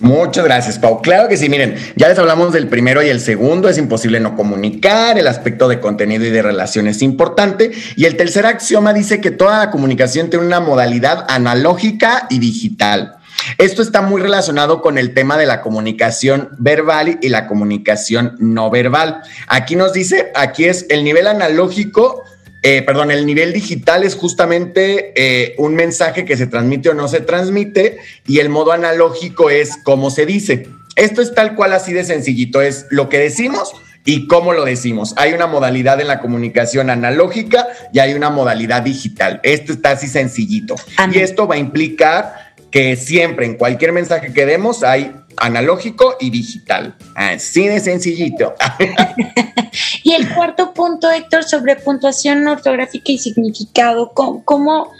Muchas 0.00 0.44
gracias, 0.44 0.78
Pau. 0.78 1.02
Claro 1.02 1.28
que 1.28 1.36
sí, 1.36 1.48
miren, 1.50 1.76
ya 1.94 2.08
les 2.08 2.18
hablamos 2.18 2.52
del 2.52 2.68
primero 2.68 3.02
y 3.02 3.08
el 3.08 3.20
segundo, 3.20 3.68
es 3.68 3.76
imposible 3.76 4.18
no 4.18 4.34
comunicar, 4.34 5.18
el 5.18 5.26
aspecto 5.26 5.68
de 5.68 5.78
contenido 5.78 6.24
y 6.24 6.30
de 6.30 6.40
relación 6.40 6.88
es 6.88 7.02
importante, 7.02 7.70
y 7.96 8.06
el 8.06 8.16
tercer 8.16 8.46
axioma 8.46 8.94
dice 8.94 9.20
que 9.20 9.30
toda 9.30 9.58
la 9.58 9.70
comunicación 9.70 10.30
tiene 10.30 10.46
una 10.46 10.60
modalidad 10.60 11.26
analógica 11.28 12.26
y 12.30 12.38
digital. 12.38 13.16
Esto 13.58 13.82
está 13.82 14.02
muy 14.02 14.20
relacionado 14.20 14.80
con 14.80 14.98
el 14.98 15.14
tema 15.14 15.36
de 15.36 15.46
la 15.46 15.60
comunicación 15.60 16.50
verbal 16.58 17.18
y 17.20 17.28
la 17.28 17.46
comunicación 17.46 18.36
no 18.38 18.70
verbal. 18.70 19.22
Aquí 19.48 19.76
nos 19.76 19.92
dice, 19.92 20.32
aquí 20.34 20.64
es 20.64 20.86
el 20.88 21.04
nivel 21.04 21.26
analógico 21.26 22.24
eh, 22.62 22.82
perdón, 22.82 23.10
el 23.10 23.26
nivel 23.26 23.52
digital 23.52 24.04
es 24.04 24.14
justamente 24.14 25.12
eh, 25.16 25.54
un 25.58 25.74
mensaje 25.74 26.24
que 26.24 26.36
se 26.36 26.46
transmite 26.46 26.90
o 26.90 26.94
no 26.94 27.08
se 27.08 27.20
transmite 27.20 27.98
y 28.26 28.38
el 28.38 28.48
modo 28.48 28.72
analógico 28.72 29.50
es 29.50 29.78
cómo 29.84 30.10
se 30.10 30.26
dice. 30.26 30.66
Esto 30.96 31.22
es 31.22 31.34
tal 31.34 31.54
cual 31.54 31.72
así 31.72 31.92
de 31.92 32.04
sencillito, 32.04 32.60
es 32.60 32.86
lo 32.90 33.08
que 33.08 33.18
decimos 33.18 33.72
¿Y 34.04 34.26
cómo 34.26 34.54
lo 34.54 34.64
decimos? 34.64 35.14
Hay 35.16 35.34
una 35.34 35.46
modalidad 35.46 36.00
en 36.00 36.08
la 36.08 36.20
comunicación 36.20 36.88
analógica 36.88 37.68
y 37.92 37.98
hay 37.98 38.14
una 38.14 38.30
modalidad 38.30 38.82
digital. 38.82 39.40
Esto 39.42 39.72
está 39.72 39.90
así 39.90 40.08
sencillito. 40.08 40.74
Y 41.12 41.18
esto 41.18 41.46
va 41.46 41.56
a 41.56 41.58
implicar 41.58 42.54
que 42.70 42.96
siempre 42.96 43.46
en 43.46 43.56
cualquier 43.56 43.92
mensaje 43.92 44.32
que 44.32 44.46
demos 44.46 44.82
hay 44.82 45.12
analógico 45.40 46.16
y 46.20 46.30
digital. 46.30 46.94
Así 47.16 47.66
de 47.66 47.80
sencillito. 47.80 48.54
y 50.04 50.12
el 50.12 50.32
cuarto 50.32 50.72
punto, 50.72 51.10
Héctor, 51.10 51.44
sobre 51.44 51.76
puntuación 51.76 52.46
ortográfica 52.46 53.12
y 53.12 53.18
significado, 53.18 54.12
¿cómo, 54.14 54.44
cómo, 54.44 54.92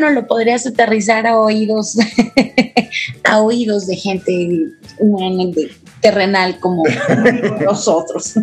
no 0.00 0.10
lo 0.10 0.26
podrías 0.26 0.66
aterrizar 0.66 1.26
a 1.26 1.38
oídos, 1.38 1.96
a 3.24 3.40
oídos 3.40 3.86
de 3.86 3.96
gente 3.96 4.48
terrenal 6.00 6.58
como 6.58 6.82
nosotros? 7.60 8.34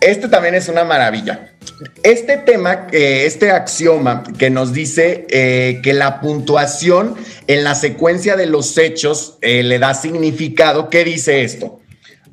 Este 0.00 0.28
también 0.28 0.54
es 0.54 0.68
una 0.68 0.84
maravilla. 0.84 1.53
Este 2.02 2.36
tema, 2.36 2.86
este 2.92 3.50
axioma 3.50 4.22
que 4.38 4.50
nos 4.50 4.72
dice 4.72 5.26
eh, 5.28 5.80
que 5.82 5.92
la 5.92 6.20
puntuación 6.20 7.16
en 7.46 7.64
la 7.64 7.74
secuencia 7.74 8.36
de 8.36 8.46
los 8.46 8.78
hechos 8.78 9.38
eh, 9.40 9.62
le 9.62 9.78
da 9.78 9.94
significado, 9.94 10.88
¿qué 10.88 11.04
dice 11.04 11.42
esto? 11.42 11.80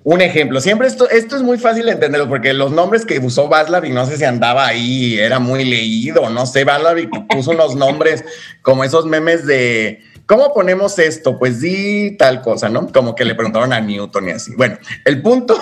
Un 0.04 0.22
ejemplo, 0.22 0.60
siempre 0.62 0.88
esto, 0.88 1.10
esto 1.10 1.36
es 1.36 1.44
muy 1.44 1.60
fácil 1.60 1.86
de 1.86 1.92
entenderlo 1.92 2.28
porque 2.28 2.54
los 2.54 2.72
nombres 2.72 3.06
que 3.06 3.20
usó 3.20 3.50
y 3.84 3.90
no 3.90 4.06
sé 4.08 4.18
si 4.18 4.24
andaba 4.24 4.66
ahí, 4.66 5.20
era 5.20 5.38
muy 5.40 5.64
leído, 5.64 6.30
no 6.30 6.46
sé, 6.48 6.64
Vaslavic 6.64 7.10
puso 7.28 7.52
unos 7.52 7.76
nombres 7.76 8.24
como 8.64 8.84
esos 8.84 9.06
memes 9.06 9.46
de 9.46 10.02
¿Cómo 10.32 10.54
ponemos 10.54 10.98
esto? 10.98 11.38
Pues 11.38 11.60
di 11.60 12.16
tal 12.16 12.42
cosa, 12.42 12.70
¿no? 12.70 12.88
Como 12.88 13.16
que 13.16 13.26
le 13.26 13.36
preguntaron 13.36 13.74
a 13.74 13.82
Newton 13.82 14.30
y 14.30 14.32
así. 14.32 14.56
Bueno, 14.56 14.78
el 15.04 15.22
punto 15.22 15.62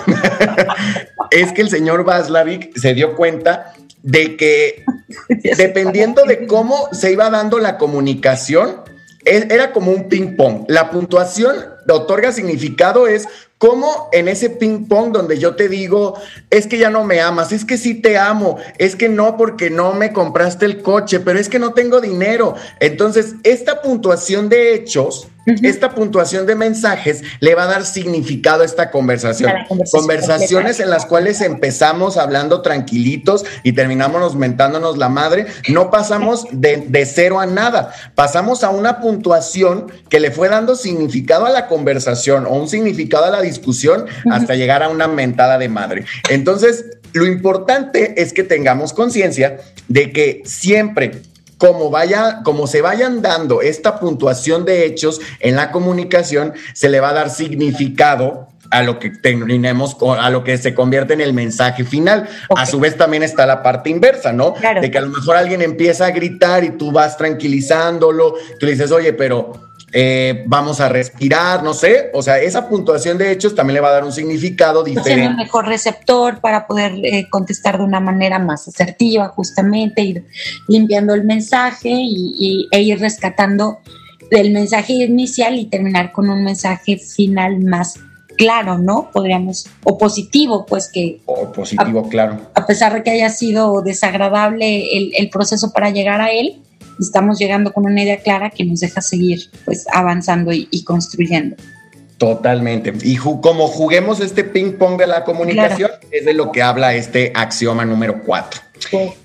es 1.32 1.50
que 1.50 1.62
el 1.62 1.70
señor 1.70 2.04
Vaslavic 2.04 2.78
se 2.78 2.94
dio 2.94 3.16
cuenta 3.16 3.74
de 4.04 4.36
que 4.36 4.84
dependiendo 5.56 6.22
de 6.24 6.46
cómo 6.46 6.88
se 6.92 7.10
iba 7.10 7.30
dando 7.30 7.58
la 7.58 7.78
comunicación, 7.78 8.82
e-, 9.24 9.48
era 9.50 9.72
como 9.72 9.90
un 9.90 10.08
ping 10.08 10.36
pong. 10.36 10.66
La 10.68 10.88
puntuación 10.90 11.56
otorga 11.88 12.30
significado 12.30 13.08
es 13.08 13.26
como 13.60 14.08
en 14.12 14.26
ese 14.28 14.48
ping 14.48 14.86
pong 14.86 15.12
donde 15.12 15.38
yo 15.38 15.54
te 15.54 15.68
digo, 15.68 16.18
es 16.48 16.66
que 16.66 16.78
ya 16.78 16.88
no 16.88 17.04
me 17.04 17.20
amas, 17.20 17.52
es 17.52 17.66
que 17.66 17.76
sí 17.76 17.92
te 17.92 18.16
amo, 18.16 18.56
es 18.78 18.96
que 18.96 19.10
no 19.10 19.36
porque 19.36 19.68
no 19.68 19.92
me 19.92 20.14
compraste 20.14 20.64
el 20.64 20.80
coche, 20.80 21.20
pero 21.20 21.38
es 21.38 21.50
que 21.50 21.58
no 21.58 21.74
tengo 21.74 22.00
dinero. 22.00 22.54
Entonces, 22.80 23.34
esta 23.44 23.82
puntuación 23.82 24.48
de 24.48 24.72
hechos 24.72 25.28
esta 25.62 25.94
puntuación 25.94 26.46
de 26.46 26.54
mensajes 26.54 27.22
le 27.40 27.54
va 27.54 27.64
a 27.64 27.66
dar 27.66 27.84
significado 27.84 28.62
a 28.62 28.66
esta 28.66 28.90
conversación. 28.90 29.52
Conversaciones 29.90 30.80
en 30.80 30.90
las 30.90 31.06
cuales 31.06 31.40
empezamos 31.40 32.16
hablando 32.16 32.62
tranquilitos 32.62 33.44
y 33.62 33.72
terminamos 33.72 34.34
mentándonos 34.34 34.98
la 34.98 35.08
madre. 35.08 35.46
No 35.68 35.90
pasamos 35.90 36.46
de, 36.52 37.06
cero 37.06 37.40
a 37.40 37.46
nada. 37.46 37.92
Pasamos 38.14 38.64
a 38.64 38.70
una 38.70 39.00
puntuación 39.00 39.90
que 40.08 40.20
le 40.20 40.30
fue 40.30 40.48
dando 40.48 40.76
significado 40.76 41.46
a 41.46 41.50
la 41.50 41.66
conversación 41.68 42.46
o 42.46 42.50
un 42.50 42.68
significado 42.68 43.24
a 43.24 43.30
la 43.30 43.40
discusión 43.50 44.06
hasta 44.30 44.54
llegar 44.54 44.82
a 44.82 44.88
una 44.88 45.08
mentada 45.08 45.58
de 45.58 45.68
madre. 45.68 46.04
Entonces, 46.28 46.84
lo 47.12 47.26
importante 47.26 48.20
es 48.22 48.32
que 48.32 48.44
tengamos 48.44 48.92
conciencia 48.92 49.58
de 49.88 50.12
que 50.12 50.42
siempre 50.44 51.22
como, 51.58 51.90
vaya, 51.90 52.40
como 52.42 52.66
se 52.66 52.80
vayan 52.80 53.20
dando 53.20 53.60
esta 53.60 54.00
puntuación 54.00 54.64
de 54.64 54.86
hechos 54.86 55.20
en 55.40 55.56
la 55.56 55.70
comunicación, 55.70 56.54
se 56.72 56.88
le 56.88 57.00
va 57.00 57.10
a 57.10 57.12
dar 57.12 57.28
significado 57.28 58.48
a 58.70 58.82
lo 58.82 58.98
que 58.98 59.10
terminemos, 59.10 59.96
a 60.18 60.30
lo 60.30 60.42
que 60.42 60.56
se 60.56 60.74
convierte 60.74 61.12
en 61.12 61.20
el 61.20 61.34
mensaje 61.34 61.84
final. 61.84 62.28
A 62.56 62.64
su 62.64 62.80
vez 62.80 62.96
también 62.96 63.22
está 63.22 63.44
la 63.44 63.62
parte 63.62 63.90
inversa, 63.90 64.32
¿no? 64.32 64.54
De 64.80 64.90
que 64.90 64.98
a 64.98 65.02
lo 65.02 65.08
mejor 65.08 65.36
alguien 65.36 65.60
empieza 65.60 66.06
a 66.06 66.10
gritar 66.12 66.64
y 66.64 66.70
tú 66.70 66.92
vas 66.92 67.18
tranquilizándolo, 67.18 68.34
tú 68.58 68.66
le 68.66 68.72
dices, 68.72 68.90
oye, 68.90 69.12
pero 69.12 69.69
eh, 69.92 70.44
vamos 70.46 70.80
a 70.80 70.88
respirar, 70.88 71.62
no 71.62 71.74
sé, 71.74 72.10
o 72.14 72.22
sea, 72.22 72.38
esa 72.38 72.68
puntuación 72.68 73.18
de 73.18 73.32
hechos 73.32 73.54
también 73.54 73.74
le 73.74 73.80
va 73.80 73.88
a 73.88 73.92
dar 73.92 74.04
un 74.04 74.12
significado 74.12 74.84
diferente. 74.84 75.14
Siendo 75.14 75.30
un 75.30 75.36
mejor 75.36 75.66
receptor 75.66 76.40
para 76.40 76.66
poder 76.66 76.92
eh, 77.02 77.28
contestar 77.28 77.78
de 77.78 77.84
una 77.84 77.98
manera 77.98 78.38
más 78.38 78.68
asertiva, 78.68 79.28
justamente, 79.28 80.02
ir 80.02 80.26
limpiando 80.68 81.14
el 81.14 81.24
mensaje 81.24 81.90
y, 81.90 82.68
e 82.70 82.82
ir 82.82 83.00
rescatando 83.00 83.78
del 84.30 84.52
mensaje 84.52 84.92
inicial 84.92 85.58
y 85.58 85.64
terminar 85.64 86.12
con 86.12 86.30
un 86.30 86.44
mensaje 86.44 86.96
final 86.96 87.58
más 87.60 87.98
claro, 88.36 88.78
¿no? 88.78 89.10
Podríamos, 89.12 89.66
o 89.82 89.98
positivo, 89.98 90.64
pues 90.66 90.88
que... 90.90 91.20
O 91.26 91.52
positivo, 91.52 92.08
claro. 92.08 92.38
A 92.54 92.64
pesar 92.64 92.94
de 92.94 93.02
que 93.02 93.10
haya 93.10 93.28
sido 93.28 93.82
desagradable 93.82 94.96
el, 94.96 95.12
el 95.16 95.28
proceso 95.30 95.72
para 95.72 95.90
llegar 95.90 96.20
a 96.20 96.30
él, 96.30 96.62
estamos 97.00 97.38
llegando 97.38 97.72
con 97.72 97.86
una 97.86 98.02
idea 98.02 98.18
clara 98.18 98.50
que 98.50 98.64
nos 98.64 98.80
deja 98.80 99.00
seguir 99.00 99.50
pues 99.64 99.86
avanzando 99.92 100.52
y, 100.52 100.84
construyendo. 100.84 101.56
Totalmente. 102.18 102.92
Y 103.02 103.16
como 103.16 103.66
juguemos 103.66 104.20
este 104.20 104.44
ping 104.44 104.72
pong 104.72 104.98
de 104.98 105.06
la 105.06 105.24
comunicación, 105.24 105.90
es 106.10 106.24
de 106.26 106.34
lo 106.34 106.52
que 106.52 106.62
habla 106.62 106.94
este 106.94 107.32
axioma 107.34 107.84
número 107.84 108.22
4. 108.24 108.60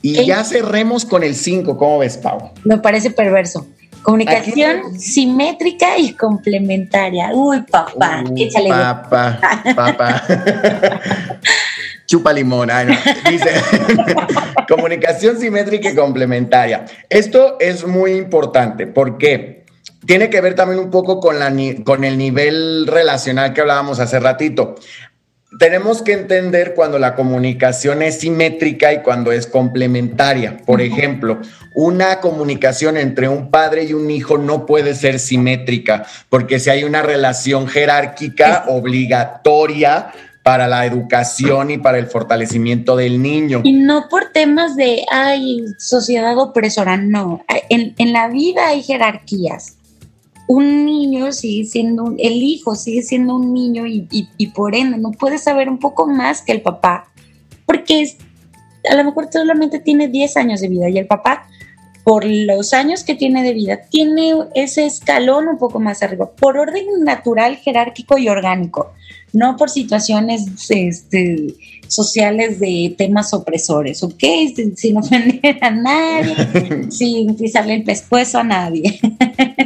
Y 0.02 0.26
ya 0.26 0.44
cerremos 0.44 1.06
con 1.06 1.24
el 1.24 1.36
5, 1.36 1.78
¿cómo 1.78 2.00
ves, 2.00 2.18
Pau? 2.18 2.52
Me 2.64 2.78
parece 2.78 3.12
perverso. 3.12 3.68
Comunicación 4.02 5.00
simétrica 5.00 5.98
y 5.98 6.14
complementaria. 6.14 7.32
Uy, 7.34 7.64
papá, 7.64 8.24
échale. 8.36 8.70
Papá, 8.70 9.40
papá. 9.76 10.24
Chupa 12.06 12.34
limón. 12.34 12.70
Dice, 13.30 13.50
comunicación 14.68 15.40
simétrica 15.40 15.90
y 15.90 15.96
complementaria. 15.96 16.86
Esto 17.10 17.58
es 17.60 17.86
muy 17.86 18.12
importante 18.12 18.88
porque 18.88 19.66
tiene 20.06 20.30
que 20.30 20.42
ver 20.42 20.56
también 20.56 20.80
un 20.80 20.92
poco 20.92 21.20
con, 21.20 21.40
la, 21.40 21.54
con 21.84 22.04
el 22.04 22.18
nivel 22.18 22.88
relacional 22.88 23.54
que 23.54 23.62
hablábamos 23.62 24.00
hace 24.00 24.20
ratito. 24.20 24.76
Tenemos 25.58 26.02
que 26.02 26.12
entender 26.12 26.74
cuando 26.76 27.00
la 27.00 27.16
comunicación 27.16 28.02
es 28.02 28.20
simétrica 28.20 28.92
y 28.92 29.02
cuando 29.02 29.32
es 29.32 29.48
complementaria. 29.48 30.58
Por 30.66 30.82
ejemplo, 30.82 31.40
una 31.74 32.20
comunicación 32.20 32.98
entre 32.98 33.30
un 33.30 33.52
padre 33.52 33.86
y 33.86 33.94
un 33.94 34.12
hijo 34.12 34.38
no 34.38 34.66
puede 34.66 34.96
ser 34.96 35.18
simétrica, 35.18 36.06
porque 36.30 36.60
si 36.60 36.72
hay 36.72 36.84
una 36.84 37.04
relación 37.04 37.68
jerárquica 37.68 38.66
obligatoria, 38.68 40.12
para 40.46 40.68
la 40.68 40.86
educación 40.86 41.72
y 41.72 41.80
para 41.80 41.98
el 41.98 42.06
fortalecimiento 42.06 42.96
del 42.96 43.20
niño. 43.20 43.62
Y 43.64 43.74
no 43.74 44.08
por 44.10 44.32
temas 44.32 44.76
de, 44.76 45.04
ay, 45.12 45.66
sociedad 45.80 46.38
opresora, 46.38 46.98
no. 46.98 47.44
En, 47.70 47.96
en 47.98 48.14
la 48.14 48.28
vida 48.28 48.68
hay 48.68 48.84
jerarquías. 48.84 49.78
Un 50.48 50.86
niño 50.86 51.32
sigue 51.32 51.66
siendo, 51.66 52.14
el 52.20 52.34
hijo 52.44 52.76
sigue 52.76 53.02
siendo 53.02 53.38
un 53.38 53.56
niño 53.56 53.88
y, 53.88 54.08
y, 54.12 54.48
por 54.52 54.76
ende 54.76 55.00
no 55.00 55.10
puede 55.10 55.40
saber 55.40 55.68
un 55.68 55.80
poco 55.80 56.06
más 56.06 56.44
que 56.44 56.52
el 56.52 56.62
papá, 56.62 57.12
porque 57.66 58.02
es, 58.02 58.18
a 58.88 58.94
lo 58.94 59.04
mejor 59.04 59.30
solamente 59.34 59.80
tiene 59.80 60.10
10 60.10 60.38
años 60.38 60.62
de 60.62 60.68
vida 60.68 60.90
y 60.90 61.00
el 61.00 61.08
papá 61.08 61.48
por 62.04 62.24
los 62.24 62.72
años 62.76 63.04
que 63.04 63.16
tiene 63.16 63.42
de 63.42 63.56
vida, 63.56 63.80
tiene 63.90 64.36
ese 64.54 64.86
escalón 64.86 65.48
un 65.48 65.58
poco 65.58 65.80
más 65.80 66.04
arriba, 66.04 66.30
por 66.30 66.60
orden 66.60 66.86
natural, 67.04 67.56
jerárquico 67.56 68.20
y 68.20 68.30
orgánico 68.30 68.92
no 69.36 69.58
por 69.58 69.70
situaciones 69.70 70.46
este, 70.70 71.54
sociales 71.88 72.60
de 72.60 72.96
temas 72.98 73.34
opresores, 73.34 74.02
¿ok? 74.04 74.24
Sin 74.76 74.98
ofender 74.98 75.58
a 75.62 75.70
nadie, 75.72 76.90
sin 76.90 77.36
pisarle 77.36 77.76
el 77.76 77.84
pescuezo 77.84 78.40
a 78.40 78.44
nadie. 78.44 79.00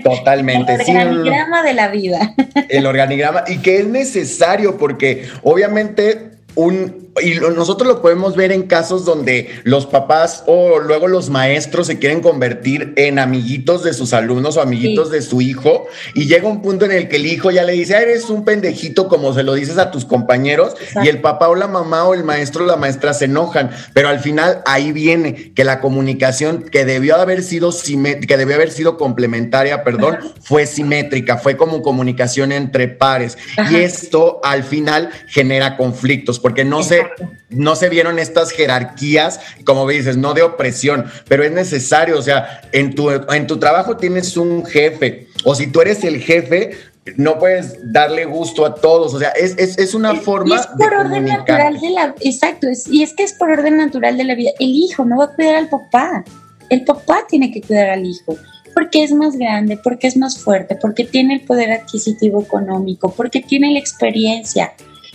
Totalmente. 0.03 0.74
El 0.74 0.82
organigrama 0.82 1.63
de 1.63 1.74
la 1.74 1.88
vida. 1.89 2.36
El 2.67 2.86
organigrama, 2.86 3.43
y 3.47 3.57
que 3.57 3.78
es 3.80 3.88
necesario 3.88 4.78
porque 4.78 5.28
obviamente 5.43 6.32
un 6.55 7.09
y 7.22 7.36
nosotros 7.39 7.88
lo 7.88 8.01
podemos 8.01 8.36
ver 8.36 8.51
en 8.51 8.63
casos 8.63 9.05
donde 9.05 9.49
los 9.63 9.86
papás 9.86 10.43
o 10.47 10.80
luego 10.80 11.07
los 11.07 11.30
maestros 11.30 11.88
se 11.88 11.99
quieren 11.99 12.22
convertir 12.22 12.93
en 12.95 13.20
amiguitos 13.20 13.84
de 13.84 13.93
sus 13.93 14.13
alumnos 14.13 14.57
o 14.57 14.61
amiguitos 14.61 15.11
de 15.11 15.22
su 15.22 15.41
hijo 15.41 15.88
y 16.13 16.28
llega 16.28 16.47
un 16.47 16.61
punto 16.61 16.86
en 16.86 16.91
el 16.91 17.07
que 17.07 17.17
el 17.17 17.26
hijo 17.26 17.51
ya 17.51 17.63
le 17.63 17.74
dice, 17.74 17.95
ah, 17.95 18.01
eres 18.01 18.30
un 18.30 18.45
pendejito 18.45 19.07
como 19.07 19.34
se 19.34 19.43
lo 19.43 19.53
dices 19.53 19.78
a 19.78 19.91
tus 19.91 20.05
compañeros 20.05 20.76
y 21.03 21.07
el 21.07 21.22
papá 21.22 21.49
o 21.49 21.55
la 21.55 21.67
mamá 21.67 22.05
o 22.05 22.13
el 22.13 22.24
maestro 22.24 22.63
o 22.63 22.67
la 22.67 22.76
maestra 22.76 23.13
se 23.13 23.26
enojan, 23.26 23.72
pero 23.93 24.09
al 24.09 24.20
final 24.20 24.61
ahí 24.65 24.91
viene 24.91 25.53
que 25.53 25.63
la 25.63 25.80
comunicación 25.80 26.63
que 26.63 26.86
debió 26.86 27.15
haber 27.15 27.43
sido 27.43 27.72
que 28.28 28.38
debió 28.38 28.55
haber 28.55 28.72
sido 28.72 28.97
complementaria, 28.97 29.84
perdón, 29.84 30.20
fue 30.41 30.65
simétrica, 30.65 31.38
fue 31.38 31.57
como 31.57 31.82
comunicación 31.82 32.51
entre 32.51 32.88
pares. 32.88 33.38
Y 33.70 33.76
esto 33.78 34.39
al 34.43 34.63
final 34.63 35.09
genera 35.28 35.78
conflictos 35.78 36.39
porque 36.39 36.65
no 36.65 36.84
se 36.84 37.03
no 37.49 37.76
se 37.76 37.89
vieron 37.89 38.20
estas 38.20 38.51
jerarquías, 38.51 39.39
como 39.66 39.88
dices, 39.88 40.18
no 40.18 40.34
de 40.34 40.43
opresión, 40.43 41.05
pero 41.28 41.43
es 41.43 41.51
necesario, 41.51 42.18
o 42.18 42.22
sea, 42.22 42.62
en 42.72 42.95
tu, 42.95 43.10
en 43.10 43.47
tu 43.47 43.57
trabajo 43.60 43.97
tienes 43.97 44.38
un 44.38 44.66
jefe, 44.66 45.28
o 45.43 45.55
si 45.55 45.68
tú 45.68 45.82
eres 45.82 46.03
el 46.03 46.22
jefe, 46.22 46.72
no 47.18 47.39
puedes 47.39 47.78
darle 47.91 48.26
gusto 48.26 48.66
a 48.66 48.76
todos, 48.76 49.14
o 49.14 49.20
sea, 49.20 49.30
es, 49.30 49.57
es, 49.57 49.78
es 49.78 49.93
una 49.93 50.16
forma... 50.16 50.55
Y 50.55 50.60
es 50.60 50.68
por 50.68 50.93
orden 50.93 51.26
natural 51.26 51.80
de 51.80 51.89
la... 51.89 52.16
Exacto, 52.22 52.68
y 52.91 53.03
es 53.03 53.14
que 53.14 53.24
es 53.24 53.34
por 53.34 53.49
orden 53.49 53.78
natural 53.78 54.18
de 54.18 54.26
la 54.26 54.36
vida. 54.36 54.51
El 54.60 54.70
hijo 54.70 55.05
no 55.05 55.18
va 55.18 55.26
a 55.26 55.30
cuidar 55.30 55.55
al 55.55 55.70
papá, 55.70 56.24
el 56.70 56.84
papá 56.84 57.26
tiene 57.28 57.51
que 57.51 57.62
cuidar 57.62 57.89
al 57.89 58.05
hijo 58.05 58.38
porque 58.80 59.03
es 59.03 59.12
más 59.12 59.36
grande, 59.36 59.78
porque 59.78 60.07
es 60.07 60.16
más 60.16 60.39
fuerte, 60.39 60.78
porque 60.80 61.03
tiene 61.03 61.34
el 61.34 61.41
poder 61.41 61.72
adquisitivo 61.72 62.41
económico, 62.41 63.12
porque 63.12 63.41
tiene 63.41 63.74
la 63.74 63.80
experiencia, 63.80 64.74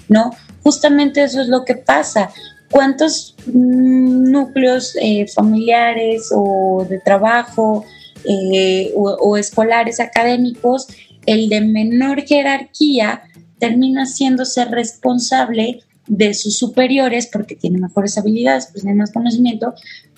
¿no? 0.08 0.32
Justamente 0.64 1.22
eso 1.22 1.40
es 1.40 1.48
lo 1.48 1.64
que 1.64 1.76
pasa. 1.76 2.30
¿Cuántos 2.70 3.36
mm, 3.46 4.30
núcleos 4.32 4.96
eh, 5.00 5.26
familiares 5.28 6.30
o 6.34 6.84
de 6.88 6.98
trabajo 6.98 7.84
eh, 8.26 8.92
o, 8.96 9.36
escolares 9.36 10.00
académicos, 10.00 10.86
el 11.26 11.50
de 11.50 11.60
menor 11.60 12.22
jerarquía 12.22 13.22
termina 13.58 14.06
siéndose 14.06 14.64
responsable 14.64 15.82
de 16.06 16.32
sus 16.32 16.56
superiores 16.56 17.26
porque 17.26 17.54
tiene 17.54 17.78
mejores 17.78 18.16
habilidades, 18.16 18.68
pues 18.72 18.82
tiene 18.82 18.96
más 18.96 19.12
conocimiento, 19.12 19.74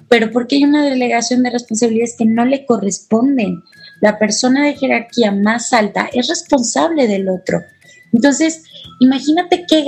pero 0.09 0.31
porque 0.31 0.57
hay 0.57 0.65
una 0.65 0.85
delegación 0.85 1.43
de 1.43 1.51
responsabilidades 1.51 2.15
que 2.17 2.27
no 2.27 2.45
le 2.45 2.65
corresponden. 2.65 3.63
La 4.01 4.19
persona 4.19 4.65
de 4.65 4.77
jerarquía 4.77 5.33
más 5.33 5.73
alta 5.73 6.09
es 6.13 6.29
responsable 6.29 7.09
del 7.09 7.29
otro. 7.29 7.61
Entonces, 8.13 8.63
imagínate 9.01 9.65
qué, 9.69 9.85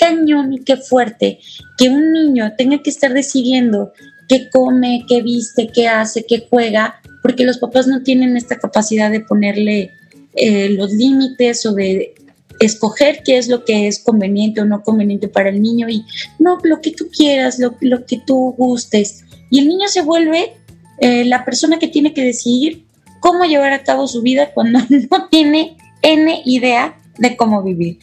cañón 0.00 0.52
y 0.52 0.60
qué 0.60 0.76
fuerte 0.76 1.38
que 1.76 1.88
un 1.88 2.12
niño 2.12 2.52
tenga 2.56 2.82
que 2.82 2.90
estar 2.90 3.12
decidiendo 3.12 3.92
qué 4.28 4.48
come, 4.50 5.04
qué 5.08 5.22
viste, 5.22 5.68
qué 5.74 5.88
hace, 5.88 6.24
qué 6.24 6.46
juega, 6.48 7.00
porque 7.22 7.44
los 7.44 7.58
papás 7.58 7.86
no 7.86 8.02
tienen 8.02 8.36
esta 8.36 8.58
capacidad 8.58 9.10
de 9.10 9.20
ponerle 9.20 9.92
eh, 10.34 10.70
los 10.70 10.92
límites 10.92 11.66
o 11.66 11.74
de 11.74 12.14
escoger 12.60 13.22
qué 13.24 13.38
es 13.38 13.48
lo 13.48 13.64
que 13.64 13.88
es 13.88 13.98
conveniente 13.98 14.60
o 14.60 14.64
no 14.64 14.82
conveniente 14.82 15.28
para 15.28 15.48
el 15.48 15.60
niño 15.60 15.88
y 15.88 16.04
no, 16.38 16.58
lo 16.62 16.80
que 16.80 16.92
tú 16.92 17.08
quieras, 17.10 17.58
lo, 17.58 17.74
lo 17.80 18.06
que 18.06 18.20
tú 18.24 18.54
gustes. 18.56 19.24
Y 19.50 19.58
el 19.58 19.68
niño 19.68 19.88
se 19.88 20.02
vuelve 20.02 20.52
eh, 21.00 21.24
la 21.24 21.44
persona 21.44 21.78
que 21.78 21.88
tiene 21.88 22.14
que 22.14 22.22
decidir 22.22 22.84
cómo 23.20 23.44
llevar 23.44 23.72
a 23.72 23.82
cabo 23.82 24.06
su 24.06 24.22
vida 24.22 24.52
cuando 24.52 24.78
no 25.10 25.28
tiene 25.28 25.76
N 26.02 26.42
idea 26.44 26.99
de 27.20 27.36
cómo 27.36 27.62
vivir. 27.62 27.98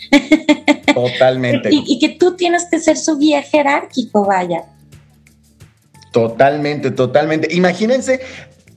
Totalmente. 0.93 1.69
y, 1.71 1.83
y, 1.85 1.99
que 1.99 2.09
tú 2.09 2.35
tienes 2.35 2.65
que 2.71 2.79
ser 2.79 2.97
su 2.97 3.17
guía 3.17 3.41
jerárquico, 3.41 4.23
vaya. 4.23 4.63
Totalmente, 6.11 6.91
totalmente. 6.91 7.53
Imagínense 7.53 8.21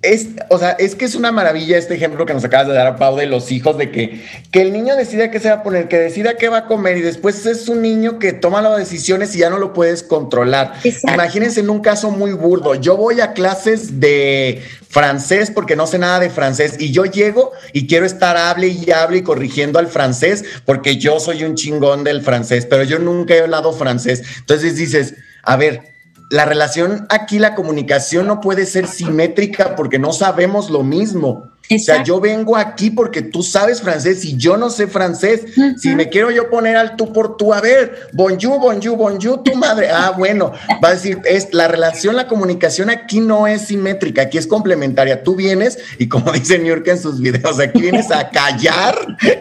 es, 0.03 0.28
o 0.48 0.59
sea, 0.59 0.70
es 0.72 0.94
que 0.94 1.05
es 1.05 1.14
una 1.14 1.30
maravilla 1.30 1.76
este 1.76 1.94
ejemplo 1.94 2.24
que 2.24 2.32
nos 2.32 2.42
acabas 2.42 2.68
de 2.68 2.72
dar 2.72 2.96
Pau 2.96 3.16
de 3.16 3.26
los 3.26 3.53
hijos, 3.53 3.76
de 3.76 3.90
que, 3.90 4.24
que 4.51 4.62
el 4.62 4.72
niño 4.72 4.96
decida 4.96 5.30
qué 5.30 5.40
se 5.40 5.48
va 5.48 5.57
a 5.57 5.62
poner, 5.62 5.88
que 5.88 5.98
decida 5.98 6.38
qué 6.38 6.48
va 6.48 6.59
a 6.59 6.66
comer 6.66 6.96
y 6.96 7.03
después 7.03 7.44
es 7.44 7.68
un 7.68 7.82
niño 7.82 8.18
que 8.18 8.32
toma 8.32 8.62
las 8.62 8.78
decisiones 8.78 9.34
y 9.34 9.40
ya 9.40 9.51
no 9.51 9.59
lo 9.59 9.74
puedes 9.74 10.03
controlar. 10.03 10.72
Imagínense 11.12 11.61
en 11.61 11.68
un 11.68 11.80
caso 11.80 12.11
muy 12.11 12.32
burdo, 12.32 12.74
yo 12.76 12.96
voy 12.96 13.20
a 13.20 13.34
clases 13.34 14.01
de 14.01 14.62
francés 14.88 15.51
porque 15.51 15.76
no 15.76 15.86
sé 15.86 15.98
nada 15.98 16.18
de 16.18 16.30
francés 16.30 16.76
y 16.78 16.92
yo 16.92 17.05
llego 17.05 17.53
y 17.74 17.86
quiero 17.86 18.07
estar 18.07 18.38
hable 18.38 18.68
y 18.68 18.90
hable 18.90 19.18
y 19.18 19.22
corrigiendo 19.22 19.78
al 19.78 19.86
francés 19.86 20.44
porque 20.64 20.96
yo 20.96 21.20
soy 21.20 21.44
un 21.44 21.57
chingón 21.57 22.05
del 22.05 22.22
francés, 22.22 22.64
pero 22.64 22.84
yo 22.84 22.98
nunca 22.98 23.34
he 23.34 23.40
hablado 23.40 23.74
francés. 23.74 24.22
Entonces 24.38 24.76
dices, 24.76 25.14
a 25.42 25.57
ver, 25.57 25.89
la 26.31 26.45
relación 26.45 27.07
aquí, 27.11 27.41
la 27.41 27.57
comunicación 27.57 28.26
no 28.28 28.41
puede 28.41 28.64
ser 28.64 28.87
simétrica 28.87 29.74
porque 29.74 29.99
no 29.99 30.12
sabemos 30.12 30.70
lo 30.70 30.85
mismo. 30.85 31.49
O 31.73 31.79
sea, 31.79 32.03
yo 32.03 32.21
vengo 32.21 32.57
aquí 32.57 32.91
porque 32.91 33.23
tú 33.23 33.45
sabes 33.45 33.81
francés 33.81 34.25
y 34.25 34.37
yo 34.37 34.57
no 34.57 34.71
sé 34.71 34.89
francés. 34.89 35.45
Si 35.79 35.95
me 35.95 36.09
quiero 36.09 36.33
yo 36.33 36.51
poner 36.51 36.77
al 36.77 36.97
tú 36.97 37.12
por 37.12 37.37
tú, 37.37 37.55
a 37.55 37.61
ver, 37.61 38.09
bonjour, 38.12 38.59
bonjour, 38.59 38.97
bonjour, 38.97 39.43
tu 39.45 39.55
madre. 39.55 39.89
Ah, 39.89 40.12
bueno, 40.16 40.53
va 40.83 40.89
a 40.89 40.93
decir, 40.95 41.21
es 41.25 41.55
la 41.55 41.68
relación, 41.68 42.16
la 42.16 42.27
comunicación 42.27 42.91
aquí 42.91 43.21
no 43.21 43.47
es 43.47 43.62
simétrica, 43.62 44.23
aquí 44.23 44.37
es 44.37 44.49
complementaria. 44.49 45.23
Tú 45.23 45.37
vienes 45.37 45.79
y 45.99 46.09
como 46.09 46.33
dice 46.33 46.59
New 46.59 46.66
York 46.66 46.89
en 46.89 46.99
sus 46.99 47.21
videos, 47.21 47.61
aquí 47.61 47.83
vienes 47.83 48.11
a 48.11 48.31
callar 48.31 48.97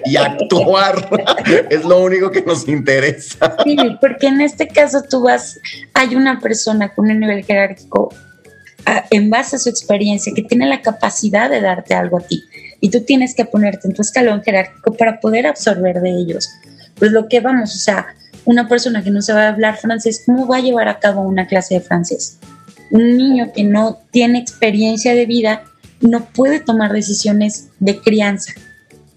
y 0.05 0.15
actuar. 0.15 1.09
es 1.69 1.83
lo 1.83 1.99
único 1.99 2.29
que 2.29 2.43
nos 2.43 2.67
interesa. 2.67 3.55
Sí, 3.63 3.75
porque 3.99 4.27
en 4.27 4.41
este 4.41 4.67
caso 4.67 5.01
tú 5.09 5.23
vas, 5.23 5.59
hay 5.95 6.15
una 6.15 6.39
persona 6.39 6.93
con 6.93 7.09
un 7.09 7.19
nivel 7.19 7.43
jerárquico 7.43 8.13
en 9.11 9.29
base 9.29 9.55
a 9.55 9.59
su 9.59 9.69
experiencia, 9.69 10.33
que 10.33 10.43
tiene 10.43 10.67
la 10.67 10.81
capacidad 10.81 11.49
de 11.49 11.61
darte 11.61 11.93
algo 11.93 12.19
a 12.19 12.21
ti. 12.21 12.43
Y 12.81 12.89
tú 12.89 13.01
tienes 13.01 13.35
que 13.35 13.45
ponerte 13.45 13.87
en 13.87 13.93
tu 13.93 14.01
escalón 14.01 14.41
jerárquico 14.41 14.93
para 14.93 15.19
poder 15.19 15.47
absorber 15.47 16.01
de 16.01 16.11
ellos. 16.11 16.49
Pues 16.95 17.11
lo 17.11 17.27
que 17.27 17.39
vamos, 17.39 17.75
o 17.75 17.79
sea, 17.79 18.07
una 18.45 18.67
persona 18.67 19.03
que 19.03 19.11
no 19.11 19.21
se 19.21 19.33
va 19.33 19.43
a 19.43 19.49
hablar 19.49 19.77
francés, 19.77 20.23
¿cómo 20.25 20.47
va 20.47 20.57
a 20.57 20.61
llevar 20.61 20.87
a 20.87 20.99
cabo 20.99 21.21
una 21.21 21.47
clase 21.47 21.75
de 21.75 21.81
francés? 21.81 22.39
Un 22.91 23.17
niño 23.17 23.51
que 23.53 23.63
no 23.63 23.99
tiene 24.11 24.39
experiencia 24.39 25.13
de 25.13 25.25
vida 25.25 25.63
no 26.01 26.25
puede 26.25 26.59
tomar 26.59 26.93
decisiones 26.93 27.67
de 27.79 27.99
crianza. 27.99 28.53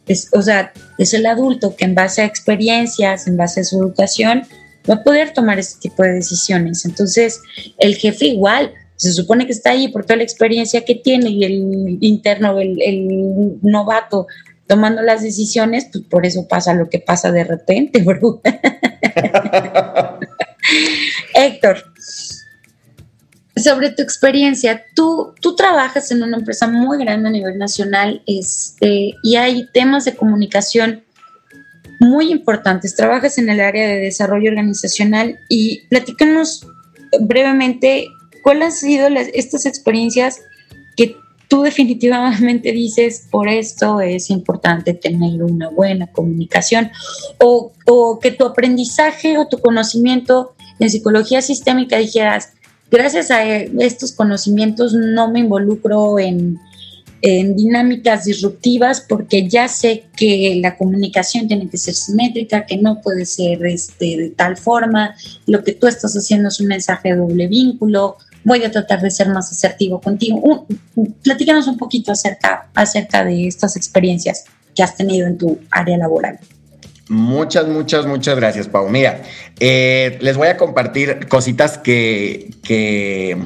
Es, 0.06 0.28
o 0.32 0.42
sea, 0.42 0.72
es 0.98 1.14
el 1.14 1.26
adulto 1.26 1.76
que 1.76 1.84
en 1.84 1.94
base 1.94 2.22
a 2.22 2.26
experiencias, 2.26 3.26
en 3.26 3.36
base 3.36 3.60
a 3.60 3.64
su 3.64 3.80
educación, 3.80 4.42
va 4.88 4.94
a 4.94 5.02
poder 5.04 5.32
tomar 5.32 5.58
ese 5.58 5.78
tipo 5.78 6.02
de 6.02 6.12
decisiones. 6.12 6.84
Entonces, 6.84 7.40
el 7.78 7.94
jefe 7.96 8.26
igual, 8.26 8.72
se 8.96 9.12
supone 9.12 9.46
que 9.46 9.52
está 9.52 9.70
ahí 9.70 9.88
por 9.88 10.04
toda 10.04 10.16
la 10.16 10.22
experiencia 10.22 10.84
que 10.84 10.94
tiene 10.94 11.30
y 11.30 11.44
el 11.44 11.98
interno, 12.00 12.58
el, 12.58 13.58
novato 13.62 14.26
tomando 14.66 15.02
las 15.02 15.22
decisiones, 15.22 15.88
pues 15.92 16.04
por 16.04 16.24
eso 16.24 16.46
pasa 16.48 16.74
lo 16.74 16.88
que 16.88 16.98
pasa 16.98 17.32
de 17.32 17.44
repente, 17.44 18.02
bro. 18.04 18.40
Héctor, 21.34 21.84
sobre 23.56 23.90
tu 23.90 24.02
experiencia, 24.02 24.84
tú, 24.94 25.34
tú 25.40 25.56
trabajas 25.56 26.10
en 26.10 26.22
una 26.22 26.38
empresa 26.38 26.68
muy 26.68 26.98
grande 26.98 27.28
a 27.28 27.32
nivel 27.32 27.58
nacional 27.58 28.22
este, 28.26 29.14
y 29.22 29.36
hay 29.36 29.66
temas 29.72 30.04
de 30.04 30.14
comunicación 30.14 31.04
muy 32.00 32.32
importantes. 32.32 32.96
Trabajas 32.96 33.38
en 33.38 33.48
el 33.48 33.60
área 33.60 33.86
de 33.86 33.98
desarrollo 33.98 34.50
organizacional 34.50 35.38
y 35.48 35.86
platícanos 35.88 36.66
brevemente 37.20 38.08
¿Cuáles 38.42 38.64
han 38.64 38.72
sido 38.72 39.08
estas 39.08 39.66
experiencias 39.66 40.40
que 40.96 41.16
tú 41.48 41.62
definitivamente 41.62 42.72
dices, 42.72 43.26
por 43.30 43.48
esto 43.48 44.00
es 44.00 44.30
importante 44.30 44.94
tener 44.94 45.42
una 45.42 45.68
buena 45.68 46.06
comunicación? 46.08 46.90
O, 47.38 47.72
o 47.86 48.18
que 48.18 48.30
tu 48.32 48.44
aprendizaje 48.44 49.38
o 49.38 49.46
tu 49.46 49.58
conocimiento 49.58 50.54
en 50.78 50.90
psicología 50.90 51.42
sistémica 51.42 51.98
dijeras, 51.98 52.50
gracias 52.90 53.30
a 53.30 53.44
estos 53.44 54.12
conocimientos 54.12 54.92
no 54.92 55.30
me 55.30 55.40
involucro 55.40 56.18
en, 56.18 56.58
en 57.22 57.56
dinámicas 57.56 58.24
disruptivas 58.24 59.00
porque 59.00 59.48
ya 59.48 59.68
sé 59.68 60.04
que 60.16 60.58
la 60.60 60.76
comunicación 60.76 61.46
tiene 61.46 61.68
que 61.68 61.78
ser 61.78 61.94
simétrica, 61.94 62.66
que 62.66 62.76
no 62.76 63.00
puede 63.00 63.24
ser 63.24 63.64
este, 63.64 64.16
de 64.16 64.30
tal 64.30 64.56
forma, 64.56 65.14
lo 65.46 65.62
que 65.62 65.72
tú 65.72 65.86
estás 65.86 66.14
haciendo 66.14 66.48
es 66.48 66.60
un 66.60 66.66
mensaje 66.66 67.10
de 67.10 67.16
doble 67.16 67.46
vínculo, 67.46 68.16
voy 68.44 68.64
a 68.64 68.70
tratar 68.70 69.00
de 69.00 69.10
ser 69.10 69.28
más 69.28 69.50
asertivo 69.50 70.00
contigo. 70.00 70.66
platícanos 71.22 71.66
un 71.66 71.76
poquito 71.76 72.12
acerca, 72.12 72.68
acerca 72.74 73.24
de 73.24 73.46
estas 73.46 73.76
experiencias 73.76 74.44
que 74.74 74.82
has 74.82 74.96
tenido 74.96 75.26
en 75.26 75.38
tu 75.38 75.58
área 75.70 75.98
laboral. 75.98 76.38
Muchas, 77.08 77.66
muchas, 77.66 78.06
muchas 78.06 78.36
gracias, 78.36 78.68
Pau. 78.68 78.88
Mira, 78.88 79.22
eh, 79.60 80.18
les 80.20 80.36
voy 80.36 80.48
a 80.48 80.56
compartir 80.56 81.26
cositas 81.28 81.76
que, 81.76 82.50
que, 82.62 83.36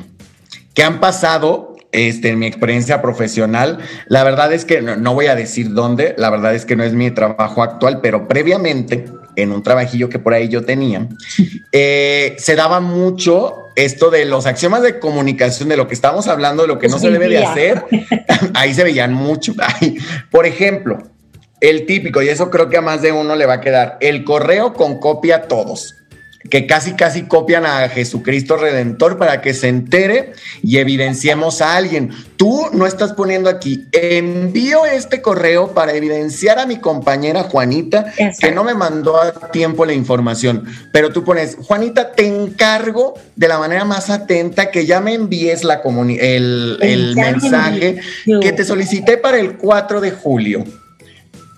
que 0.74 0.82
han 0.84 1.00
pasado 1.00 1.76
este, 1.96 2.28
en 2.28 2.38
mi 2.38 2.46
experiencia 2.46 3.00
profesional. 3.00 3.78
La 4.06 4.22
verdad 4.22 4.52
es 4.52 4.64
que 4.64 4.82
no, 4.82 5.14
voy 5.14 5.26
a 5.26 5.34
decir 5.34 5.72
dónde, 5.72 6.14
la 6.18 6.30
verdad 6.30 6.54
es 6.54 6.66
que 6.66 6.76
no 6.76 6.84
es 6.84 6.92
mi 6.92 7.10
trabajo 7.10 7.62
actual, 7.62 8.00
pero 8.02 8.28
previamente, 8.28 9.06
en 9.36 9.52
un 9.52 9.62
trabajillo 9.62 10.08
que 10.08 10.18
por 10.18 10.34
ahí 10.34 10.48
yo 10.48 10.64
tenía, 10.64 11.08
eh, 11.72 12.34
se 12.38 12.56
daba 12.56 12.80
mucho 12.80 13.64
esto 13.76 14.10
de 14.10 14.24
los 14.24 14.46
axiomas 14.46 14.82
de 14.82 14.98
comunicación, 14.98 15.68
de 15.68 15.76
lo 15.76 15.86
que 15.86 15.94
estamos 15.94 16.28
hablando, 16.28 16.62
de 16.62 16.68
lo 16.68 16.78
que 16.78 16.88
no 16.88 16.98
se 16.98 17.10
debe 17.10 17.28
de 17.28 17.44
hacer, 17.44 17.84
ahí 18.54 18.74
se 18.74 18.84
veían 18.84 19.12
mucho. 19.12 19.54
por 20.30 20.46
ejemplo, 20.46 20.98
el 21.60 21.86
típico, 21.86 22.22
y 22.22 22.28
eso 22.28 22.50
creo 22.50 22.68
que 22.68 22.78
a 22.78 22.82
más 22.82 23.02
de 23.02 23.12
uno 23.12 23.36
le 23.36 23.46
va 23.46 23.54
a 23.54 23.60
quedar, 23.60 23.98
el 24.00 24.24
correo 24.24 24.72
con 24.72 24.98
copia 24.98 25.36
a 25.36 25.42
todos 25.42 25.94
que 26.50 26.66
casi 26.66 26.92
casi 26.92 27.22
copian 27.22 27.66
a 27.66 27.88
Jesucristo 27.88 28.56
Redentor 28.56 29.18
para 29.18 29.40
que 29.40 29.54
se 29.54 29.68
entere 29.68 30.32
y 30.62 30.78
evidenciemos 30.78 31.60
a 31.60 31.76
alguien. 31.76 32.10
Tú 32.36 32.66
no 32.72 32.86
estás 32.86 33.12
poniendo 33.14 33.48
aquí, 33.48 33.86
envío 33.92 34.84
este 34.84 35.22
correo 35.22 35.72
para 35.72 35.94
evidenciar 35.94 36.58
a 36.58 36.66
mi 36.66 36.78
compañera 36.78 37.44
Juanita 37.44 38.12
que 38.38 38.52
no 38.52 38.64
me 38.64 38.74
mandó 38.74 39.20
a 39.20 39.32
tiempo 39.50 39.86
la 39.86 39.92
información, 39.92 40.64
pero 40.92 41.12
tú 41.12 41.24
pones, 41.24 41.56
Juanita, 41.60 42.12
te 42.12 42.26
encargo 42.26 43.14
de 43.36 43.48
la 43.48 43.58
manera 43.58 43.84
más 43.84 44.10
atenta 44.10 44.70
que 44.70 44.86
ya 44.86 45.00
me 45.00 45.14
envíes 45.14 45.64
la 45.64 45.82
el, 46.18 46.78
el 46.80 47.14
mensaje 47.14 48.00
que 48.24 48.52
te 48.52 48.64
solicité 48.64 49.16
para 49.16 49.38
el 49.38 49.56
4 49.56 50.00
de 50.00 50.10
julio. 50.10 50.64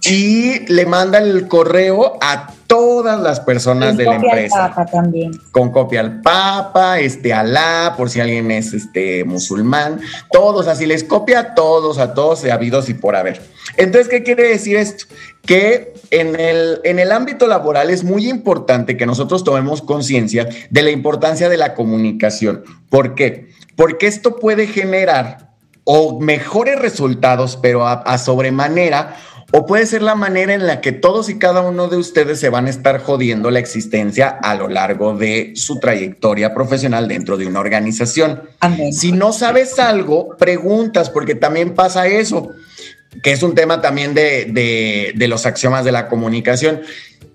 Y 0.02 0.60
le 0.72 0.86
manda 0.86 1.18
el 1.18 1.48
correo 1.48 2.18
a 2.20 2.52
todas 2.66 3.18
las 3.20 3.40
personas 3.40 3.96
de 3.96 4.04
la 4.04 4.16
empresa. 4.16 4.66
Al 4.66 4.70
Papa 4.70 4.86
también. 4.86 5.32
Con 5.50 5.70
copia 5.70 6.00
al 6.00 6.20
Papa, 6.20 7.00
este 7.00 7.32
Alá, 7.32 7.94
por 7.96 8.10
si 8.10 8.20
alguien 8.20 8.50
es 8.50 8.74
este 8.74 9.24
musulmán, 9.24 10.00
todos 10.30 10.68
así 10.68 10.86
les 10.86 11.02
copia 11.02 11.40
a 11.40 11.54
todos, 11.54 11.98
a 11.98 12.14
todos 12.14 12.44
habidos 12.44 12.88
y 12.88 12.94
por 12.94 13.16
haber. 13.16 13.40
Entonces, 13.76 14.08
¿qué 14.08 14.22
quiere 14.22 14.48
decir 14.48 14.76
esto? 14.76 15.06
Que 15.44 15.94
en 16.10 16.38
el, 16.38 16.80
en 16.84 16.98
el 16.98 17.10
ámbito 17.10 17.46
laboral 17.46 17.90
es 17.90 18.04
muy 18.04 18.28
importante 18.28 18.96
que 18.96 19.06
nosotros 19.06 19.44
tomemos 19.44 19.82
conciencia 19.82 20.48
de 20.70 20.82
la 20.82 20.90
importancia 20.90 21.48
de 21.48 21.56
la 21.56 21.74
comunicación. 21.74 22.64
¿Por 22.90 23.14
qué? 23.14 23.48
Porque 23.76 24.06
esto 24.06 24.36
puede 24.36 24.66
generar 24.66 25.48
o 25.84 26.20
mejores 26.20 26.78
resultados, 26.78 27.58
pero 27.62 27.86
a 27.86 28.18
sobremanera, 28.18 29.16
o 29.50 29.64
puede 29.64 29.86
ser 29.86 30.02
la 30.02 30.14
manera 30.14 30.52
en 30.52 30.66
la 30.66 30.82
que 30.82 30.92
todos 30.92 31.30
y 31.30 31.38
cada 31.38 31.62
uno 31.62 31.88
de 31.88 31.96
ustedes 31.96 32.38
se 32.38 32.50
van 32.50 32.66
a 32.66 32.70
estar 32.70 33.00
jodiendo 33.00 33.50
la 33.50 33.58
existencia 33.58 34.28
a 34.28 34.54
lo 34.54 34.68
largo 34.68 35.16
de 35.16 35.52
su 35.56 35.80
trayectoria 35.80 36.52
profesional 36.52 37.08
dentro 37.08 37.38
de 37.38 37.46
una 37.46 37.60
organización. 37.60 38.42
Si 38.92 39.12
no 39.12 39.32
sabes 39.32 39.78
algo, 39.78 40.36
preguntas, 40.36 41.08
porque 41.08 41.34
también 41.34 41.74
pasa 41.74 42.06
eso, 42.06 42.50
que 43.22 43.32
es 43.32 43.42
un 43.42 43.54
tema 43.54 43.80
también 43.80 44.12
de, 44.12 45.14
los 45.16 45.46
axiomas 45.46 45.84
de 45.84 45.92
la 45.92 46.08
comunicación. 46.08 46.82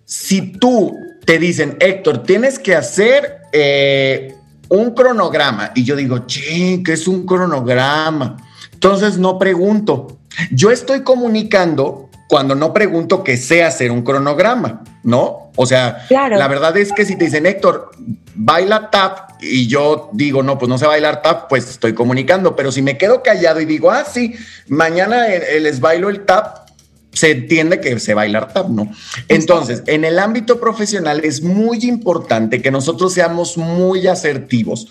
Si 0.05 0.51
tú 0.51 0.95
te 1.25 1.39
dicen, 1.39 1.77
Héctor, 1.79 2.21
tienes 2.21 2.59
que 2.59 2.75
hacer 2.75 3.37
eh, 3.51 4.35
un 4.69 4.93
cronograma, 4.93 5.71
y 5.73 5.83
yo 5.83 5.95
digo, 5.95 6.27
che, 6.27 6.83
¿qué 6.85 6.93
es 6.93 7.07
un 7.07 7.25
cronograma? 7.25 8.37
Entonces 8.71 9.17
no 9.17 9.39
pregunto. 9.39 10.19
Yo 10.51 10.71
estoy 10.71 11.01
comunicando 11.01 12.09
cuando 12.27 12.55
no 12.55 12.73
pregunto 12.73 13.23
que 13.23 13.37
sé 13.37 13.63
hacer 13.63 13.91
un 13.91 14.01
cronograma, 14.01 14.83
¿no? 15.03 15.51
O 15.55 15.65
sea, 15.65 16.05
la 16.09 16.47
verdad 16.47 16.75
es 16.77 16.91
que 16.91 17.05
si 17.05 17.15
te 17.15 17.25
dicen, 17.25 17.45
Héctor, 17.45 17.91
baila 18.33 18.89
tap 18.89 19.41
y 19.41 19.67
yo 19.67 20.09
digo, 20.13 20.41
no, 20.41 20.57
pues 20.57 20.67
no 20.67 20.77
sé 20.77 20.87
bailar 20.87 21.21
tap, 21.21 21.47
pues 21.47 21.69
estoy 21.69 21.93
comunicando, 21.93 22.55
pero 22.55 22.71
si 22.71 22.81
me 22.81 22.97
quedo 22.97 23.21
callado 23.21 23.61
y 23.61 23.65
digo, 23.65 23.91
ah, 23.91 24.03
sí, 24.11 24.33
mañana 24.67 25.27
les 25.27 25.79
bailo 25.79 26.09
el 26.09 26.25
tap, 26.25 26.69
se 27.11 27.29
entiende 27.29 27.79
que 27.79 27.99
se 27.99 28.15
bailar 28.15 28.51
tap, 28.51 28.69
¿no? 28.69 28.91
Entonces, 29.27 29.83
en 29.85 30.03
el 30.03 30.17
ámbito 30.17 30.59
profesional 30.59 31.23
es 31.23 31.43
muy 31.43 31.85
importante 31.85 32.61
que 32.61 32.71
nosotros 32.71 33.13
seamos 33.13 33.57
muy 33.57 34.07
asertivos. 34.07 34.87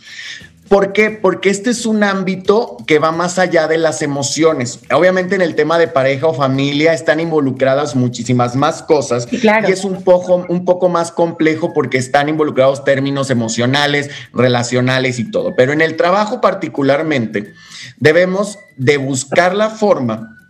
¿Por 0.68 0.92
qué? 0.92 1.10
Porque 1.10 1.50
este 1.50 1.70
es 1.70 1.86
un 1.86 2.02
ámbito 2.02 2.76
que 2.86 2.98
va 2.98 3.12
más 3.12 3.38
allá 3.38 3.68
de 3.68 3.78
las 3.78 4.00
emociones. 4.00 4.80
Obviamente 4.92 5.34
en 5.34 5.42
el 5.42 5.54
tema 5.54 5.78
de 5.78 5.88
pareja 5.88 6.28
o 6.28 6.34
familia 6.34 6.94
están 6.94 7.20
involucradas 7.20 7.94
muchísimas 7.94 8.56
más 8.56 8.82
cosas 8.82 9.28
y 9.30 9.46
es 9.70 9.84
un 9.84 10.02
poco, 10.02 10.46
un 10.48 10.64
poco 10.64 10.88
más 10.88 11.12
complejo 11.12 11.72
porque 11.74 11.98
están 11.98 12.28
involucrados 12.28 12.84
términos 12.84 13.30
emocionales, 13.30 14.10
relacionales 14.32 15.18
y 15.18 15.30
todo. 15.30 15.54
Pero 15.56 15.72
en 15.72 15.80
el 15.80 15.96
trabajo 15.96 16.40
particularmente 16.40 17.52
debemos 17.98 18.58
de 18.76 18.96
buscar 18.96 19.54
la 19.54 19.68
forma 19.68 20.41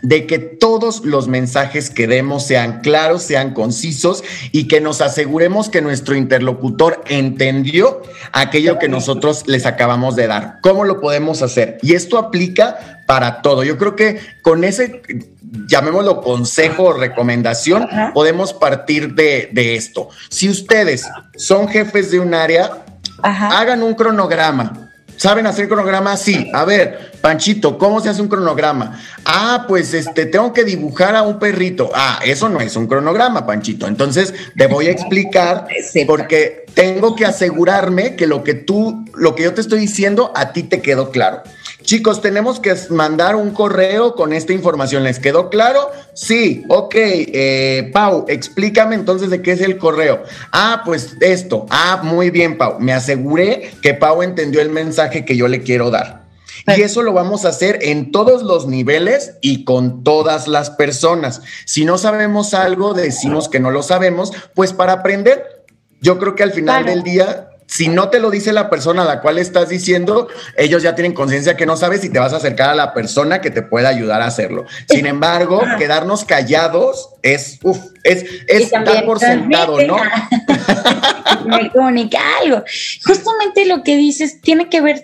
de 0.00 0.26
que 0.26 0.38
todos 0.38 1.04
los 1.04 1.28
mensajes 1.28 1.90
que 1.90 2.06
demos 2.06 2.46
sean 2.46 2.80
claros, 2.80 3.22
sean 3.22 3.52
concisos 3.52 4.24
y 4.50 4.66
que 4.66 4.80
nos 4.80 5.00
aseguremos 5.00 5.68
que 5.68 5.82
nuestro 5.82 6.16
interlocutor 6.16 7.02
entendió 7.08 8.02
aquello 8.32 8.78
que 8.78 8.88
nosotros 8.88 9.44
les 9.46 9.66
acabamos 9.66 10.16
de 10.16 10.26
dar. 10.26 10.58
¿Cómo 10.62 10.84
lo 10.84 11.00
podemos 11.00 11.42
hacer? 11.42 11.78
Y 11.82 11.94
esto 11.94 12.18
aplica 12.18 13.02
para 13.06 13.42
todo. 13.42 13.62
Yo 13.62 13.76
creo 13.76 13.94
que 13.94 14.18
con 14.42 14.64
ese, 14.64 15.02
llamémoslo 15.68 16.20
consejo 16.22 16.84
o 16.84 16.92
recomendación, 16.94 17.86
podemos 18.14 18.54
partir 18.54 19.14
de, 19.14 19.74
esto. 19.76 20.08
Si 20.30 20.48
ustedes 20.48 21.06
son 21.36 21.68
jefes 21.68 22.10
de 22.10 22.18
un 22.18 22.34
área, 22.34 22.84
hagan 23.22 23.82
un 23.82 23.94
cronograma 23.94 24.92
¿Saben 25.22 25.46
hacer 25.46 25.68
cronograma? 25.68 26.16
Sí. 26.16 26.50
A 26.52 26.64
ver, 26.64 27.11
Panchito, 27.22 27.78
¿cómo 27.78 28.00
se 28.00 28.08
hace 28.08 28.20
un 28.20 28.28
cronograma? 28.28 29.00
Ah, 29.24 29.64
pues 29.68 29.94
este, 29.94 30.26
tengo 30.26 30.52
que 30.52 30.64
dibujar 30.64 31.14
a 31.14 31.22
un 31.22 31.38
perrito. 31.38 31.90
Ah, 31.94 32.18
eso 32.24 32.48
no 32.48 32.60
es 32.60 32.74
un 32.74 32.88
cronograma, 32.88 33.46
Panchito. 33.46 33.86
Entonces, 33.86 34.34
te 34.56 34.66
voy 34.66 34.88
a 34.88 34.90
explicar 34.90 35.68
porque 36.06 36.66
tengo 36.74 37.14
que 37.14 37.24
asegurarme 37.24 38.16
que 38.16 38.26
lo 38.26 38.42
que 38.42 38.54
tú, 38.54 39.04
lo 39.14 39.36
que 39.36 39.44
yo 39.44 39.54
te 39.54 39.60
estoy 39.60 39.78
diciendo, 39.78 40.32
a 40.34 40.52
ti 40.52 40.64
te 40.64 40.82
quedó 40.82 41.10
claro. 41.10 41.42
Chicos, 41.82 42.20
tenemos 42.20 42.60
que 42.60 42.74
mandar 42.90 43.36
un 43.36 43.50
correo 43.50 44.14
con 44.14 44.32
esta 44.32 44.52
información. 44.52 45.04
¿Les 45.04 45.18
quedó 45.18 45.48
claro? 45.50 45.90
Sí, 46.14 46.64
ok. 46.68 46.94
Eh, 46.96 47.90
Pau, 47.92 48.24
explícame 48.28 48.94
entonces 48.94 49.30
de 49.30 49.42
qué 49.42 49.52
es 49.52 49.60
el 49.60 49.78
correo. 49.78 50.22
Ah, 50.52 50.82
pues 50.84 51.16
esto. 51.20 51.66
Ah, 51.70 52.00
muy 52.02 52.30
bien, 52.30 52.56
Pau. 52.56 52.78
Me 52.78 52.92
aseguré 52.92 53.72
que 53.80 53.94
Pau 53.94 54.22
entendió 54.22 54.60
el 54.60 54.70
mensaje 54.70 55.24
que 55.24 55.36
yo 55.36 55.48
le 55.48 55.62
quiero 55.62 55.90
dar. 55.90 56.21
Y 56.66 56.82
eso 56.82 57.02
lo 57.02 57.12
vamos 57.12 57.44
a 57.44 57.48
hacer 57.48 57.78
en 57.82 58.12
todos 58.12 58.42
los 58.42 58.66
niveles 58.66 59.34
y 59.40 59.64
con 59.64 60.04
todas 60.04 60.48
las 60.48 60.70
personas. 60.70 61.42
Si 61.64 61.84
no 61.84 61.98
sabemos 61.98 62.54
algo, 62.54 62.94
decimos 62.94 63.48
que 63.48 63.60
no 63.60 63.70
lo 63.70 63.82
sabemos, 63.82 64.32
pues 64.54 64.72
para 64.72 64.92
aprender. 64.92 65.64
Yo 66.00 66.18
creo 66.18 66.34
que 66.34 66.42
al 66.42 66.52
final 66.52 66.84
del 66.84 67.02
día 67.02 67.48
si 67.72 67.88
no 67.88 68.10
te 68.10 68.20
lo 68.20 68.30
dice 68.30 68.52
la 68.52 68.68
persona 68.68 69.00
a 69.00 69.06
la 69.06 69.22
cual 69.22 69.38
estás 69.38 69.70
diciendo, 69.70 70.28
ellos 70.58 70.82
ya 70.82 70.94
tienen 70.94 71.14
conciencia 71.14 71.56
que 71.56 71.64
no 71.64 71.78
sabes 71.78 72.04
y 72.04 72.10
te 72.10 72.18
vas 72.18 72.34
a 72.34 72.36
acercar 72.36 72.68
a 72.68 72.74
la 72.74 72.92
persona 72.92 73.40
que 73.40 73.50
te 73.50 73.62
pueda 73.62 73.88
ayudar 73.88 74.20
a 74.20 74.26
hacerlo. 74.26 74.66
Sin 74.90 75.06
embargo, 75.06 75.62
quedarnos 75.78 76.26
callados 76.26 77.08
es, 77.22 77.58
uf, 77.62 77.78
es, 78.04 78.26
es 78.46 78.70
dar 78.72 79.06
por 79.06 79.20
sentado, 79.20 79.78
¿no? 79.86 79.96
Me 81.46 81.70
comunica 81.70 82.18
algo. 82.42 82.62
Justamente 83.06 83.64
lo 83.64 83.82
que 83.82 83.96
dices 83.96 84.42
tiene 84.42 84.68
que 84.68 84.82
ver, 84.82 85.02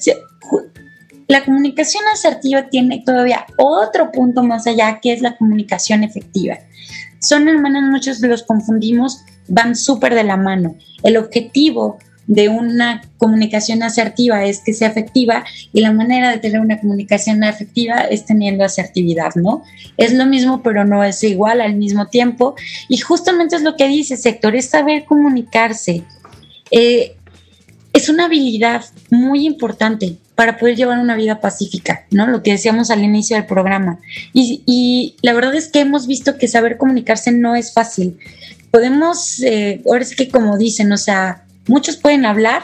la 1.28 1.44
comunicación 1.44 2.02
asertiva 2.12 2.70
tiene 2.70 3.02
todavía 3.04 3.44
otro 3.58 4.10
punto 4.10 4.42
más 4.42 4.66
allá, 4.66 4.98
que 5.00 5.12
es 5.12 5.20
la 5.20 5.36
comunicación 5.36 6.02
efectiva. 6.02 6.58
Son 7.20 7.48
hermanos, 7.48 7.82
muchos 7.90 8.20
los 8.20 8.42
confundimos, 8.42 9.24
van 9.46 9.76
súper 9.76 10.14
de 10.14 10.24
la 10.24 10.38
mano. 10.38 10.76
El 11.02 11.18
objetivo 11.18 11.98
de 12.26 12.48
una 12.48 13.02
comunicación 13.18 13.82
asertiva 13.82 14.44
es 14.44 14.62
que 14.62 14.72
sea 14.72 14.88
efectiva 14.88 15.44
y 15.72 15.80
la 15.80 15.92
manera 15.92 16.30
de 16.30 16.38
tener 16.38 16.60
una 16.60 16.78
comunicación 16.78 17.44
efectiva 17.44 18.00
es 18.00 18.24
teniendo 18.24 18.64
asertividad, 18.64 19.34
¿no? 19.34 19.62
Es 19.98 20.14
lo 20.14 20.26
mismo, 20.26 20.62
pero 20.62 20.84
no 20.86 21.04
es 21.04 21.22
igual 21.24 21.60
al 21.60 21.76
mismo 21.76 22.06
tiempo. 22.06 22.54
Y 22.88 22.98
justamente 22.98 23.56
es 23.56 23.62
lo 23.62 23.76
que 23.76 23.88
dice 23.88 24.16
Sector, 24.16 24.56
es 24.56 24.66
saber 24.70 25.04
comunicarse. 25.04 26.04
Eh, 26.70 27.16
es 27.92 28.08
una 28.08 28.26
habilidad 28.26 28.84
muy 29.10 29.46
importante 29.46 30.18
para 30.38 30.56
poder 30.56 30.76
llevar 30.76 31.00
una 31.00 31.16
vida 31.16 31.40
pacífica, 31.40 32.06
¿no? 32.12 32.28
Lo 32.28 32.44
que 32.44 32.52
decíamos 32.52 32.92
al 32.92 33.02
inicio 33.02 33.34
del 33.34 33.46
programa. 33.46 33.98
Y, 34.32 35.16
la 35.20 35.32
verdad 35.32 35.52
es 35.56 35.66
que 35.66 35.80
hemos 35.80 36.06
visto 36.06 36.38
que 36.38 36.46
saber 36.46 36.76
comunicarse 36.76 37.32
no 37.32 37.56
es 37.56 37.72
fácil. 37.72 38.20
Podemos, 38.70 39.40
eh, 39.40 39.82
ahora 39.84 40.02
es 40.02 40.14
que 40.14 40.28
como 40.28 40.56
dicen, 40.56 40.92
o 40.92 40.96
sea, 40.96 41.42
muchos 41.66 41.96
pueden 41.96 42.24
hablar, 42.24 42.62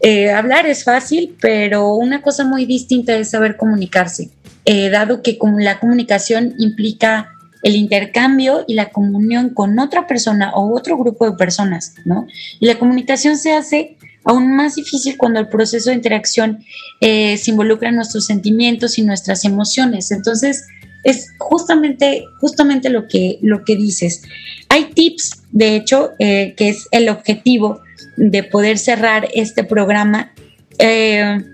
eh, 0.00 0.30
hablar 0.30 0.64
es 0.64 0.82
fácil, 0.84 1.36
pero 1.42 1.94
una 1.94 2.22
cosa 2.22 2.42
muy 2.42 2.64
distinta 2.64 3.14
es 3.14 3.28
saber 3.28 3.58
comunicarse, 3.58 4.30
eh, 4.64 4.88
dado 4.88 5.20
que 5.20 5.36
la 5.58 5.78
comunicación 5.80 6.54
implica 6.58 7.28
el 7.62 7.76
intercambio 7.76 8.64
y 8.66 8.72
la 8.72 8.88
comunión 8.88 9.50
con 9.50 9.78
otra 9.78 10.06
persona 10.06 10.52
o 10.54 10.74
otro 10.74 10.96
grupo 10.96 11.30
de 11.30 11.36
personas, 11.36 11.96
¿no? 12.06 12.26
Y 12.60 12.66
la 12.66 12.78
comunicación 12.78 13.36
se 13.36 13.52
hace 13.52 13.98
aún 14.24 14.56
más 14.56 14.76
difícil 14.76 15.16
cuando 15.16 15.40
el 15.40 15.48
proceso 15.48 15.90
de 15.90 15.96
interacción 15.96 16.64
eh, 17.00 17.36
se 17.36 17.50
involucra 17.50 17.88
en 17.88 17.96
nuestros 17.96 18.26
sentimientos 18.26 18.98
y 18.98 19.02
nuestras 19.02 19.44
emociones. 19.44 20.10
Entonces, 20.10 20.66
es 21.02 21.28
justamente, 21.38 22.24
justamente 22.40 22.88
lo 22.88 23.08
que, 23.08 23.38
lo 23.42 23.64
que 23.64 23.76
dices. 23.76 24.22
Hay 24.70 24.86
tips, 24.94 25.42
de 25.52 25.76
hecho, 25.76 26.12
que 26.18 26.54
es 26.56 26.88
el 26.90 27.10
objetivo 27.10 27.80
de 28.16 28.42
poder 28.42 28.78
cerrar 28.78 29.28
este 29.34 29.64
programa, 29.64 30.32
eh, 30.78 31.44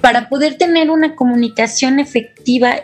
para 0.00 0.28
poder 0.28 0.58
tener 0.58 0.90
una 0.90 1.14
comunicación 1.14 2.00
efectiva, 2.00 2.76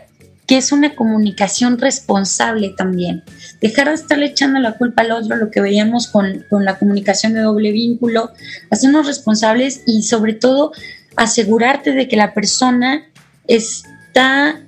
que 0.49 0.57
es 0.57 0.73
una 0.73 0.97
comunicación 0.97 1.79
responsable 1.79 2.75
también. 2.77 3.23
Dejar 3.61 3.89
de 3.89 3.95
estarle 3.95 4.27
echando 4.27 4.59
la 4.59 4.73
culpa 4.73 5.03
al 5.03 5.13
otro, 5.13 5.37
lo 5.37 5.53
que 5.53 5.61
veíamos 5.61 6.09
con, 6.09 6.45
con 6.51 6.65
la 6.65 6.79
comunicación 6.79 7.35
de 7.35 7.41
doble 7.41 7.71
vínculo, 7.71 8.33
hacernos 8.71 9.07
responsables 9.07 9.83
y 9.87 10.03
sobre 10.03 10.33
todo 10.33 10.73
asegurarte 11.15 11.93
de 11.93 12.09
que 12.09 12.17
la 12.17 12.35
persona 12.35 13.05
está 13.47 14.61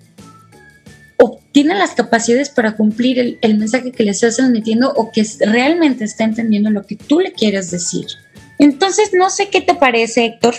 tiene 1.52 1.74
las 1.74 1.92
capacidades 1.92 2.48
para 2.48 2.76
cumplir 2.76 3.38
el, 3.40 3.58
mensaje 3.58 3.92
que 3.92 4.04
le 4.04 4.12
estás 4.12 4.36
transmitiendo 4.36 4.92
o 4.94 5.10
que 5.10 5.26
realmente 5.40 6.04
está 6.04 6.24
entendiendo 6.24 6.70
lo 6.70 6.86
que 6.86 6.96
tú 6.96 7.20
le 7.20 7.32
quieres 7.32 7.70
decir. 7.70 8.06
Entonces, 8.58 9.10
no 9.12 9.30
sé 9.30 9.48
qué 9.48 9.60
te 9.60 9.74
parece, 9.74 10.24
Héctor, 10.26 10.54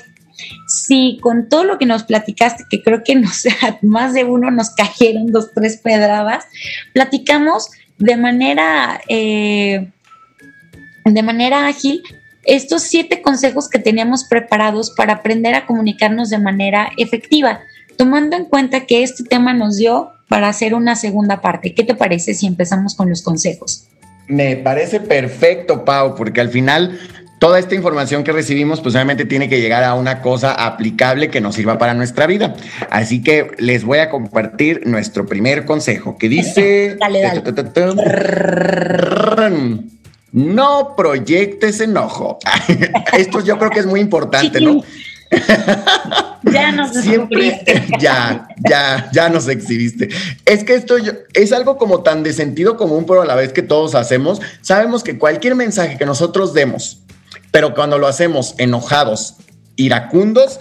Sí, 0.68 1.20
con 1.22 1.50
todo 1.50 1.64
lo 1.64 1.78
que 1.78 1.86
nos 1.86 2.04
platicaste, 2.04 2.66
que 2.70 2.82
creo 2.82 3.04
que 3.04 3.16
nos, 3.16 3.44
más 3.82 4.14
de 4.14 4.24
uno 4.24 4.52
nos 4.52 4.72
cayeron 4.72 5.28
dos, 5.28 5.52
tres 5.54 5.78
pedradas, 5.78 6.46
platicamos 6.94 7.70
de 7.98 8.18
manera, 8.18 9.02
eh, 9.08 9.90
de 11.06 11.24
manera 11.24 11.68
ágil 11.68 12.02
estos 12.44 12.84
siete 12.84 13.22
consejos 13.22 13.70
que 13.70 13.80
teníamos 13.80 14.24
preparados 14.24 14.92
para 14.92 15.14
aprender 15.14 15.54
a 15.54 15.66
comunicarnos 15.66 16.30
de 16.30 16.40
manera 16.40 16.92
efectiva, 16.98 17.62
tomando 17.98 18.36
en 18.36 18.46
cuenta 18.46 18.86
que 18.86 19.04
este 19.04 19.24
tema 19.24 19.54
nos 19.54 19.78
dio 19.78 20.12
para 20.28 20.50
hacer 20.50 20.74
una 20.74 20.96
segunda 20.96 21.42
parte. 21.42 21.74
¿Qué 21.74 21.84
te 21.84 21.94
parece 21.94 22.34
si 22.34 22.48
empezamos 22.48 22.96
con 22.96 23.10
los 23.10 23.22
consejos? 23.22 23.88
Me 24.28 24.56
parece 24.56 25.00
perfecto, 25.00 25.84
Pau, 25.84 26.16
porque 26.16 26.42
al 26.42 26.50
final 26.50 26.98
toda 27.42 27.58
esta 27.58 27.74
información 27.74 28.24
que 28.24 28.32
recibimos, 28.32 28.82
pues 28.82 28.94
obviamente 28.94 29.26
tiene 29.26 29.50
que 29.50 29.60
llegar 29.60 29.84
a 29.84 29.96
una 29.96 30.22
cosa 30.22 30.54
aplicable 30.54 31.32
que 31.32 31.42
nos 31.42 31.56
sirva 31.56 31.80
para 31.80 31.96
nuestra 31.96 32.28
vida. 32.28 32.54
Así 32.92 33.24
que 33.24 33.50
les 33.58 33.84
voy 33.84 33.98
a 33.98 34.12
compartir 34.12 34.86
nuestro 34.86 35.26
primer 35.26 35.66
consejo 35.66 36.20
que 36.20 36.30
dice... 36.30 37.00
No 40.34 40.96
proyectes 40.96 41.82
enojo. 41.82 42.38
Esto 43.18 43.42
yo 43.42 43.58
creo 43.58 43.70
que 43.70 43.80
es 43.80 43.86
muy 43.86 44.00
importante, 44.00 44.62
¿no? 44.62 44.82
ya 46.44 46.72
nos 46.72 46.94
Siempre, 46.94 47.66
ya, 48.00 48.48
ya, 48.70 49.10
ya 49.12 49.30
nos 49.30 49.50
exhibiste. 49.50 50.08
Es 50.46 50.64
que 50.64 50.76
esto 50.76 50.96
es 51.34 51.52
algo 51.52 51.78
como 51.78 52.02
tan 52.02 52.24
de 52.24 52.32
sentido 52.32 52.78
común, 52.78 53.06
pero 53.06 53.24
a 53.24 53.26
la 53.26 53.36
vez 53.36 53.52
que 53.52 53.62
todos 53.62 53.96
hacemos, 53.96 54.42
sabemos 54.62 55.04
que 55.04 55.18
cualquier 55.18 55.56
mensaje 55.56 55.98
que 55.98 56.06
nosotros 56.06 56.54
demos, 56.54 57.02
pero 57.52 57.74
cuando 57.74 57.98
lo 57.98 58.08
hacemos 58.08 58.56
enojados, 58.58 59.36
iracundos, 59.76 60.60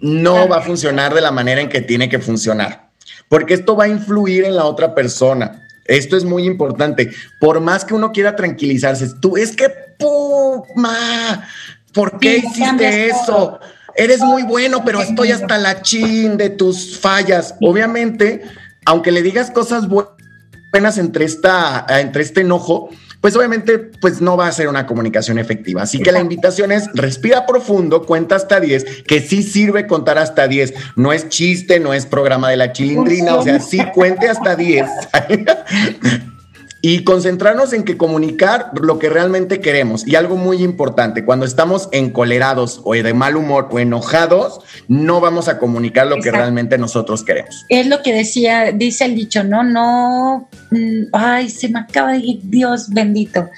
no 0.00 0.48
va 0.48 0.58
a 0.58 0.62
funcionar 0.62 1.14
de 1.14 1.20
la 1.20 1.30
manera 1.30 1.60
en 1.60 1.68
que 1.68 1.80
tiene 1.80 2.08
que 2.08 2.18
funcionar, 2.18 2.90
porque 3.28 3.54
esto 3.54 3.76
va 3.76 3.84
a 3.84 3.88
influir 3.88 4.44
en 4.44 4.56
la 4.56 4.64
otra 4.64 4.94
persona. 4.94 5.66
Esto 5.84 6.16
es 6.16 6.24
muy 6.24 6.44
importante. 6.44 7.10
Por 7.40 7.60
más 7.60 7.84
que 7.84 7.94
uno 7.94 8.12
quiera 8.12 8.36
tranquilizarse, 8.36 9.08
tú 9.20 9.36
es 9.36 9.56
que, 9.56 9.68
¡puma! 9.98 11.48
¿Por 11.92 12.20
qué 12.20 12.36
hiciste 12.38 13.08
eso? 13.08 13.58
eres 13.94 14.20
muy 14.20 14.42
bueno, 14.42 14.84
pero 14.84 15.02
estoy 15.02 15.32
hasta 15.32 15.58
la 15.58 15.82
chin 15.82 16.36
de 16.36 16.50
tus 16.50 16.98
fallas. 16.98 17.54
Obviamente, 17.60 18.42
aunque 18.84 19.10
le 19.10 19.22
digas 19.22 19.50
cosas 19.50 19.88
buenas 19.88 20.98
entre, 20.98 21.24
esta, 21.24 21.84
entre 21.88 22.22
este 22.22 22.42
enojo, 22.42 22.90
pues 23.20 23.36
obviamente 23.36 23.78
pues 23.78 24.20
no 24.20 24.36
va 24.36 24.46
a 24.46 24.52
ser 24.52 24.68
una 24.68 24.86
comunicación 24.86 25.38
efectiva. 25.38 25.82
Así 25.82 26.00
que 26.00 26.12
la 26.12 26.20
invitación 26.20 26.72
es 26.72 26.88
respira 26.94 27.46
profundo, 27.46 28.06
cuenta 28.06 28.36
hasta 28.36 28.60
10, 28.60 29.02
que 29.02 29.20
sí 29.20 29.42
sirve 29.42 29.86
contar 29.86 30.18
hasta 30.18 30.48
10. 30.48 30.74
No 30.96 31.12
es 31.12 31.28
chiste, 31.28 31.80
no 31.80 31.92
es 31.92 32.06
programa 32.06 32.48
de 32.50 32.56
la 32.56 32.72
chilindrina, 32.72 33.36
o 33.36 33.42
sea, 33.42 33.60
sí 33.60 33.80
cuente 33.94 34.28
hasta 34.28 34.56
10. 34.56 34.86
y 36.82 37.04
concentrarnos 37.04 37.72
en 37.72 37.84
que 37.84 37.96
comunicar 37.96 38.70
lo 38.80 38.98
que 38.98 39.08
realmente 39.08 39.60
queremos. 39.60 40.06
Y 40.06 40.14
algo 40.16 40.36
muy 40.36 40.62
importante, 40.62 41.24
cuando 41.24 41.44
estamos 41.44 41.88
encolerados 41.92 42.80
o 42.84 42.94
de 42.94 43.14
mal 43.14 43.36
humor 43.36 43.68
o 43.70 43.78
enojados, 43.78 44.60
no 44.88 45.20
vamos 45.20 45.48
a 45.48 45.58
comunicar 45.58 46.06
lo 46.06 46.16
que 46.16 46.30
realmente 46.30 46.78
nosotros 46.78 47.24
queremos. 47.24 47.64
Es 47.68 47.86
lo 47.86 48.02
que 48.02 48.12
decía, 48.14 48.72
dice 48.72 49.04
el 49.04 49.14
dicho, 49.14 49.44
no, 49.44 49.62
no, 49.62 50.48
mm, 50.70 51.08
ay, 51.12 51.50
se 51.50 51.68
me 51.68 51.80
acaba 51.80 52.12
de 52.12 52.18
ir, 52.18 52.40
Dios 52.42 52.88
bendito 52.90 53.48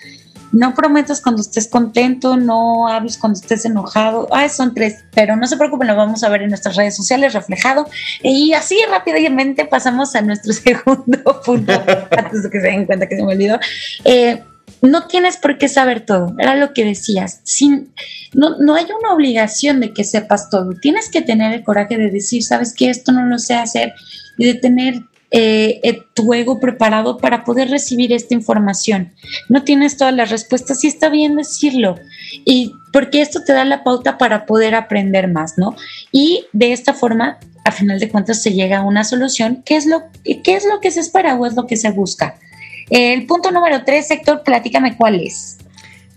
no 0.53 0.75
prometas 0.75 1.21
cuando 1.21 1.41
estés 1.41 1.67
contento, 1.67 2.37
no 2.37 2.87
hables 2.87 3.17
cuando 3.17 3.39
estés 3.41 3.65
enojado. 3.65 4.29
Ah, 4.31 4.49
son 4.49 4.75
tres, 4.75 5.05
pero 5.15 5.35
no 5.37 5.47
se 5.47 5.57
preocupen, 5.57 5.89
lo 5.89 5.97
vamos 5.97 6.23
a 6.23 6.29
ver 6.29 6.43
en 6.43 6.51
nuestras 6.51 6.77
redes 6.77 6.95
sociales 6.95 7.33
reflejado. 7.33 7.87
Y 8.23 8.53
así 8.53 8.79
rápidamente 8.89 9.65
pasamos 9.65 10.15
a 10.15 10.21
nuestro 10.21 10.53
segundo 10.53 11.41
punto, 11.45 11.73
antes 12.17 12.43
de 12.43 12.51
que 12.51 12.61
se 12.61 12.67
den 12.67 12.87
cuenta 12.87 13.09
que 13.09 13.17
se 13.17 13.25
me 13.25 13.33
olvidó. 13.33 13.59
Eh, 14.05 14.43
no 14.83 15.07
tienes 15.07 15.37
por 15.37 15.59
qué 15.59 15.69
saber 15.69 16.05
todo, 16.05 16.35
era 16.39 16.57
lo 16.57 16.75
que 16.75 16.85
decías. 16.85 17.41
Sin, 17.45 17.93
no, 18.35 18.59
no 18.59 18.75
hay 18.75 18.85
una 18.85 19.15
obligación 19.15 19.81
de 19.81 19.93
que 19.93 20.05
sepas 20.05 20.51
todo. 20.51 20.73
Tienes 20.81 21.09
que 21.09 21.23
tener 21.23 21.53
el 21.53 21.63
coraje 21.63 21.97
de 21.97 22.11
decir, 22.11 22.43
sabes 22.43 22.75
que 22.75 22.91
esto 22.91 23.13
no 23.13 23.25
lo 23.25 23.39
sé 23.39 23.55
hacer 23.55 23.95
y 24.37 24.47
de 24.47 24.55
tener 24.55 25.03
eh, 25.35 25.81
eh, 25.83 26.03
tu 26.13 26.35
ego 26.35 26.61
preparado 26.61 27.17
para 27.17 27.43
poder 27.43 27.71
recibir 27.71 28.13
esta 28.13 28.35
información. 28.35 29.15
No 29.49 29.65
tienes 29.65 29.97
todas 29.97 30.13
las 30.15 30.31
respuestas 30.31 30.85
y 30.85 30.89
está 30.89 31.09
bien 31.09 31.37
decirlo. 31.37 31.95
Y 32.45 32.75
porque 32.93 33.23
esto 33.23 33.43
te 33.43 33.55
da 33.55 33.65
la 33.65 33.83
pauta 33.83 34.19
para 34.19 34.45
poder 34.45 34.75
aprender 34.75 35.29
más, 35.29 35.57
¿no? 35.57 35.75
Y 36.13 36.45
de 36.53 36.73
esta 36.75 36.93
forma, 36.93 37.39
a 37.65 37.73
final 37.73 37.99
de 37.99 38.11
cuentas, 38.11 38.43
se 38.43 38.53
llega 38.53 38.81
a 38.81 38.83
una 38.83 39.05
solución. 39.05 39.63
¿Qué 39.65 39.77
es 39.77 39.87
lo, 39.87 40.03
qué 40.23 40.55
es 40.55 40.67
lo 40.67 40.81
que 40.81 40.91
se 40.91 41.01
espera 41.01 41.35
o 41.37 41.47
es 41.47 41.55
lo 41.55 41.67
que 41.67 41.79
se 41.79 41.91
busca? 41.91 42.37
El 42.91 43.25
punto 43.25 43.51
número 43.51 43.85
tres, 43.87 44.09
sector, 44.09 44.43
platícame 44.43 44.99
cuál 44.99 45.19
es. 45.19 45.57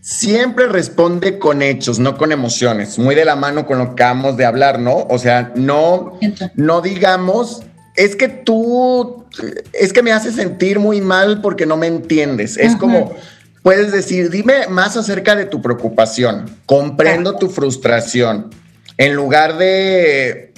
Siempre 0.02 0.68
responde 0.68 1.40
con 1.40 1.62
hechos, 1.62 2.00
no 2.00 2.18
con 2.18 2.34
emociones, 2.34 3.00
muy 3.00 3.16
de 3.16 3.24
la 3.24 3.38
mano 3.38 3.66
con 3.66 3.78
lo 3.78 3.86
que 3.86 4.04
acabamos 4.04 4.36
de 4.36 4.46
hablar, 4.46 4.78
¿no? 4.78 5.08
O 5.10 5.18
sea, 5.18 5.54
no, 5.56 6.20
no 6.56 6.82
digamos 6.82 7.64
es 7.96 8.16
que 8.16 8.28
tú, 8.28 9.26
es 9.74 9.94
que 9.94 10.04
me 10.04 10.12
hace 10.12 10.32
sentir 10.32 10.80
muy 10.80 11.02
mal 11.02 11.42
porque 11.42 11.66
no 11.66 11.78
me 11.78 11.88
entiendes. 11.88 12.58
Es 12.58 12.76
como, 12.76 13.16
puedes 13.64 13.92
decir, 13.92 14.30
dime 14.30 14.68
más 14.68 14.98
acerca 14.98 15.36
de 15.36 15.46
tu 15.46 15.62
preocupación, 15.62 16.50
comprendo 16.66 17.38
tu 17.38 17.50
frustración, 17.50 18.50
en 18.98 19.14
lugar 19.16 19.58
de, 19.58 20.54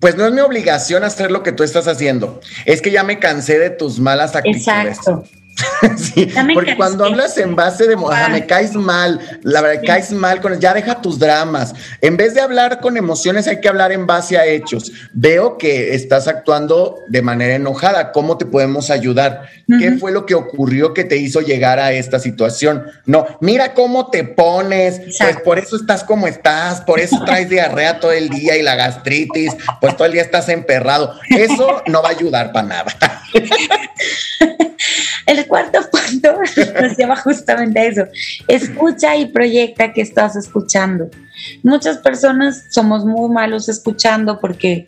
pues 0.00 0.16
no 0.16 0.26
es 0.26 0.32
mi 0.32 0.40
obligación 0.40 1.04
hacer 1.04 1.30
lo 1.30 1.42
que 1.42 1.52
tú 1.52 1.62
estás 1.62 1.88
haciendo, 1.88 2.40
es 2.66 2.82
que 2.82 2.90
ya 2.90 3.04
me 3.04 3.18
cansé 3.18 3.58
de 3.58 3.70
tus 3.70 3.98
malas 3.98 4.36
actitudes. 4.36 4.66
Exacto. 4.66 5.24
sí, 5.96 6.28
porque 6.54 6.76
cuando 6.76 7.04
hablas 7.04 7.36
en 7.38 7.54
base 7.54 7.86
de, 7.86 7.94
o 7.94 8.10
me 8.30 8.46
caes 8.46 8.74
mal, 8.74 9.20
la 9.42 9.60
verdad, 9.60 9.82
caes 9.86 10.12
mal 10.12 10.40
con, 10.40 10.58
ya 10.60 10.74
deja 10.74 11.00
tus 11.00 11.18
dramas. 11.18 11.74
En 12.00 12.16
vez 12.16 12.34
de 12.34 12.40
hablar 12.40 12.80
con 12.80 12.96
emociones, 12.96 13.46
hay 13.46 13.60
que 13.60 13.68
hablar 13.68 13.92
en 13.92 14.06
base 14.06 14.38
a 14.38 14.46
hechos. 14.46 14.92
Veo 15.12 15.58
que 15.58 15.94
estás 15.94 16.28
actuando 16.28 16.98
de 17.08 17.22
manera 17.22 17.54
enojada. 17.54 18.12
¿Cómo 18.12 18.38
te 18.38 18.46
podemos 18.46 18.90
ayudar? 18.90 19.48
¿Qué 19.78 19.92
fue 19.92 20.12
lo 20.12 20.26
que 20.26 20.34
ocurrió 20.34 20.92
que 20.92 21.04
te 21.04 21.16
hizo 21.16 21.40
llegar 21.40 21.78
a 21.78 21.92
esta 21.92 22.18
situación? 22.18 22.84
No, 23.06 23.26
mira 23.40 23.74
cómo 23.74 24.10
te 24.10 24.24
pones, 24.24 25.00
pues 25.18 25.36
por 25.44 25.58
eso 25.58 25.76
estás 25.76 26.04
como 26.04 26.26
estás, 26.26 26.80
por 26.82 27.00
eso 27.00 27.22
traes 27.26 27.48
diarrea 27.48 28.00
todo 28.00 28.12
el 28.12 28.28
día 28.28 28.56
y 28.56 28.62
la 28.62 28.74
gastritis, 28.74 29.54
pues 29.80 29.96
todo 29.96 30.06
el 30.06 30.12
día 30.12 30.22
estás 30.22 30.48
emperrado. 30.48 31.14
Eso 31.28 31.82
no 31.86 32.02
va 32.02 32.08
a 32.08 32.12
ayudar 32.12 32.52
para 32.52 32.68
nada. 32.68 33.21
El 35.26 35.46
cuarto 35.46 35.80
punto 35.90 36.34
nos 36.80 36.96
lleva 36.96 37.16
justamente 37.16 37.78
a 37.78 37.84
eso. 37.84 38.04
Escucha 38.48 39.16
y 39.16 39.26
proyecta 39.26 39.92
que 39.92 40.02
estás 40.02 40.36
escuchando. 40.36 41.08
Muchas 41.62 41.98
personas 41.98 42.64
somos 42.70 43.04
muy 43.04 43.30
malos 43.30 43.68
escuchando 43.68 44.40
porque 44.40 44.84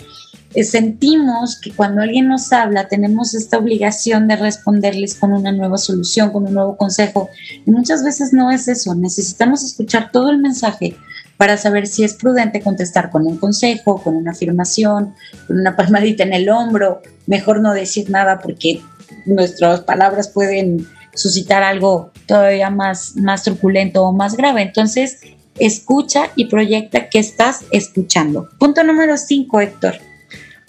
eh, 0.55 0.65
sentimos 0.65 1.61
que 1.61 1.73
cuando 1.73 2.03
alguien 2.03 2.29
nos 2.29 2.53
habla 2.53 2.89
tenemos 2.89 3.35
esta 3.35 3.59
obligación 3.59 4.29
de 4.29 4.37
responderles 4.37 5.15
con 5.15 5.33
una 5.33 5.53
nueva 5.53 5.79
solución, 5.79 6.31
con 6.31 6.47
un 6.47 6.55
nuevo 6.55 6.77
consejo. 6.77 7.31
Y 7.67 7.71
muchas 7.71 8.05
veces 8.05 8.33
no 8.33 8.51
es 8.51 8.69
eso. 8.69 8.95
Necesitamos 8.95 9.65
escuchar 9.65 10.11
todo 10.13 10.31
el 10.31 10.39
mensaje 10.39 10.97
para 11.37 11.57
saber 11.57 11.87
si 11.87 12.05
es 12.05 12.15
prudente 12.15 12.61
contestar 12.61 13.11
con 13.11 13.27
un 13.27 13.39
consejo, 13.39 14.03
con 14.03 14.17
una 14.17 14.33
afirmación, 14.33 15.15
con 15.47 15.59
una 15.59 15.77
palmadita 15.77 16.23
en 16.23 16.33
el 16.33 16.49
hombro. 16.49 17.03
Mejor 17.27 17.61
no 17.61 17.73
decir 17.73 18.11
nada 18.11 18.39
porque 18.39 18.81
nuestras 19.27 19.81
palabras 19.81 20.29
pueden 20.29 20.87
suscitar 21.15 21.63
algo 21.63 22.11
todavía 22.27 22.71
más, 22.71 23.17
más 23.17 23.43
truculento 23.43 24.05
o 24.05 24.13
más 24.13 24.37
grave. 24.37 24.63
Entonces, 24.63 25.21
escucha 25.59 26.31
y 26.37 26.47
proyecta 26.47 27.09
que 27.09 27.19
estás 27.19 27.65
escuchando. 27.71 28.49
Punto 28.59 28.83
número 28.83 29.17
cinco, 29.17 29.61
Héctor 29.61 29.95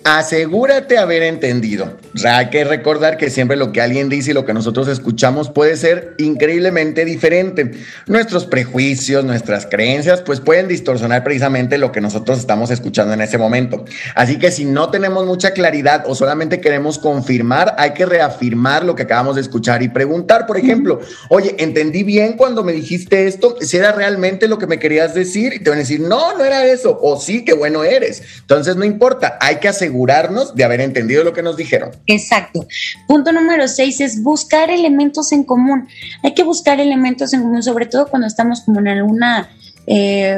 asegúrate 0.06 1.00
haber 1.00 1.24
entendido. 1.24 1.98
Hay 2.24 2.52
que 2.52 2.64
recordar 2.64 3.18
que 3.18 3.32
siempre 3.32 3.58
lo 3.58 3.72
que 3.72 3.82
alguien 3.82 4.08
dice 4.08 4.32
y 4.32 4.34
lo 4.36 4.46
que 4.46 4.54
nosotros 4.54 4.88
escuchamos 4.88 5.50
puede 5.50 5.76
ser 5.78 6.14
increíblemente 6.20 7.06
diferente. 7.06 7.72
Nuestros 8.06 8.46
prejuicios, 8.46 9.26
nuestras 9.26 9.66
creencias, 9.66 10.22
pues 10.22 10.42
pueden 10.42 10.68
distorsionar 10.68 11.24
precisamente 11.24 11.80
lo 11.80 11.92
que 11.92 12.02
nosotros 12.02 12.38
estamos 12.38 12.70
escuchando 12.70 13.16
en 13.16 13.22
ese 13.22 13.40
momento. 13.40 13.84
Así 14.14 14.38
que 14.38 14.52
si 14.52 14.64
no 14.64 14.92
tenemos 14.92 15.26
mucha 15.26 15.52
claridad 15.52 16.04
o 16.08 16.14
solamente 16.14 16.62
queremos 16.62 17.00
confirmar, 17.00 17.74
hay 17.80 17.94
que 17.94 18.06
reafirmar 18.06 18.86
lo 18.86 18.94
que 18.94 19.04
acabamos 19.04 19.36
de 19.36 19.42
escuchar 19.42 19.82
y 19.82 19.90
preguntar, 19.90 20.46
por 20.46 20.60
ejemplo, 20.60 21.00
oye, 21.30 21.56
entendí 21.58 22.04
bien 22.04 22.34
cuando 22.34 22.64
me 22.64 22.74
dijiste 22.74 23.26
esto, 23.26 23.58
si 23.60 23.78
era 23.78 23.92
realmente 23.92 24.48
lo 24.48 24.60
que 24.60 24.68
me 24.68 24.78
querías 24.78 25.16
decir 25.16 25.54
y 25.54 25.64
te 25.64 25.72
van 25.72 25.78
a 25.78 25.82
decir, 25.82 26.00
no, 26.00 26.38
no 26.38 26.46
era 26.46 26.64
eso, 26.64 26.96
o 27.02 27.20
sí, 27.20 27.44
qué 27.44 27.54
bueno 27.54 27.84
eres. 27.84 28.22
Entonces, 28.42 28.76
no 28.76 28.86
importa, 28.86 29.40
hay 29.42 29.56
que 29.56 29.68
asegurar 29.68 29.95
asegurarnos 29.96 30.54
de 30.56 30.64
haber 30.64 30.82
entendido 30.82 31.24
lo 31.24 31.34
que 31.34 31.42
nos 31.42 31.56
dijeron. 31.56 31.92
Exacto. 32.08 32.68
Punto 33.08 33.32
número 33.32 33.68
seis 33.68 34.02
es 34.02 34.22
buscar 34.22 34.70
elementos 34.70 35.32
en 35.32 35.44
común. 35.44 35.88
Hay 36.22 36.34
que 36.34 36.44
buscar 36.44 36.80
elementos 36.80 37.34
en 37.34 37.42
común, 37.44 37.64
sobre 37.64 37.86
todo 37.86 38.08
cuando 38.08 38.28
estamos 38.28 38.62
como 38.62 38.80
en 38.80 38.88
alguna... 38.90 39.50
Eh, 39.88 40.38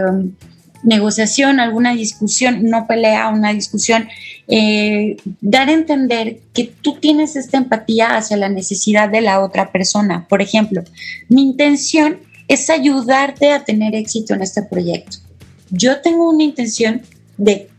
negociación, 0.84 1.60
alguna 1.60 1.94
discusión, 1.94 2.64
no 2.64 2.86
pelea, 2.86 3.30
una 3.30 3.52
discusión, 3.52 4.08
eh, 4.48 5.18
dar 5.42 5.68
a 5.70 5.74
entender 5.74 6.40
que 6.54 6.72
tú 6.82 7.00
tienes 7.02 7.36
esta 7.36 7.58
empatía 7.58 8.16
hacia 8.16 8.38
la 8.38 8.48
necesidad 8.48 9.10
de 9.10 9.22
la 9.22 9.42
otra 9.42 9.72
persona. 9.72 10.28
Por 10.30 10.42
ejemplo, 10.42 10.84
mi 11.30 11.42
intención 11.42 12.20
es 12.48 12.70
ayudarte 12.70 13.52
a 13.52 13.66
tener 13.66 13.96
éxito 13.96 14.36
en 14.36 14.44
este 14.44 14.62
proyecto. 14.62 15.18
Yo 15.72 16.00
tengo 16.00 16.30
una 16.30 16.44
intención 16.44 17.02
de 17.38 17.70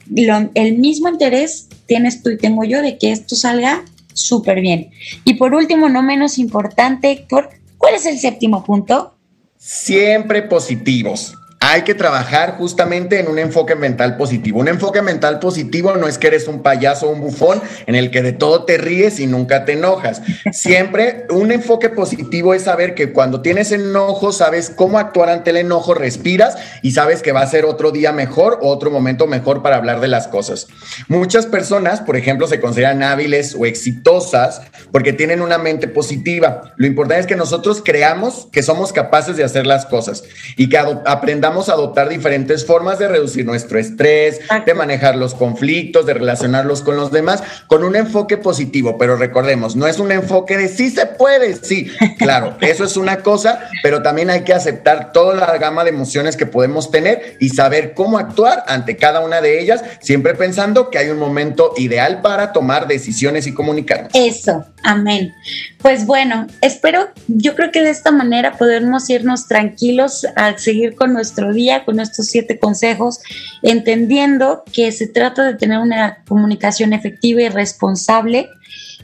el 0.54 0.78
mismo 0.78 1.08
interés 1.08 1.67
tienes 1.88 2.22
tú 2.22 2.30
y 2.30 2.36
tengo 2.36 2.62
yo 2.62 2.80
de 2.82 2.98
que 2.98 3.10
esto 3.10 3.34
salga 3.34 3.84
súper 4.12 4.60
bien. 4.60 4.90
Y 5.24 5.34
por 5.34 5.54
último, 5.54 5.88
no 5.88 6.02
menos 6.02 6.38
importante, 6.38 7.10
Héctor, 7.10 7.50
¿cuál 7.78 7.94
es 7.94 8.06
el 8.06 8.18
séptimo 8.20 8.62
punto? 8.62 9.14
Siempre 9.56 10.42
positivos 10.42 11.34
hay 11.60 11.82
que 11.82 11.94
trabajar 11.94 12.56
justamente 12.56 13.18
en 13.18 13.28
un 13.28 13.38
enfoque 13.38 13.74
mental 13.74 14.16
positivo. 14.16 14.60
Un 14.60 14.68
enfoque 14.68 15.02
mental 15.02 15.40
positivo 15.40 15.96
no 15.96 16.06
es 16.06 16.16
que 16.16 16.28
eres 16.28 16.46
un 16.46 16.62
payaso 16.62 17.08
o 17.08 17.10
un 17.10 17.20
bufón 17.20 17.60
en 17.86 17.96
el 17.96 18.10
que 18.10 18.22
de 18.22 18.32
todo 18.32 18.64
te 18.64 18.78
ríes 18.78 19.18
y 19.18 19.26
nunca 19.26 19.64
te 19.64 19.72
enojas. 19.72 20.22
Siempre 20.52 21.26
un 21.30 21.50
enfoque 21.50 21.88
positivo 21.88 22.54
es 22.54 22.62
saber 22.62 22.94
que 22.94 23.12
cuando 23.12 23.42
tienes 23.42 23.72
enojo 23.72 24.30
sabes 24.30 24.70
cómo 24.70 24.98
actuar 24.98 25.30
ante 25.30 25.50
el 25.50 25.56
enojo, 25.56 25.94
respiras 25.94 26.56
y 26.82 26.92
sabes 26.92 27.22
que 27.22 27.32
va 27.32 27.40
a 27.40 27.46
ser 27.46 27.64
otro 27.64 27.90
día 27.90 28.12
mejor 28.12 28.60
o 28.62 28.68
otro 28.68 28.90
momento 28.90 29.26
mejor 29.26 29.62
para 29.62 29.76
hablar 29.76 30.00
de 30.00 30.08
las 30.08 30.28
cosas. 30.28 30.68
Muchas 31.08 31.46
personas, 31.46 32.00
por 32.00 32.16
ejemplo, 32.16 32.46
se 32.46 32.60
consideran 32.60 33.02
hábiles 33.02 33.56
o 33.58 33.66
exitosas 33.66 34.62
porque 34.92 35.12
tienen 35.12 35.42
una 35.42 35.58
mente 35.58 35.88
positiva. 35.88 36.72
Lo 36.76 36.86
importante 36.86 37.22
es 37.22 37.26
que 37.26 37.36
nosotros 37.36 37.82
creamos 37.84 38.46
que 38.52 38.62
somos 38.62 38.92
capaces 38.92 39.36
de 39.36 39.44
hacer 39.44 39.66
las 39.66 39.86
cosas 39.86 40.22
y 40.56 40.68
que 40.68 40.78
aprendamos 40.78 41.47
a 41.48 41.72
adoptar 41.72 42.08
diferentes 42.10 42.66
formas 42.66 42.98
de 42.98 43.08
reducir 43.08 43.46
nuestro 43.46 43.78
estrés, 43.78 44.40
de 44.66 44.74
manejar 44.74 45.16
los 45.16 45.34
conflictos, 45.34 46.04
de 46.04 46.14
relacionarlos 46.14 46.82
con 46.82 46.96
los 46.96 47.10
demás, 47.10 47.42
con 47.66 47.84
un 47.84 47.96
enfoque 47.96 48.36
positivo. 48.36 48.98
Pero 48.98 49.16
recordemos, 49.16 49.76
no 49.76 49.86
es 49.86 49.98
un 49.98 50.12
enfoque 50.12 50.58
de 50.58 50.68
sí 50.68 50.90
se 50.90 51.06
puede, 51.06 51.56
sí, 51.56 51.90
claro, 52.18 52.56
eso 52.60 52.84
es 52.84 52.96
una 52.98 53.18
cosa, 53.20 53.60
pero 53.82 54.02
también 54.02 54.28
hay 54.28 54.42
que 54.42 54.52
aceptar 54.52 55.12
toda 55.12 55.34
la 55.34 55.56
gama 55.56 55.84
de 55.84 55.90
emociones 55.90 56.36
que 56.36 56.44
podemos 56.44 56.90
tener 56.90 57.36
y 57.40 57.48
saber 57.48 57.94
cómo 57.94 58.18
actuar 58.18 58.64
ante 58.66 58.96
cada 58.96 59.20
una 59.20 59.40
de 59.40 59.60
ellas, 59.60 59.82
siempre 60.00 60.34
pensando 60.34 60.90
que 60.90 60.98
hay 60.98 61.08
un 61.08 61.18
momento 61.18 61.72
ideal 61.78 62.20
para 62.20 62.52
tomar 62.52 62.86
decisiones 62.88 63.46
y 63.46 63.54
comunicarnos. 63.54 64.12
Eso, 64.14 64.66
amén. 64.82 65.32
Pues 65.80 66.04
bueno, 66.04 66.46
espero, 66.60 67.08
yo 67.28 67.54
creo 67.54 67.70
que 67.70 67.82
de 67.82 67.90
esta 67.90 68.10
manera 68.10 68.52
podemos 68.58 69.08
irnos 69.08 69.46
tranquilos 69.46 70.26
a 70.36 70.58
seguir 70.58 70.94
con 70.94 71.12
nuestro 71.12 71.37
día 71.46 71.84
con 71.84 72.00
estos 72.00 72.26
siete 72.26 72.58
consejos, 72.58 73.20
entendiendo 73.62 74.64
que 74.72 74.92
se 74.92 75.06
trata 75.06 75.44
de 75.44 75.54
tener 75.54 75.78
una 75.78 76.24
comunicación 76.26 76.92
efectiva 76.92 77.42
y 77.42 77.48
responsable 77.48 78.50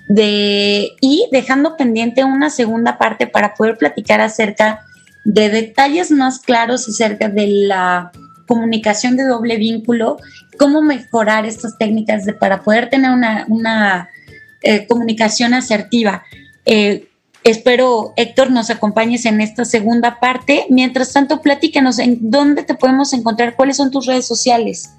de, 0.09 0.93
y 1.01 1.28
dejando 1.32 1.77
pendiente 1.77 2.24
una 2.24 2.51
segunda 2.51 2.98
parte 2.98 3.27
para 3.27 3.55
poder 3.55 3.78
platicar 3.78 4.20
acerca 4.20 4.85
de 5.24 5.48
detalles 5.48 6.11
más 6.11 6.40
claros 6.40 6.89
acerca 6.89 7.28
de 7.28 7.47
la 7.47 8.12
comunicación 8.47 9.16
de 9.16 9.24
doble 9.24 9.56
vínculo, 9.56 10.19
cómo 10.59 10.82
mejorar 10.82 11.47
estas 11.47 11.78
técnicas 11.78 12.24
de, 12.27 12.35
para 12.35 12.62
poder 12.62 12.90
tener 12.90 13.11
una, 13.48 14.09
eh, 14.62 14.86
comunicación 14.86 15.55
asertiva. 15.55 16.24
Eh, 16.66 17.09
Espero, 17.45 18.15
Héctor, 18.16 18.51
nos 18.51 18.71
acompañes 18.71 19.27
en 19.27 19.43
esta 19.43 19.66
segunda 19.66 20.19
parte. 20.19 20.65
Mientras 20.71 21.12
tanto, 21.12 21.43
platícanos 21.43 21.99
en 21.99 22.19
dónde 22.31 22.62
te 22.62 22.75
podemos 22.75 23.12
encontrar, 23.12 23.55
cuáles 23.55 23.77
son 23.77 23.91
tus 23.91 24.07
redes 24.07 24.27
sociales. 24.27 24.91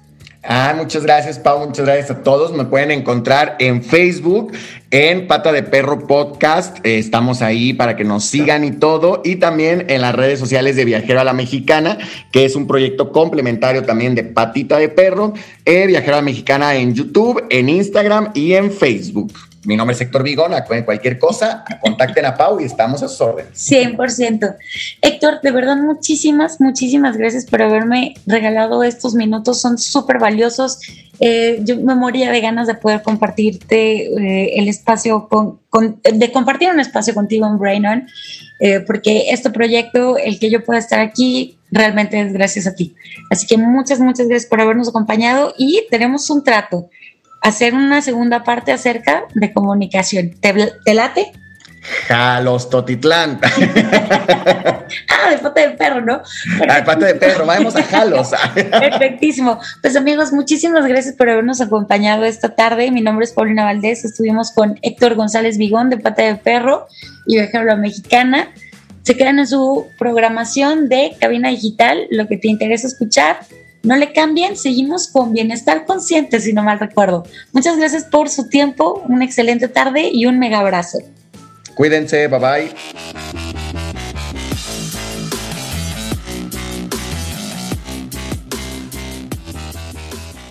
Ah, 0.48 0.72
muchas 0.76 1.02
gracias, 1.02 1.40
Pau. 1.40 1.66
Muchas 1.66 1.84
gracias 1.84 2.10
a 2.12 2.22
todos. 2.22 2.52
Me 2.52 2.64
pueden 2.64 2.92
encontrar 2.92 3.56
en 3.58 3.82
Facebook, 3.82 4.52
en 4.92 5.26
Pata 5.26 5.50
de 5.50 5.64
Perro 5.64 6.06
Podcast. 6.06 6.78
Eh, 6.86 6.98
estamos 6.98 7.42
ahí 7.42 7.72
para 7.72 7.96
que 7.96 8.04
nos 8.04 8.24
sigan 8.24 8.62
y 8.62 8.70
todo. 8.70 9.22
Y 9.24 9.36
también 9.36 9.86
en 9.88 10.02
las 10.02 10.14
redes 10.14 10.38
sociales 10.38 10.76
de 10.76 10.84
Viajero 10.84 11.20
a 11.20 11.24
la 11.24 11.32
Mexicana, 11.32 11.98
que 12.30 12.44
es 12.44 12.54
un 12.54 12.68
proyecto 12.68 13.10
complementario 13.10 13.82
también 13.82 14.14
de 14.14 14.22
Patita 14.22 14.78
de 14.78 14.88
Perro. 14.88 15.34
Eh, 15.64 15.88
Viajero 15.88 16.14
a 16.14 16.18
la 16.18 16.22
Mexicana 16.22 16.76
en 16.76 16.94
YouTube, 16.94 17.42
en 17.50 17.68
Instagram 17.68 18.30
y 18.34 18.52
en 18.52 18.70
Facebook. 18.70 19.32
Mi 19.66 19.76
nombre 19.76 19.94
es 19.94 20.00
Héctor 20.00 20.22
Vigón, 20.22 20.52
cualquier 20.84 21.18
cosa, 21.18 21.64
contacten 21.80 22.24
a 22.24 22.36
Pau 22.36 22.60
y 22.60 22.64
estamos 22.64 23.02
a 23.02 23.08
sus 23.08 23.20
órdenes. 23.20 23.52
100%. 23.54 24.56
Héctor, 25.02 25.40
de 25.42 25.50
verdad, 25.50 25.76
muchísimas, 25.76 26.60
muchísimas 26.60 27.16
gracias 27.16 27.46
por 27.46 27.60
haberme 27.60 28.14
regalado 28.26 28.84
estos 28.84 29.14
minutos, 29.14 29.60
son 29.60 29.76
súper 29.76 30.20
valiosos. 30.20 30.78
Eh, 31.18 31.58
yo 31.64 31.80
me 31.80 31.96
moría 31.96 32.30
de 32.30 32.40
ganas 32.40 32.68
de 32.68 32.74
poder 32.74 33.02
compartirte 33.02 34.06
eh, 34.06 34.52
el 34.56 34.68
espacio, 34.68 35.28
con, 35.28 35.60
de 36.00 36.30
compartir 36.30 36.70
un 36.70 36.78
espacio 36.78 37.12
contigo 37.12 37.48
en 37.48 37.58
Brain 37.58 37.86
On, 37.86 38.06
eh, 38.60 38.80
porque 38.80 39.30
este 39.30 39.50
proyecto, 39.50 40.16
el 40.16 40.38
que 40.38 40.48
yo 40.48 40.64
pueda 40.64 40.78
estar 40.78 41.00
aquí, 41.00 41.58
realmente 41.72 42.20
es 42.20 42.32
gracias 42.32 42.68
a 42.68 42.74
ti. 42.76 42.94
Así 43.30 43.48
que 43.48 43.58
muchas, 43.58 43.98
muchas 43.98 44.28
gracias 44.28 44.48
por 44.48 44.60
habernos 44.60 44.88
acompañado 44.88 45.54
y 45.58 45.82
tenemos 45.90 46.30
un 46.30 46.44
trato 46.44 46.88
hacer 47.46 47.74
una 47.74 48.02
segunda 48.02 48.42
parte 48.42 48.72
acerca 48.72 49.24
de 49.34 49.52
comunicación. 49.52 50.32
¿Te, 50.40 50.94
late? 50.94 51.30
Jalos 52.08 52.68
Totitlán. 52.68 53.38
ah, 53.44 55.30
de 55.30 55.38
pata 55.38 55.60
de 55.60 55.70
perro, 55.70 56.00
¿no? 56.00 56.22
Ah, 56.68 56.76
de 56.76 56.82
pata 56.82 57.06
de 57.06 57.14
perro, 57.14 57.46
vamos 57.46 57.76
a 57.76 57.84
Jalos. 57.84 58.32
Perfectísimo. 58.52 59.60
Pues 59.80 59.94
amigos, 59.94 60.32
muchísimas 60.32 60.86
gracias 60.86 61.14
por 61.14 61.30
habernos 61.30 61.60
acompañado 61.60 62.24
esta 62.24 62.56
tarde. 62.56 62.90
Mi 62.90 63.00
nombre 63.00 63.24
es 63.24 63.32
Paulina 63.32 63.64
Valdés. 63.64 64.04
Estuvimos 64.04 64.50
con 64.50 64.80
Héctor 64.82 65.14
González 65.14 65.56
Vigón 65.56 65.88
de 65.88 65.98
Pata 65.98 66.22
de 66.22 66.34
Perro 66.34 66.88
y 67.28 67.36
Viajero 67.36 67.76
Mexicana. 67.76 68.48
Se 69.02 69.16
quedan 69.16 69.38
en 69.38 69.46
su 69.46 69.86
programación 70.00 70.88
de 70.88 71.12
Cabina 71.20 71.50
Digital, 71.50 72.08
lo 72.10 72.26
que 72.26 72.38
te 72.38 72.48
interesa 72.48 72.88
escuchar 72.88 73.38
no 73.86 73.96
le 73.96 74.12
cambien, 74.12 74.56
seguimos 74.56 75.08
con 75.08 75.32
bienestar 75.32 75.86
consciente, 75.86 76.40
si 76.40 76.52
no 76.52 76.62
mal 76.62 76.80
recuerdo. 76.80 77.24
Muchas 77.52 77.78
gracias 77.78 78.04
por 78.04 78.28
su 78.28 78.48
tiempo, 78.48 79.02
una 79.08 79.24
excelente 79.24 79.68
tarde 79.68 80.10
y 80.12 80.26
un 80.26 80.38
mega 80.38 80.58
abrazo. 80.58 80.98
Cuídense, 81.76 82.26
bye 82.26 82.38
bye. 82.38 82.70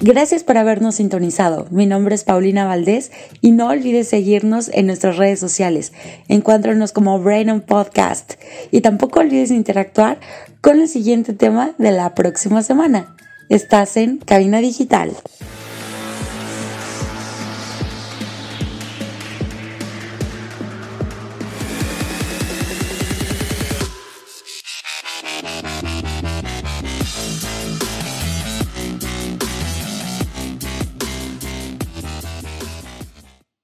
Gracias 0.01 0.43
por 0.43 0.57
habernos 0.57 0.95
sintonizado. 0.95 1.67
Mi 1.71 1.87
nombre 1.87 2.13
es 2.13 2.23
Paulina 2.23 2.65
Valdés 2.65 3.11
y 3.41 3.51
no 3.51 3.69
olvides 3.69 4.07
seguirnos 4.07 4.69
en 4.71 4.85
nuestras 4.85 5.17
redes 5.17 5.39
sociales. 5.39 5.93
Encuéntranos 6.27 6.91
como 6.91 7.19
Brain 7.19 7.49
on 7.49 7.61
Podcast 7.61 8.35
y 8.71 8.81
tampoco 8.81 9.21
olvides 9.21 9.49
interactuar 9.49 10.19
con 10.61 10.79
el 10.79 10.87
siguiente 10.87 11.33
tema 11.33 11.71
de 11.79 11.91
la 11.91 12.13
próxima 12.13 12.61
semana. 12.61 13.15
Estás 13.49 13.95
en 13.97 14.17
Cabina 14.17 14.59
Digital. 14.59 15.11